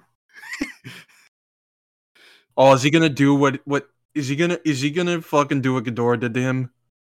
[2.56, 3.60] oh, is he gonna do what?
[3.64, 4.58] What is he gonna?
[4.64, 6.70] Is he gonna fucking do what Ghidorah did to him?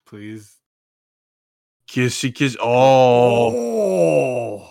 [0.05, 0.57] Please.
[1.87, 2.55] Kissy kiss.
[2.61, 4.69] Oh, Oh.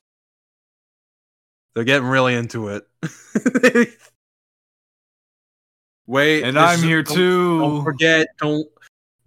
[1.74, 2.86] they're getting really into it.
[6.06, 7.58] Wait, And I'm here too.
[7.60, 8.28] Don't forget.
[8.38, 8.66] Don't.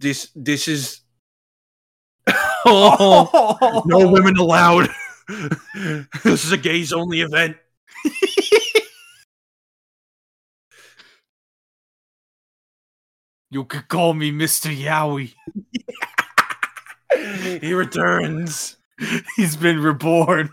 [0.00, 0.30] This.
[0.34, 1.00] This is.
[2.64, 3.82] Oh.
[3.86, 4.88] No women allowed.
[6.24, 7.56] this is a gays only event.
[13.54, 14.76] You could call me Mr.
[14.76, 15.32] Yaoi.
[17.60, 18.76] he returns.
[19.36, 20.50] He's been reborn.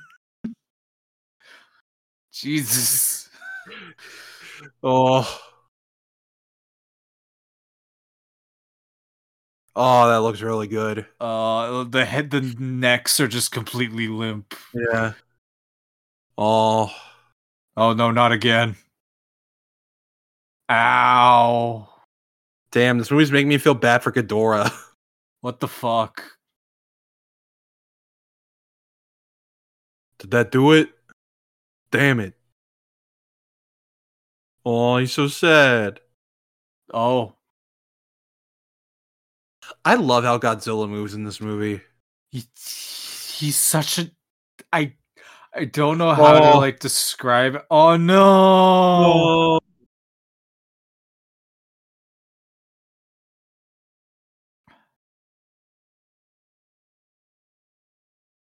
[2.31, 3.27] Jesus.
[4.83, 5.50] Oh.
[9.75, 11.05] Oh, that looks really good.
[11.19, 14.53] Uh the head the necks are just completely limp.
[14.73, 15.13] Yeah.
[16.37, 16.93] Oh.
[17.77, 18.75] Oh no, not again.
[20.69, 21.87] Ow.
[22.71, 24.71] Damn, this movie's making me feel bad for Ghidorah.
[25.41, 26.37] What the fuck?
[30.19, 30.89] Did that do it?
[31.91, 32.35] Damn it.
[34.63, 35.99] Oh, he's so sad.
[36.93, 37.33] Oh.
[39.83, 41.81] I love how Godzilla moves in this movie.
[42.31, 44.11] He, he's such a
[44.71, 44.93] I
[45.53, 46.57] I don't know how to Oh.
[46.59, 47.65] like describe it.
[47.69, 48.21] Oh no.
[48.23, 49.59] Oh.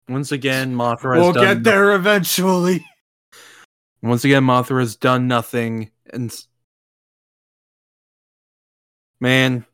[0.10, 2.86] Once again, Mothra has We'll done get there eventually.
[4.02, 6.36] Once again, Mothra has done nothing, and
[9.22, 9.66] man,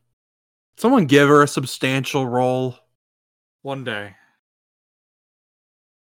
[0.80, 2.76] someone give her a substantial role.
[3.62, 4.16] One day.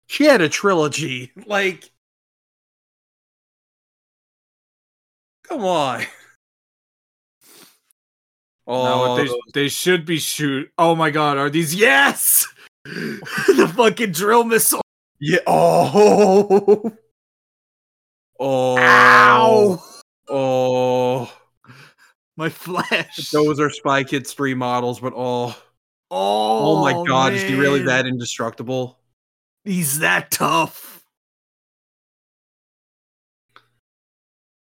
[0.06, 1.32] She had a trilogy.
[1.46, 1.90] Like,
[5.44, 6.02] come on.
[8.66, 10.70] Oh, what they they should be shoot.
[10.78, 12.46] Oh my god, are these yes?
[12.84, 14.82] the fucking drill missile.
[15.18, 15.38] yeah.
[15.46, 16.92] Oh.
[18.42, 18.78] Oh.
[18.78, 19.84] Ow!
[20.30, 21.39] Oh.
[22.40, 23.30] My flesh.
[23.32, 25.54] Those are Spy Kids 3 models, but oh.
[26.10, 28.98] oh, Oh my oh, god, is he really that indestructible?
[29.62, 31.04] He's that tough.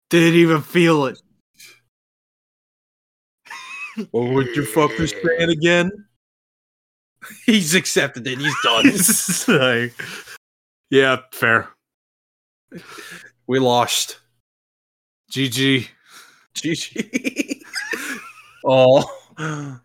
[0.09, 1.21] Didn't even feel it.
[4.11, 5.89] Or would you fuck this man again?
[7.45, 8.39] He's accepted it.
[8.39, 8.91] He's done.
[9.57, 9.93] Like-
[10.89, 11.69] yeah, fair.
[13.47, 14.19] we lost.
[15.31, 15.87] GG.
[16.55, 17.55] GG.
[18.65, 19.79] oh.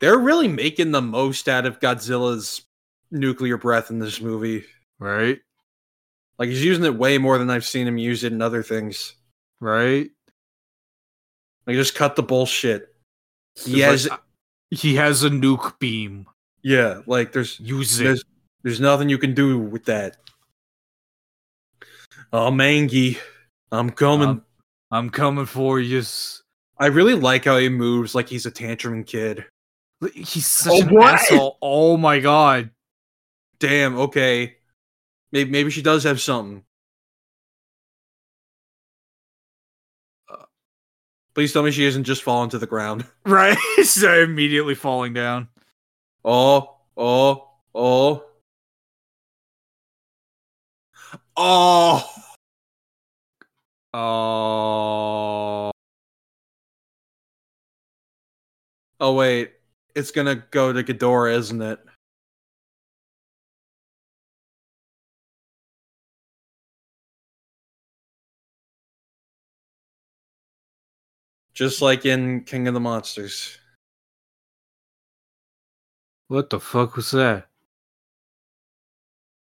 [0.00, 2.62] They're really making the most out of Godzilla's
[3.10, 4.64] nuclear breath in this movie.
[4.98, 5.38] Right?
[6.38, 9.14] Like he's using it way more than I've seen him use it in other things.
[9.60, 10.08] Right?
[11.66, 12.88] Like just cut the bullshit.
[13.62, 14.20] He has like,
[14.70, 16.26] he has a nuke beam.
[16.62, 18.04] yeah, like there's Use it.
[18.04, 18.24] there's
[18.62, 20.16] there's nothing you can do with that.
[22.32, 23.18] Oh Mangy,
[23.72, 24.28] I'm coming.
[24.28, 24.44] Um,
[24.90, 26.02] I'm coming for you.
[26.78, 29.44] I really like how he moves like he's a tantrum kid.
[30.14, 31.14] He's such Oh, an what?
[31.14, 31.58] asshole.
[31.60, 32.70] Oh my god.
[33.58, 34.56] Damn, okay.
[35.32, 36.64] Maybe maybe she does have something.
[41.34, 43.04] Please tell me she isn't just falling to the ground.
[43.24, 43.56] Right?
[43.84, 45.48] so immediately falling down.
[46.24, 48.24] Oh, oh, oh.
[51.36, 52.10] Oh.
[53.94, 55.70] Oh.
[59.00, 59.52] Oh wait.
[59.94, 61.80] It's gonna go to Ghidorah, isn't it?
[71.60, 73.58] Just like in King of the Monsters.
[76.28, 77.48] What the fuck was that?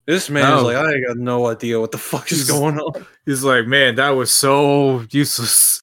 [0.06, 0.66] This man is oh.
[0.66, 3.08] like, I got no idea what the fuck is going on.
[3.26, 5.82] He's like, man, that was so useless.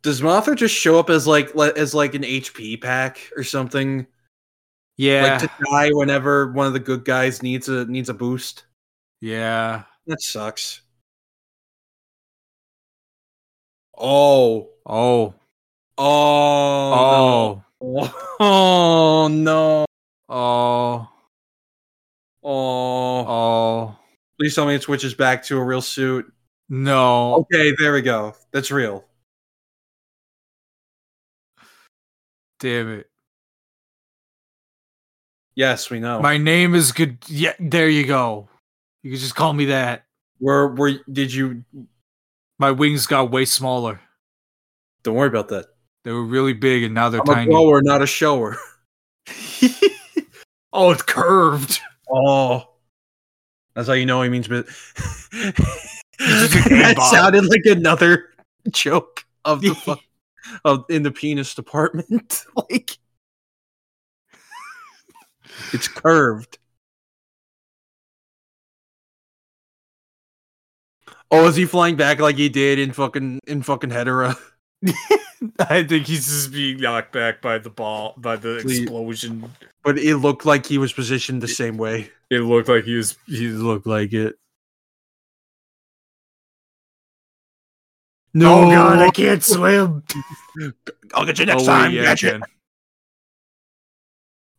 [0.00, 4.06] Does Mothra just show up as like as like an HP pack or something?
[4.96, 5.32] Yeah.
[5.32, 8.64] Like to die whenever one of the good guys needs a needs a boost?
[9.20, 9.82] yeah.
[10.06, 10.80] That sucks.
[13.98, 14.70] Oh.
[14.86, 15.34] Oh.
[15.98, 16.94] Oh.
[16.96, 17.62] Oh.
[17.80, 18.10] no.
[18.40, 19.84] Oh no.
[20.28, 21.08] Oh.
[22.42, 23.26] Oh.
[23.26, 23.96] Oh.
[24.38, 26.26] Please tell me it switches back to a real suit.
[26.68, 27.34] No.
[27.36, 28.34] Okay, there we go.
[28.52, 29.04] That's real.
[32.60, 33.10] Damn it.
[35.54, 36.20] Yes, we know.
[36.20, 37.18] My name is good.
[37.28, 38.48] Yeah, there you go.
[39.02, 40.04] You can just call me that.
[40.38, 41.64] where where did you
[42.58, 44.00] My wings got way smaller.
[45.02, 45.66] don't worry about that.
[46.04, 47.50] They were really big and now they're I'm a tiny.
[47.50, 48.56] grower, not a shower.
[50.72, 51.80] oh, it's curved.
[52.10, 52.68] Oh.
[53.74, 54.66] That's how you know he means but
[56.18, 58.30] that sounded like another
[58.70, 60.00] joke of the fuck
[60.64, 62.44] of in the penis department.
[62.56, 62.98] like
[65.72, 66.58] it's curved.
[71.30, 74.38] Oh, is he flying back like he did in fucking in fucking Hedorah?
[75.58, 78.82] I think he's just being knocked back by the ball, by the Please.
[78.82, 79.50] explosion.
[79.82, 82.10] But it looked like he was positioned the same way.
[82.30, 83.16] It looked like he was.
[83.26, 84.36] He looked like it.
[88.36, 90.02] No, Oh god, I can't swim.
[91.14, 91.92] I'll get you oh, next oh, time.
[91.92, 92.40] yeah, Gotcha.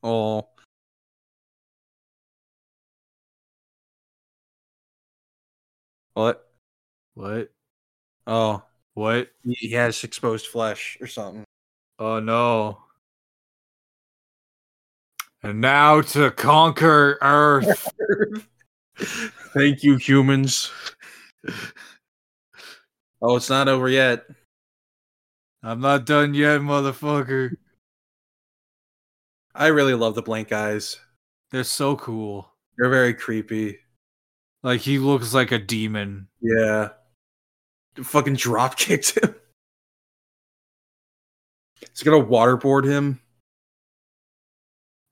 [0.01, 0.47] Oh.
[6.13, 6.44] What?
[7.15, 7.51] What?
[8.27, 8.63] Oh,
[8.93, 9.29] What?
[9.45, 11.43] he has exposed flesh or something.
[11.99, 12.79] Oh no.
[15.43, 17.89] And now to conquer Earth.
[18.97, 20.71] Thank you, humans.
[23.21, 24.25] Oh, it's not over yet.
[25.63, 27.51] I'm not done yet, motherfucker.
[29.53, 30.99] I really love the blank eyes.
[31.51, 32.51] They're so cool.
[32.77, 33.79] They're very creepy.
[34.63, 36.27] Like he looks like a demon.
[36.41, 36.89] Yeah.
[38.03, 39.35] Fucking drop kicked him.
[41.79, 43.21] He's gonna waterboard him.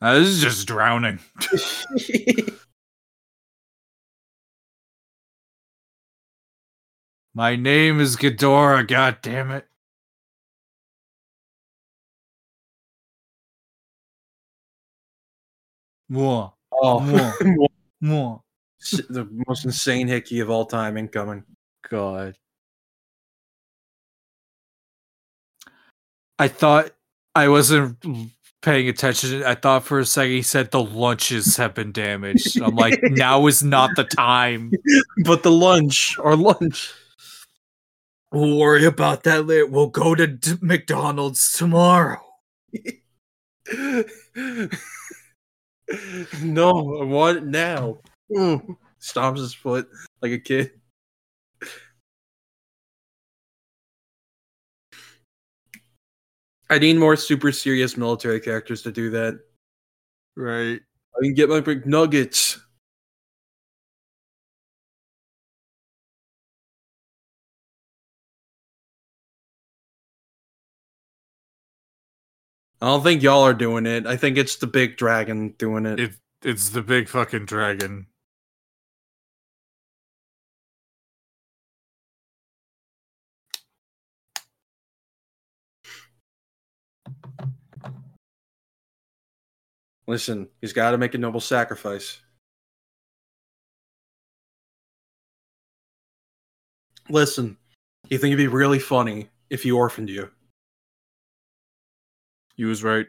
[0.01, 1.19] Uh, this is just drowning.
[7.33, 9.65] My name is Ghidorah, god damn it.
[16.11, 17.67] Mwah, oh, Mwah.
[18.03, 18.41] mwah.
[19.09, 21.43] the most insane hickey of all time incoming.
[21.89, 22.35] God.
[26.43, 26.91] I thought
[27.35, 28.03] I wasn't
[28.61, 29.45] paying attention.
[29.45, 32.61] I thought for a second he said the lunches have been damaged.
[32.61, 34.73] I'm like, now is not the time.
[35.23, 36.91] But the lunch, or lunch.
[38.33, 39.67] We'll worry about that later.
[39.67, 42.19] We'll go to D- McDonald's tomorrow.
[46.41, 47.99] no, I want it now.
[48.29, 48.75] Mm.
[49.01, 49.87] Stomps his foot
[50.21, 50.71] like a kid.
[56.73, 59.39] I need more super serious military characters to do that.
[60.35, 60.79] Right.
[61.15, 62.59] I can get my big nuggets.
[72.81, 74.07] I don't think y'all are doing it.
[74.07, 75.99] I think it's the big dragon doing it.
[75.99, 78.07] It it's the big fucking dragon.
[90.07, 92.19] Listen, he's got to make a noble sacrifice.
[97.09, 97.57] Listen,
[98.09, 100.29] you think it'd be really funny if he orphaned you?
[102.55, 103.07] You was right.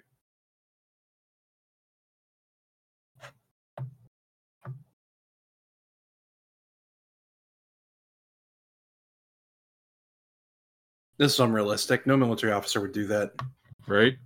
[11.16, 12.06] This is unrealistic.
[12.06, 13.32] No military officer would do that.
[13.86, 14.16] Right?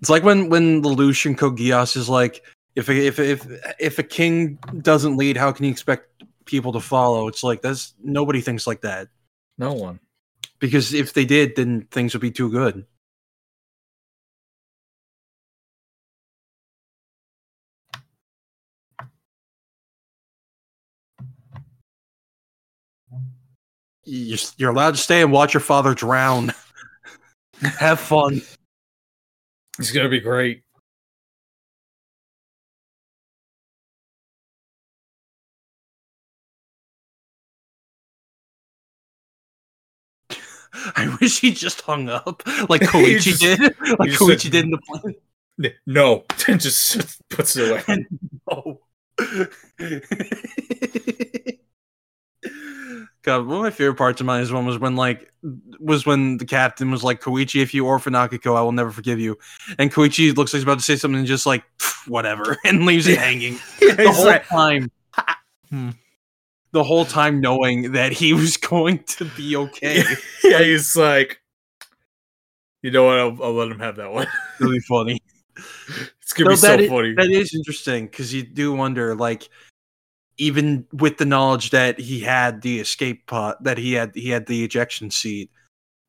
[0.00, 2.42] It's like when when Lelouch and Code Geass is like,
[2.74, 3.46] if a, if if
[3.78, 7.28] if a king doesn't lead, how can he expect people to follow?
[7.28, 9.08] It's like that's nobody thinks like that
[9.58, 10.00] No one.
[10.58, 12.86] because if they did, then things would be too good.
[24.04, 26.52] You're, you're allowed to stay and watch your father drown.
[27.78, 28.42] Have fun.
[29.80, 30.62] It's gonna be great.
[40.96, 43.60] I wish he just hung up like Koichi just- did,
[43.98, 45.14] like Koichi said- did in the plane.
[45.86, 46.24] No.
[46.46, 48.06] just puts it away.
[48.50, 48.80] Oh.
[53.22, 55.30] God, one of my favorite parts of mine is one was when like
[55.78, 59.20] was when the captain was like, Koichi, if you orphan Akiko, I will never forgive
[59.20, 59.38] you.
[59.78, 61.62] And Koichi looks like he's about to say something and just like
[62.06, 63.58] whatever and leaves it hanging.
[63.80, 64.90] the whole time.
[65.68, 65.90] Hmm.
[66.72, 70.02] The whole time knowing that he was going to be okay.
[70.44, 71.40] yeah, he's like,
[72.82, 73.18] you know what?
[73.18, 74.26] I'll, I'll let him have that one.
[74.60, 75.20] really funny.
[76.22, 77.12] It's gonna No, be so that is- funny.
[77.14, 79.48] That is interesting because you do wonder, like,
[80.40, 84.46] even with the knowledge that he had the escape pod, that he had he had
[84.46, 85.50] the ejection seat,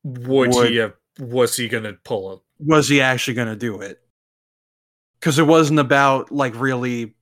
[0.03, 2.39] Would would- he have, was he gonna pull it?
[2.63, 3.99] was he actually going to do it?
[5.19, 7.15] Because it wasn't about like really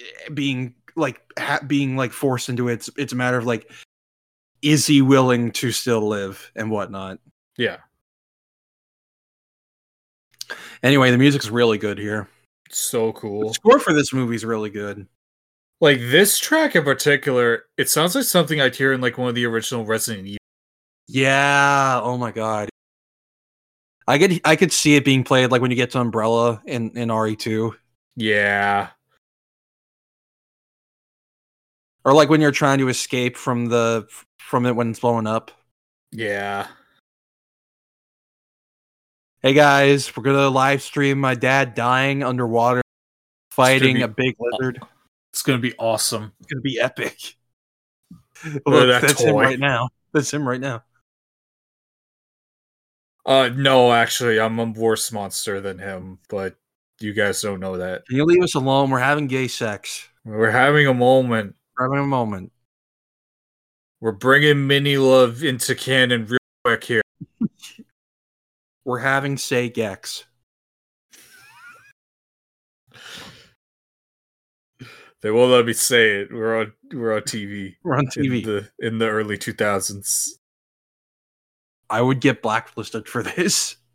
[0.00, 2.74] eh, being like ha- being like forced into it.
[2.74, 3.70] It's it's a matter of like,
[4.62, 7.20] is he willing to still live and whatnot?
[7.56, 7.78] Yeah.
[10.82, 12.28] Anyway, the music's really good here.
[12.70, 13.54] So The cool.
[13.54, 15.06] score for this movie is really good.
[15.80, 19.34] Like this track in particular, it sounds like something I'd hear in like one of
[19.34, 20.38] the original Resident Evil.
[21.06, 22.00] Yeah.
[22.02, 22.68] Oh my god.
[24.08, 26.96] I could I could see it being played like when you get to Umbrella in
[26.96, 27.74] in RE2.
[28.16, 28.88] Yeah.
[32.04, 34.06] Or like when you're trying to escape from the
[34.38, 35.50] from it when it's blowing up.
[36.12, 36.68] Yeah.
[39.42, 42.82] Hey guys, we're gonna live stream my dad dying underwater,
[43.50, 44.80] fighting be- a big lizard.
[45.36, 46.32] It's gonna be awesome.
[46.40, 47.36] It's gonna be epic.
[48.42, 49.90] Look, that that's him right now.
[50.14, 50.82] That's him right now.
[53.26, 56.56] Uh no, actually, I'm a worse monster than him, but
[57.00, 58.06] you guys don't know that.
[58.06, 58.88] Can you leave us alone?
[58.88, 60.08] We're having gay sex.
[60.24, 61.54] We're having a moment.
[61.76, 62.50] We're having a moment.
[64.00, 67.02] We're bringing Mini Love into canon real quick here.
[68.86, 70.24] We're having say gex.
[75.26, 76.32] They won't let me say it.
[76.32, 77.74] We're on we're on TV.
[77.82, 78.44] We're on In TV.
[78.44, 80.28] the in the early 2000s.
[81.90, 83.74] I would get blacklisted for this.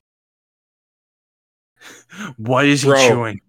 [2.36, 3.08] What is he Bro.
[3.08, 3.40] chewing?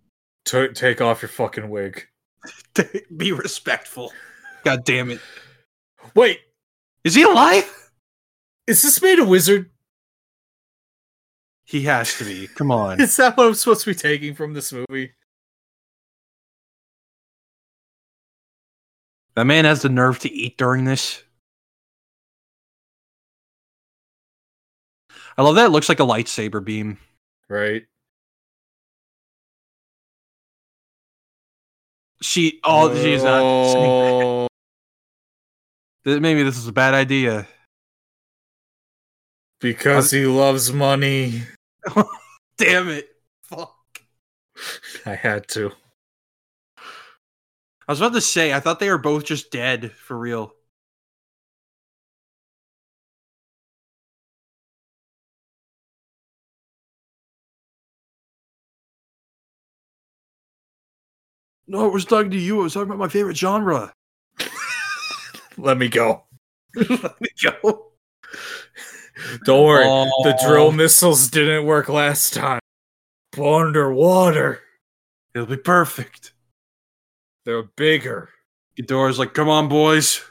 [0.44, 2.06] Ta take off your fucking wig.
[3.16, 4.12] Be respectful.
[4.62, 5.18] God damn it.
[6.14, 6.38] Wait,
[7.02, 7.68] Is he alive?
[8.68, 9.70] is this made a wizard?
[11.64, 12.46] He has to be.
[12.46, 13.00] Come on.
[13.00, 15.14] Is that what I'm supposed to be taking from this movie?
[19.34, 21.22] That man has the nerve to eat during this.
[25.38, 25.66] I love that.
[25.66, 26.98] It looks like a lightsaber beam.
[27.48, 27.84] Right?
[32.20, 32.60] She.
[32.62, 33.40] Oh, she's not.
[33.42, 34.48] Oh,
[36.04, 37.46] Maybe this is a bad idea.
[39.60, 41.42] because he loves money.
[42.58, 43.08] Damn it.
[43.42, 43.76] Fuck.
[45.06, 45.72] I had to.
[47.92, 50.54] I was about to say, I thought they were both just dead for real.
[61.66, 62.60] No, I was talking to you.
[62.60, 63.92] I was talking about my favorite genre.
[65.58, 66.24] Let me go.
[66.74, 67.92] Let me go.
[69.44, 69.84] Don't worry.
[69.84, 72.60] The drill missiles didn't work last time.
[73.32, 74.62] But underwater,
[75.34, 76.32] It'll be perfect.
[77.44, 78.28] They're bigger.
[78.78, 80.22] Ghidorah's like, come on, boys.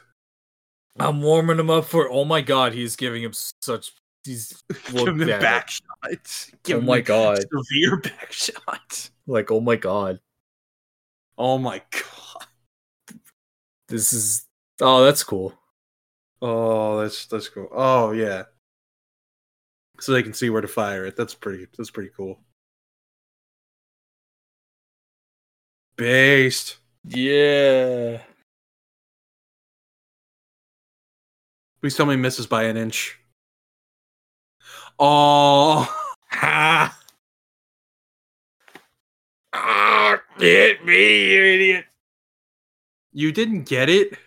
[0.99, 2.09] I'm warming him up for.
[2.09, 3.91] Oh my god, he's giving him such.
[4.23, 4.61] He's
[4.91, 5.39] Give him it.
[5.39, 6.51] back shots.
[6.63, 7.39] Give Oh my god!
[7.51, 9.11] severe back shots.
[9.25, 10.19] Like oh my god,
[11.38, 13.17] Oh my god.
[13.88, 14.45] this is.
[14.81, 15.53] Oh, that's cool.
[16.41, 17.69] Oh, that's that's cool.
[17.71, 18.43] Oh yeah.
[19.99, 21.15] So they can see where to fire it.
[21.15, 21.67] That's pretty.
[21.77, 22.39] That's pretty cool.
[25.95, 26.77] Based.
[27.03, 28.22] Yeah.
[31.82, 33.18] Please tell me misses by an inch.
[34.99, 35.88] Oh,
[36.30, 36.98] Ha!
[39.53, 41.86] Ah, hit me, you idiot!
[43.14, 44.18] you didn't get it.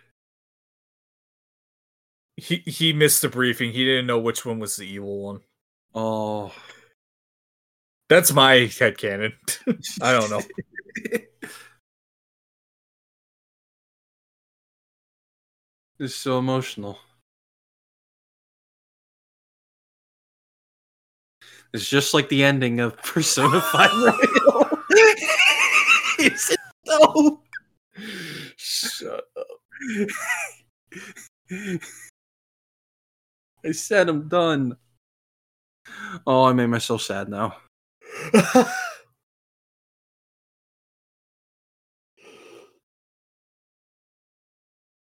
[2.36, 3.72] He he missed the briefing.
[3.72, 5.40] He didn't know which one was the evil one.
[5.94, 6.52] Oh,
[8.08, 9.32] That's my headcanon.
[10.02, 10.42] I don't know.
[16.04, 16.98] It's so emotional.
[21.72, 24.78] It's just like the ending of Persona 5 Royal.
[26.18, 26.54] it's
[26.84, 27.40] so.
[28.58, 29.46] Shut up.
[33.64, 34.76] I said I'm done.
[36.26, 37.56] Oh, I made myself sad now.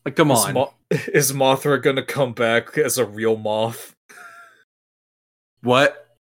[0.04, 0.54] Like, come Is, on.
[0.54, 3.94] Mo- is Mothra gonna come back as a real moth?
[5.62, 6.16] what?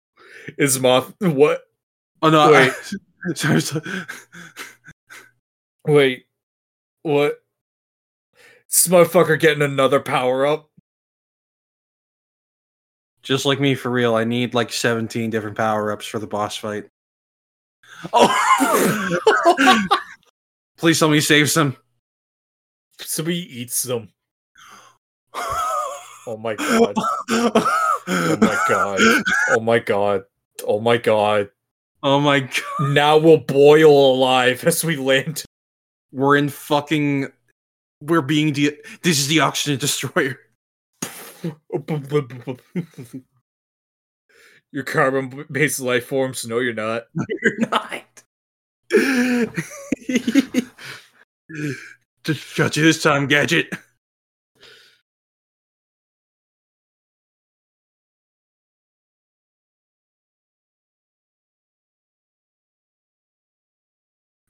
[0.58, 1.62] Is Moth what?
[2.22, 2.52] Oh no!
[2.52, 2.72] Wait.
[2.72, 2.74] I-
[3.34, 3.82] sorry, sorry.
[5.86, 6.24] Wait,
[7.02, 7.34] what?
[8.70, 10.70] This motherfucker getting another power up?
[13.22, 14.14] Just like me, for real.
[14.14, 16.86] I need like 17 different power ups for the boss fight.
[18.12, 19.88] Oh!
[20.76, 21.76] Please tell me he saves them.
[23.00, 24.08] Somebody eats them.
[26.26, 26.94] Oh my god.
[27.28, 28.98] Oh my god.
[29.50, 30.24] Oh my god.
[30.66, 31.50] Oh my god.
[32.02, 32.62] Oh my god.
[32.80, 35.44] Now we'll boil alive as we land.
[36.12, 37.28] We're in fucking.
[38.00, 38.54] We're being.
[38.54, 40.38] De- this is the oxygen destroyer.
[44.72, 46.46] Your carbon based life forms.
[46.46, 47.04] No, you're not.
[47.42, 48.22] You're not.
[52.24, 53.68] Just got you this time, Gadget.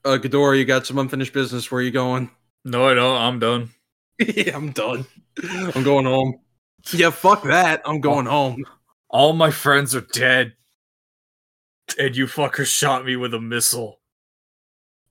[0.05, 1.69] Uh, Ghidorah, you got some unfinished business.
[1.69, 2.29] Where are you going?
[2.63, 3.17] No, I don't.
[3.21, 3.71] I'm done.
[4.19, 5.05] yeah, I'm done.
[5.43, 6.39] I'm going home.
[6.93, 7.81] Yeah, fuck that.
[7.85, 8.63] I'm going home.
[9.09, 10.53] All my friends are dead.
[11.99, 13.99] And you fucker shot me with a missile.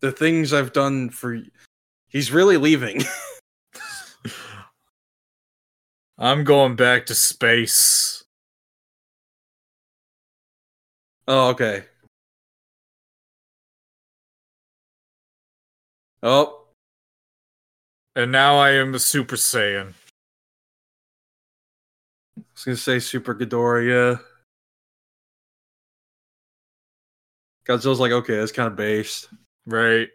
[0.00, 1.38] The things I've done for.
[2.14, 3.02] He's really leaving.
[6.18, 8.24] I'm going back to space.
[11.26, 11.86] Oh, okay.
[16.22, 16.64] Oh,
[18.16, 19.92] And now I am a Super Saiyan.
[22.38, 24.22] I was gonna say Super Ghidorah, yeah.
[27.66, 29.28] Godzilla's like, okay, that's kind of based.
[29.66, 30.10] Right.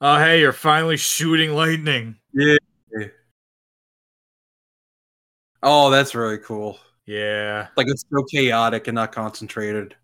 [0.00, 2.16] Oh, hey, you're finally shooting lightning.
[2.32, 2.56] Yeah.
[5.62, 6.78] Oh, that's really cool.
[7.06, 7.68] Yeah.
[7.76, 9.96] Like it's so chaotic and not concentrated.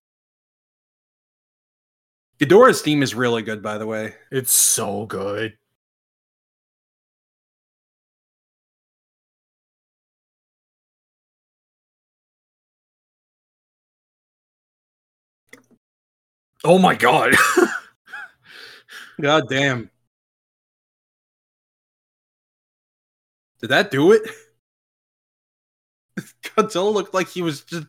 [2.39, 4.14] Ghidorah's theme is really good, by the way.
[4.31, 5.56] It's so good.
[16.64, 17.35] Oh my god.
[19.20, 19.90] God damn.
[23.60, 24.22] Did that do it?
[26.43, 27.86] Godzilla looked like he was just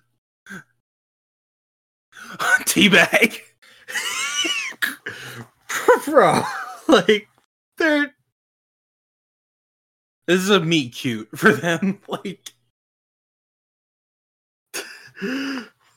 [2.66, 3.40] teabag.
[6.06, 6.44] Bro,
[6.88, 7.28] like
[7.78, 8.14] they're
[10.26, 12.00] This is a meet cute for them.
[12.08, 12.54] Like,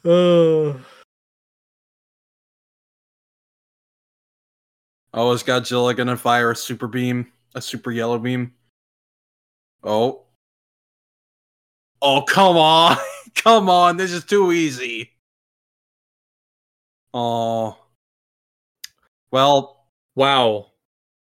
[0.05, 0.75] uh,
[5.17, 8.55] oh, is Godzilla gonna fire a super beam, a super yellow beam?
[9.83, 10.27] Oh,
[12.03, 12.97] oh, come on,
[13.35, 13.97] come on!
[13.97, 15.11] This is too easy.
[17.15, 17.77] Oh,
[19.31, 20.73] well, wow.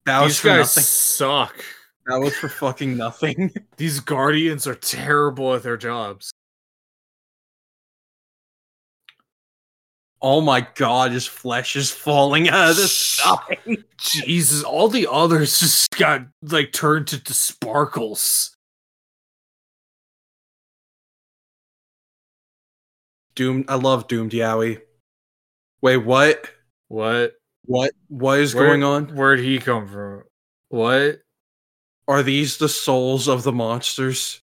[0.06, 0.84] that was These for guys nothing.
[0.84, 1.64] suck.
[2.08, 3.52] That was for fucking nothing.
[3.78, 6.31] These guardians are terrible at their jobs.
[10.22, 13.58] Oh my god, his flesh is falling out of the sky.
[13.98, 18.56] Jesus, all the others just got like turned into sparkles.
[23.36, 23.66] Doomed.
[23.68, 24.82] I love Doomed Yaoi.
[25.82, 26.46] Wait, what?
[26.90, 27.34] What?
[27.66, 27.92] What?
[28.10, 29.16] What is Where- going on?
[29.16, 30.24] Where'd he come from?
[30.70, 31.22] What?
[32.08, 34.42] Are these the souls of the monsters?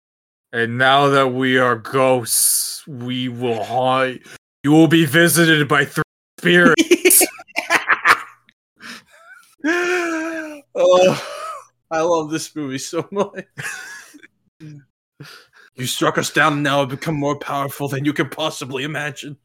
[0.54, 4.22] And now that we are ghosts, we will haunt.
[4.66, 6.02] You will be visited by three
[6.40, 7.24] spirits.
[9.64, 10.64] oh,
[11.92, 13.46] I love this movie so much.
[14.60, 19.38] you struck us down and now have become more powerful than you can possibly imagine.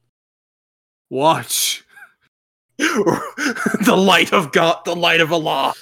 [1.10, 1.84] Watch.
[2.78, 5.74] the light of God, the light of Allah.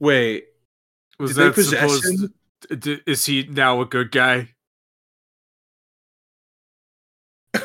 [0.00, 0.46] Wait,
[1.20, 2.32] Was did that supposed?
[2.74, 4.50] D- Is he now a good guy?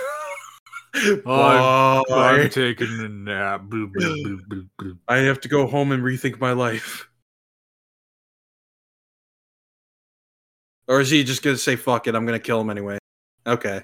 [1.26, 2.34] Oh, Bye.
[2.34, 3.64] I'm oh, taking a nap.
[5.08, 7.10] I have to go home and rethink my life.
[10.88, 12.98] Or is he just gonna say fuck it, I'm gonna kill him anyway?
[13.48, 13.82] Okay.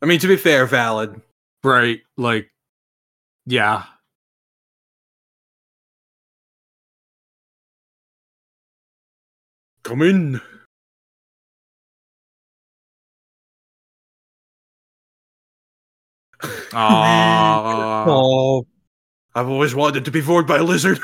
[0.00, 1.20] I mean to be fair, valid.
[1.64, 2.48] Right, like,
[3.44, 3.84] yeah.
[9.88, 10.40] Come in.
[16.74, 18.66] Ah, Oh
[19.34, 21.00] I've always wanted to be void by a lizard.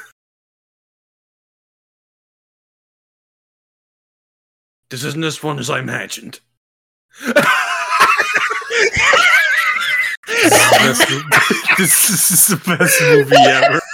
[4.90, 6.40] This isn't as fun as I imagined.
[7.24, 7.39] this,
[11.78, 13.81] this is the best movie ever.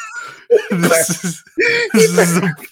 [0.73, 1.45] This is
[1.93, 2.67] this is the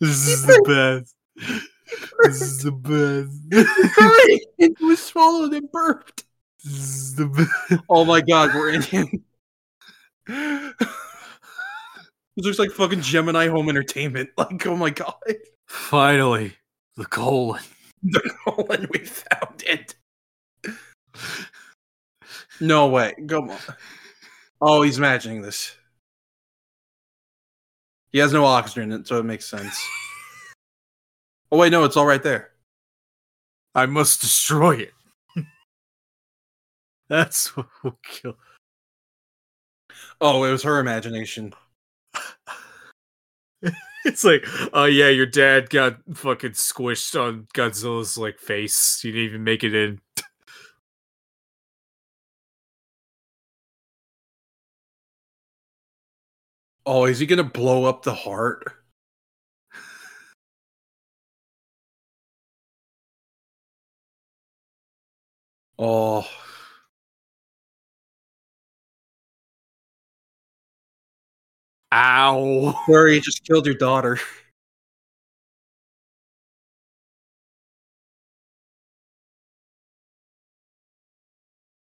[0.00, 1.15] this is the best.
[1.36, 3.40] This is the best.
[4.58, 6.24] it was swallowed and burped.
[7.88, 9.24] Oh my god, we're in him.
[10.26, 10.84] this
[12.36, 14.30] looks like fucking Gemini Home Entertainment.
[14.38, 15.14] Like, oh my god.
[15.66, 16.56] Finally,
[16.96, 17.62] the colon.
[18.02, 19.94] The colon, we found it.
[22.60, 23.14] No way.
[23.28, 23.58] Come on.
[24.60, 25.76] Oh, he's imagining this.
[28.10, 29.78] He has no oxygen in it, so it makes sense.
[31.56, 32.50] Oh wait, no, it's all right there.
[33.74, 34.92] I must destroy it.
[37.08, 38.36] That's what will kill.
[40.20, 41.54] Oh, it was her imagination.
[44.04, 49.02] It's like, oh yeah, your dad got fucking squished on Godzilla's like face.
[49.02, 50.00] You didn't even make it in.
[56.86, 58.85] Oh, is he gonna blow up the heart?
[65.78, 66.26] Oh.
[71.92, 72.74] Ow.
[72.86, 74.18] Sorry, you just killed your daughter.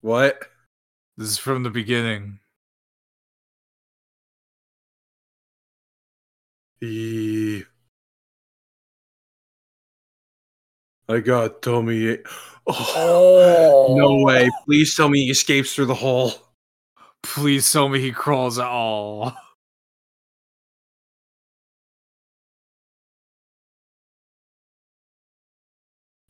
[0.01, 0.49] What?
[1.17, 2.39] This is from the beginning.
[6.81, 7.63] E-
[11.13, 12.17] I got Tommy.
[12.65, 14.49] Oh, no way.
[14.65, 16.33] Please tell me he escapes through the hole.
[17.21, 19.33] Please tell me he crawls at all.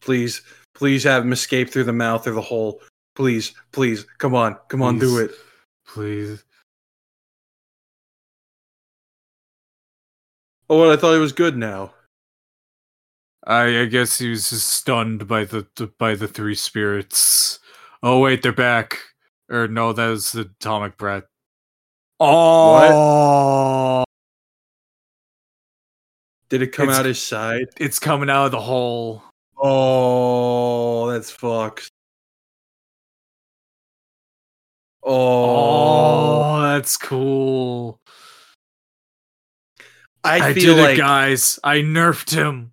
[0.02, 0.42] Please,
[0.76, 2.82] please have him escape through the mouth or the hole.
[3.16, 4.06] Please, please.
[4.18, 4.58] Come on.
[4.68, 5.32] Come on, do it.
[5.88, 6.44] Please.
[10.70, 11.94] Oh, well, I thought it was good now.
[13.46, 17.60] I, I guess he was just stunned by the, the by the three spirits.
[18.02, 19.00] Oh wait, they're back.
[19.50, 21.24] Or no, that was the atomic breath.
[22.20, 24.04] Oh,
[26.50, 27.66] Did it come It's- out his side?
[27.78, 29.24] it's coming out of the hole.
[29.58, 31.90] Oh, that's fucked.
[35.04, 38.00] Oh, Oh, that's cool.
[40.24, 41.60] I, I, feel did like it, guys.
[41.64, 42.73] I nerfed him.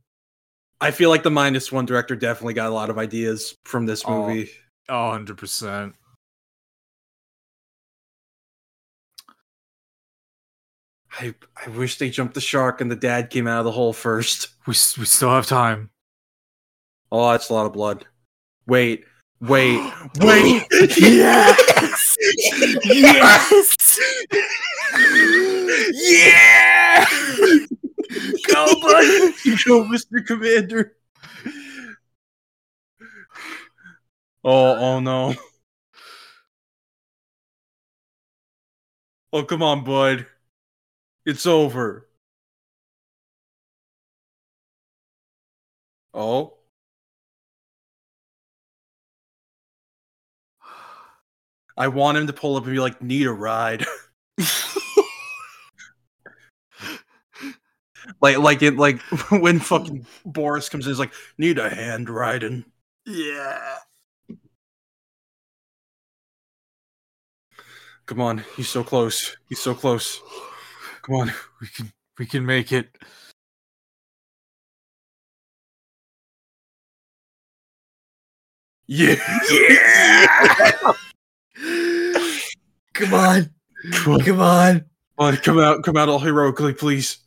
[0.81, 4.02] I feel like the minus one director definitely got a lot of ideas from this
[4.07, 4.27] Oh.
[4.27, 4.51] movie.
[4.89, 5.94] Oh, 100%.
[11.19, 11.35] I
[11.66, 14.48] I wish they jumped the shark and the dad came out of the hole first.
[14.66, 15.90] We, we still have time.
[17.11, 18.07] Oh, that's a lot of blood.
[18.66, 19.05] Wait,
[19.40, 19.81] wait,
[20.20, 20.66] wait.
[20.98, 22.16] yes!
[22.85, 23.98] yes!
[25.93, 27.07] yeah!
[28.53, 29.32] Go, buddy!
[29.66, 30.27] Go, Mr.
[30.27, 30.97] Commander.
[34.43, 35.35] Oh, oh no.
[39.32, 40.27] Oh, come on, bud.
[41.24, 42.09] It's over.
[46.12, 46.55] Oh.
[51.77, 53.87] I want him to pull up and be like, need a ride.
[58.20, 62.64] like like it like when fucking Boris comes in, he's like, need a hand riding.
[63.06, 63.76] Yeah.
[68.06, 69.36] Come on, he's so close.
[69.48, 70.20] He's so close.
[71.02, 71.32] Come on.
[71.60, 72.88] We can we can make it.
[78.86, 79.14] Yeah.
[79.51, 80.92] Yeah!
[82.92, 83.51] Come on,
[83.92, 84.20] Come on.
[84.24, 84.40] come
[85.18, 87.18] on, come out, come out all heroically, please.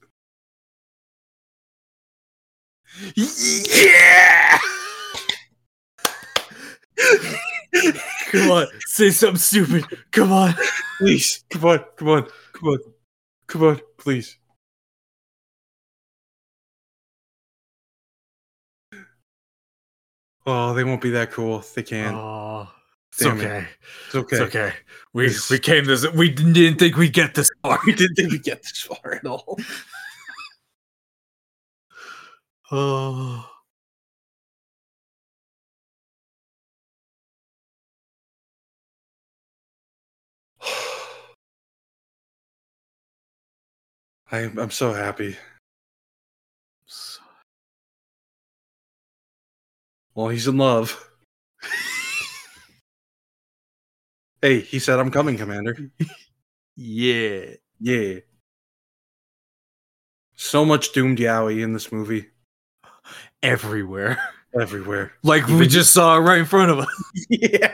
[3.15, 4.59] Yeah!
[8.31, 8.67] Come on.
[8.87, 9.85] Say something stupid.
[10.11, 10.53] Come on.
[10.99, 11.43] Please.
[11.51, 12.79] Come on, come on, come on.
[13.47, 14.37] Come on, please.
[20.45, 21.63] Oh, they won't be that cool.
[21.75, 22.15] They can't.
[22.15, 22.67] Oh,
[23.11, 23.45] it's Damn it.
[23.45, 23.67] okay.
[24.07, 24.35] it's okay.
[24.35, 24.73] It's okay.
[25.13, 26.05] We It's- we came this.
[26.11, 27.79] We didn't think we'd get this far.
[27.85, 29.57] We didn't even get this far at all.
[32.75, 33.47] Oh.
[44.31, 45.37] I, I'm so happy.
[50.15, 51.07] Well, he's in love.
[54.41, 55.75] hey, he said, I'm coming, Commander.
[56.75, 57.55] Yeah.
[57.79, 58.19] Yeah.
[60.35, 62.32] So much doomed yaoi in this movie.
[63.43, 64.17] Everywhere.
[64.59, 65.11] Everywhere.
[65.23, 66.87] Like we just saw it right in front of us.
[67.29, 67.73] yeah.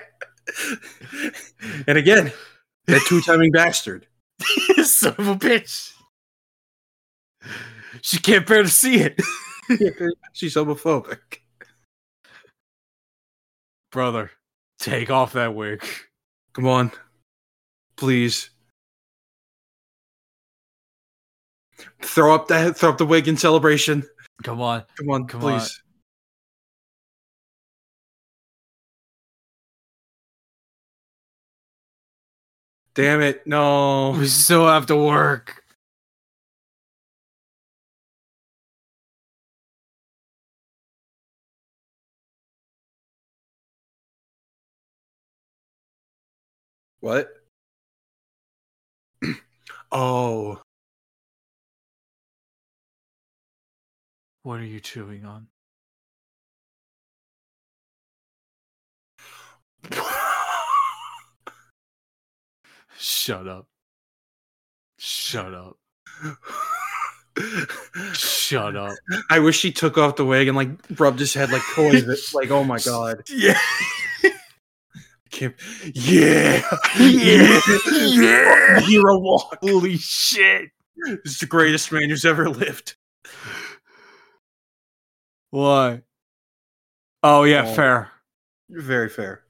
[1.87, 2.31] and again,
[2.87, 4.07] that two timing bastard.
[4.83, 5.91] Son of a bitch.
[8.01, 9.19] She can't bear to see it.
[10.33, 11.19] She's homophobic.
[13.91, 14.31] Brother,
[14.79, 15.83] take off that wig.
[16.53, 16.91] Come on.
[17.97, 18.49] Please.
[22.01, 24.07] Throw up that throw up the wig in celebration.
[24.43, 24.83] Come on.
[24.97, 25.59] Come on, Come on.
[25.59, 25.81] please.
[32.95, 34.11] Damn it, no.
[34.11, 35.63] We still have to work.
[46.99, 47.29] What?
[49.91, 50.61] oh.
[54.43, 55.47] What are you chewing on?
[62.97, 63.67] Shut up.
[64.97, 65.77] Shut up.
[68.13, 68.95] Shut up.
[69.29, 72.31] I wish he took off the wig and like rubbed his head like toys.
[72.33, 73.21] like, oh my god.
[73.29, 73.59] Yeah.
[75.31, 75.55] Can't-
[75.93, 76.61] Yeah.
[76.99, 77.61] Yeah.
[77.91, 78.79] Yeah.
[78.81, 79.57] Hero walk.
[79.61, 80.69] Holy shit.
[81.05, 82.95] This is the greatest man who's ever lived.
[85.51, 86.03] Why?
[87.23, 87.75] Oh yeah, Oh.
[87.75, 88.11] fair.
[88.69, 89.43] Very fair.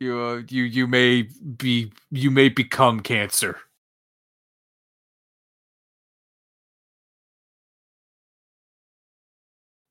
[0.00, 3.58] You uh, you you may be you may become cancer.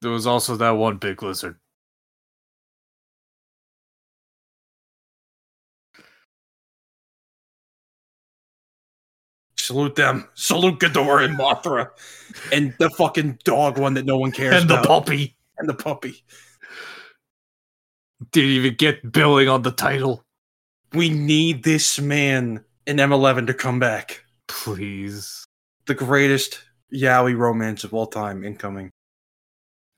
[0.02, 1.60] There was also that one big lizard.
[9.68, 10.30] Salute them.
[10.34, 11.90] Salute Ghidorah and Mothra.
[12.54, 14.78] And the fucking dog one that no one cares about.
[14.78, 16.24] And the puppy and the puppy.
[18.32, 20.24] didn't even get billing on the title.
[20.94, 24.24] We need this man in M11 to come back.
[24.48, 25.44] Please.
[25.86, 26.64] The greatest
[26.94, 28.90] yaoi romance of all time incoming.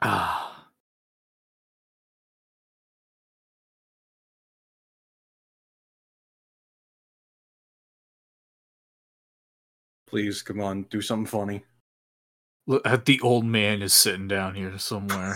[0.02, 0.49] Ah.
[10.10, 11.64] Please, come on, do something funny.
[12.66, 15.36] Look, uh, the old man is sitting down here somewhere.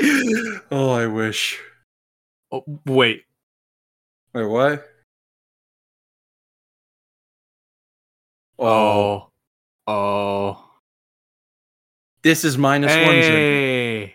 [0.70, 1.60] oh, I wish.
[2.50, 3.24] oh, wait.
[4.32, 4.86] Wait, what?
[8.58, 9.30] Oh.
[9.86, 10.64] Oh.
[12.22, 13.14] This is minus one.
[13.14, 14.14] Hey.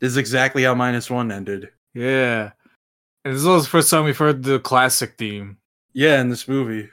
[0.00, 1.70] This is exactly how minus one ended.
[1.94, 2.52] Yeah.
[3.24, 5.58] And this was the first time we've heard the classic theme.
[5.92, 6.88] Yeah, in this movie.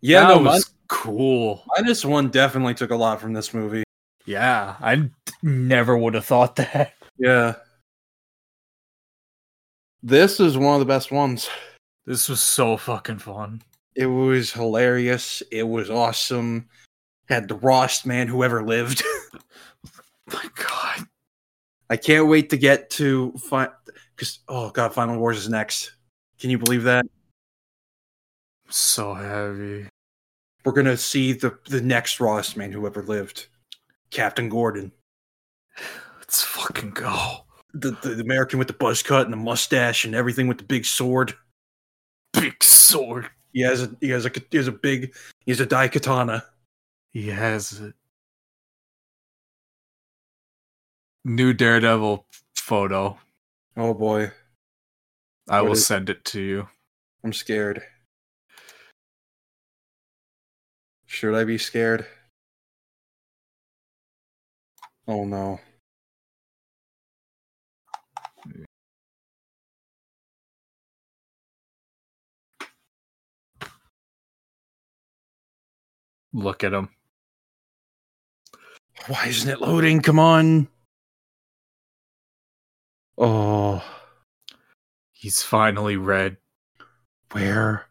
[0.00, 1.64] Yeah, that no, was min- cool.
[1.76, 3.84] minus one definitely took a lot from this movie.
[4.26, 5.08] Yeah, I
[5.42, 6.92] never would have thought that.
[7.16, 7.54] Yeah.
[10.02, 11.48] This is one of the best ones.
[12.04, 13.62] This was so fucking fun.
[13.94, 15.42] It was hilarious.
[15.50, 16.68] It was awesome.
[17.28, 19.02] Had the rawest man who ever lived.
[20.32, 21.06] My God.
[21.88, 23.70] I can't wait to get to find
[24.16, 25.92] because oh god, Final Wars is next.
[26.38, 27.06] Can you believe that?
[28.68, 29.88] So heavy.
[30.64, 33.48] We're gonna see the the next rawest man who ever lived,
[34.10, 34.92] Captain Gordon,
[36.18, 37.44] Let's fucking go.
[37.72, 40.64] the, the, the American with the buzz cut and the mustache and everything with the
[40.64, 41.34] big sword.
[42.32, 43.28] Big sword.
[43.52, 45.14] He has a he has a he has a big
[45.44, 46.42] he has a daikatana.
[47.12, 47.94] He has it.
[51.24, 52.26] New Daredevil
[52.56, 53.18] photo.
[53.76, 54.30] Oh boy,
[55.48, 56.68] I What will is- send it to you.
[57.22, 57.82] I'm scared.
[61.06, 62.06] Should I be scared?
[65.08, 65.60] Oh no.
[76.32, 76.88] Look at him.
[79.06, 80.00] Why isn't it loading?
[80.00, 80.68] Come on.
[83.18, 83.82] Oh,
[85.12, 86.36] He's finally red.
[87.32, 87.86] where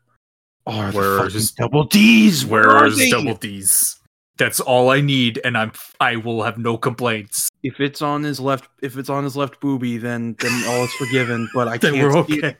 [0.67, 2.45] are the Where's- fucking double D's?
[2.45, 3.09] Where are Where's they?
[3.09, 3.99] double D's?
[4.37, 7.49] That's all I need, and I'm I will have no complaints.
[7.61, 10.93] If it's on his left, if it's on his left boobie, then then all is
[10.93, 11.47] forgiven.
[11.53, 12.29] But I Then can't.
[12.29, 12.57] we're it.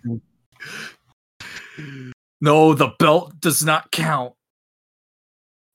[2.41, 4.33] No, the belt does not count.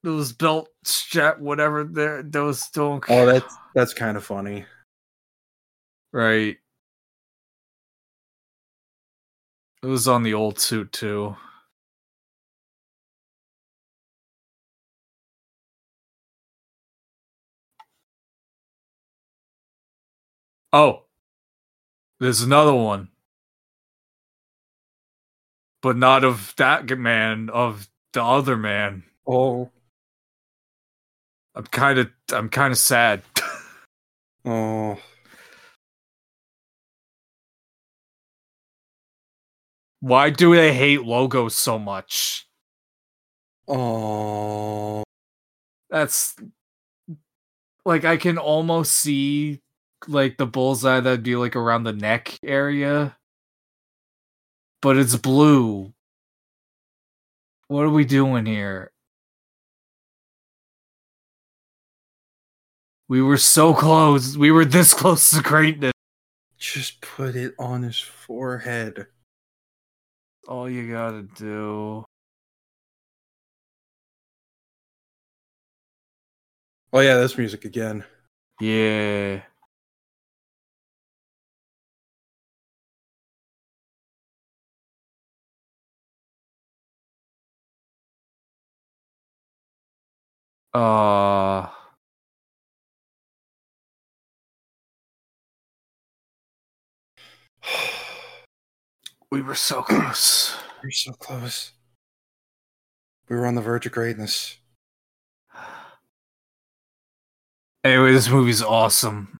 [0.03, 2.97] Those belt strap, whatever, there, those don't.
[2.97, 3.21] Oh, count.
[3.21, 4.65] Oh, that's that's kind of funny.
[6.13, 6.57] right.
[9.83, 11.37] It was on the old suit too.
[20.73, 21.05] Oh,
[22.21, 23.09] there's another one,
[25.83, 29.05] but not of that man, of the other man.
[29.27, 29.71] Oh,
[31.55, 33.23] I'm kind of, I'm kind of sad.
[34.47, 34.99] oh,
[40.09, 42.49] Why do they hate logos so much?
[43.69, 45.05] oh.
[45.91, 46.35] That's
[47.85, 49.61] like I can almost see
[50.07, 53.19] like the bullseye that'd be like around the neck area,
[54.81, 55.93] but it's blue.
[57.69, 58.93] What are we doing here?
[63.09, 64.39] We were so close.
[64.39, 65.93] We were this close to greatness.
[66.59, 69.07] Just put it on his forehead.
[70.49, 72.05] All you gotta do.
[76.93, 78.05] Oh yeah, this music again.
[78.61, 79.43] Yeah.
[90.75, 91.69] Uh
[99.31, 100.57] we were so close.
[100.83, 101.73] We're so close.
[103.29, 104.57] We were on the verge of greatness.
[107.85, 109.37] Anyway, this movie's awesome.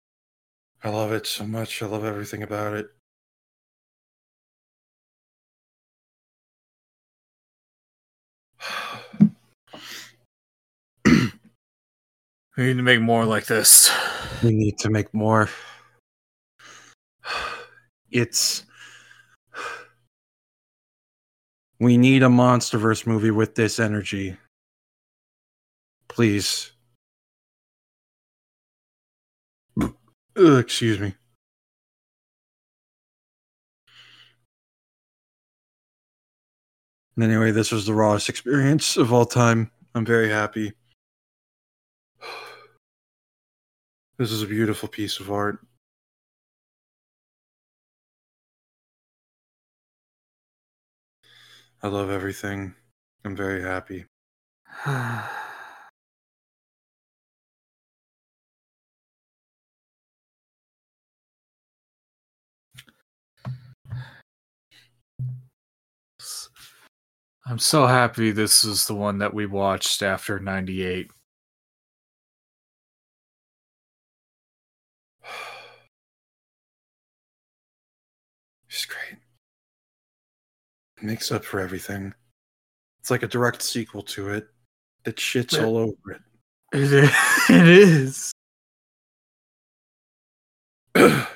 [0.85, 1.83] I love it so much.
[1.83, 2.87] I love everything about it.
[12.57, 13.89] We need to make more like this.
[14.43, 15.49] We need to make more.
[18.11, 18.65] It's.
[21.81, 24.37] We need a MonsterVerse movie with this energy.
[26.09, 26.73] Please.
[29.81, 29.93] Ugh,
[30.37, 31.15] excuse me.
[37.21, 39.71] Anyway, this was the rawest experience of all time.
[39.95, 40.73] I'm very happy.
[44.19, 45.61] This is a beautiful piece of art.
[51.83, 52.75] I love everything.
[53.25, 54.07] I'm very happy.
[67.47, 71.11] I'm so happy this is the one that we watched after 98.
[81.03, 82.15] Makes up for everything.
[83.01, 84.49] It's like a direct sequel to it
[85.05, 85.65] that shits Yeah.
[85.65, 86.21] all over it.
[86.73, 87.11] It is.
[87.51, 88.33] It is.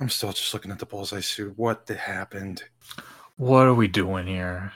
[0.00, 1.56] I'm still just looking at the bullseye suit.
[1.56, 2.64] What the happened?
[3.36, 4.72] What are we doing here?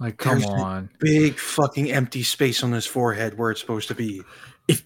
[0.00, 0.90] Like, come There's on.
[0.98, 4.22] Big fucking empty space on his forehead where it's supposed to be.
[4.68, 4.84] If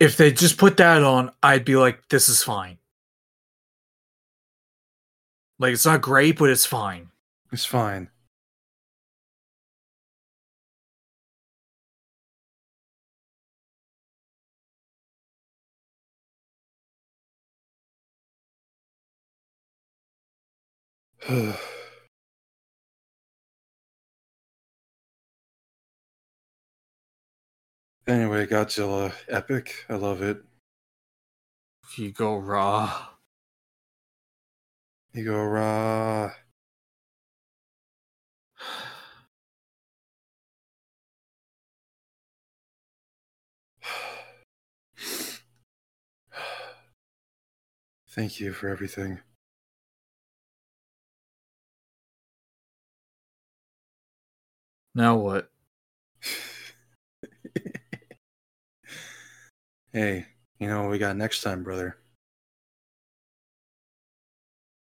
[0.00, 2.78] if they just put that on, I'd be like, this is fine.
[5.58, 7.10] Like, it's not great, but it's fine.
[7.52, 8.10] It's fine.
[28.08, 29.86] anyway, Godzilla epic.
[29.88, 30.42] I love it.
[31.96, 33.06] You go raw.
[35.14, 36.32] You go raw.
[48.08, 49.20] Thank you for everything.
[54.94, 55.50] Now what?
[59.92, 60.26] hey,
[60.58, 61.96] you know what we got next time, brother?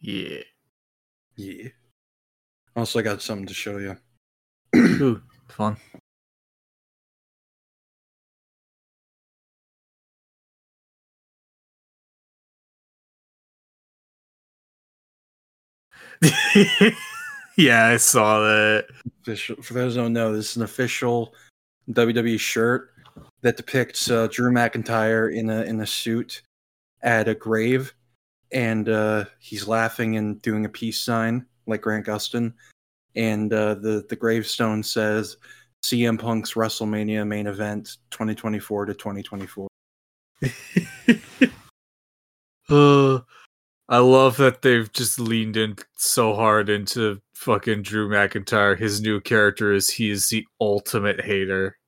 [0.01, 0.43] Yeah.
[1.37, 1.71] Yeah.
[2.75, 3.97] Also, I got something to show you.
[4.77, 5.77] Ooh, fun.
[17.59, 18.87] yeah, I saw that.
[19.23, 21.35] Official, for those who don't know, this is an official
[21.91, 22.91] WWE shirt
[23.43, 26.43] that depicts uh, Drew McIntyre in a in a suit
[27.03, 27.93] at a grave,
[28.53, 32.55] and uh, he's laughing and doing a peace sign like Grant Gustin,
[33.17, 35.37] and uh, the the gravestone says
[35.85, 39.69] CM Punk's WrestleMania main event 2024 to 2024.
[42.71, 43.21] Uh,
[43.89, 48.77] I love that they've just leaned in so hard into fucking Drew McIntyre.
[48.77, 51.79] His new character is he is the ultimate hater.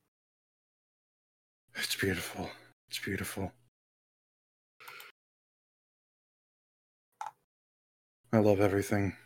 [1.75, 2.49] It's beautiful.
[2.89, 3.51] It's beautiful.
[8.31, 9.17] I love everything.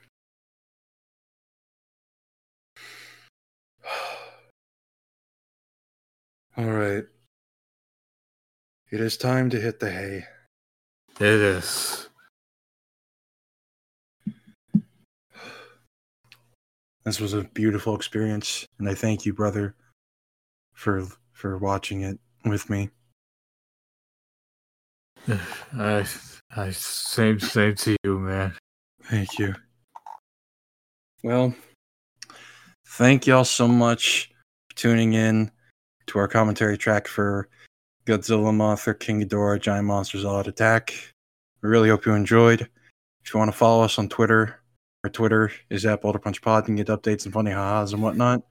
[6.58, 7.04] All right.
[8.90, 10.24] It is time to hit the hay.
[11.20, 12.10] It is.
[17.06, 19.76] This was a beautiful experience, and I thank you, brother,
[20.74, 22.90] for for watching it with me.
[25.78, 26.06] I,
[26.56, 28.54] I same same to you, man.
[29.04, 29.54] Thank you.
[31.24, 31.54] Well,
[32.88, 34.32] thank y'all so much
[34.70, 35.52] for tuning in
[36.08, 37.50] to our commentary track for
[38.06, 40.94] Godzilla Mothra King Ghidorah Giant Monsters All Out Attack.
[41.62, 42.62] We really hope you enjoyed.
[42.62, 44.60] If you want to follow us on Twitter,
[45.06, 48.02] our Twitter is at Boulder Punch Pod You can get updates and funny ha-has and
[48.02, 48.42] whatnot.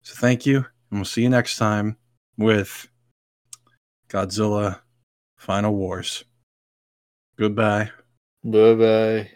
[0.00, 1.98] So thank you, and we'll see you next time
[2.38, 2.88] with
[4.08, 4.80] Godzilla
[5.36, 6.24] Final Wars.
[7.36, 7.90] Goodbye.
[8.42, 9.30] Bye bye.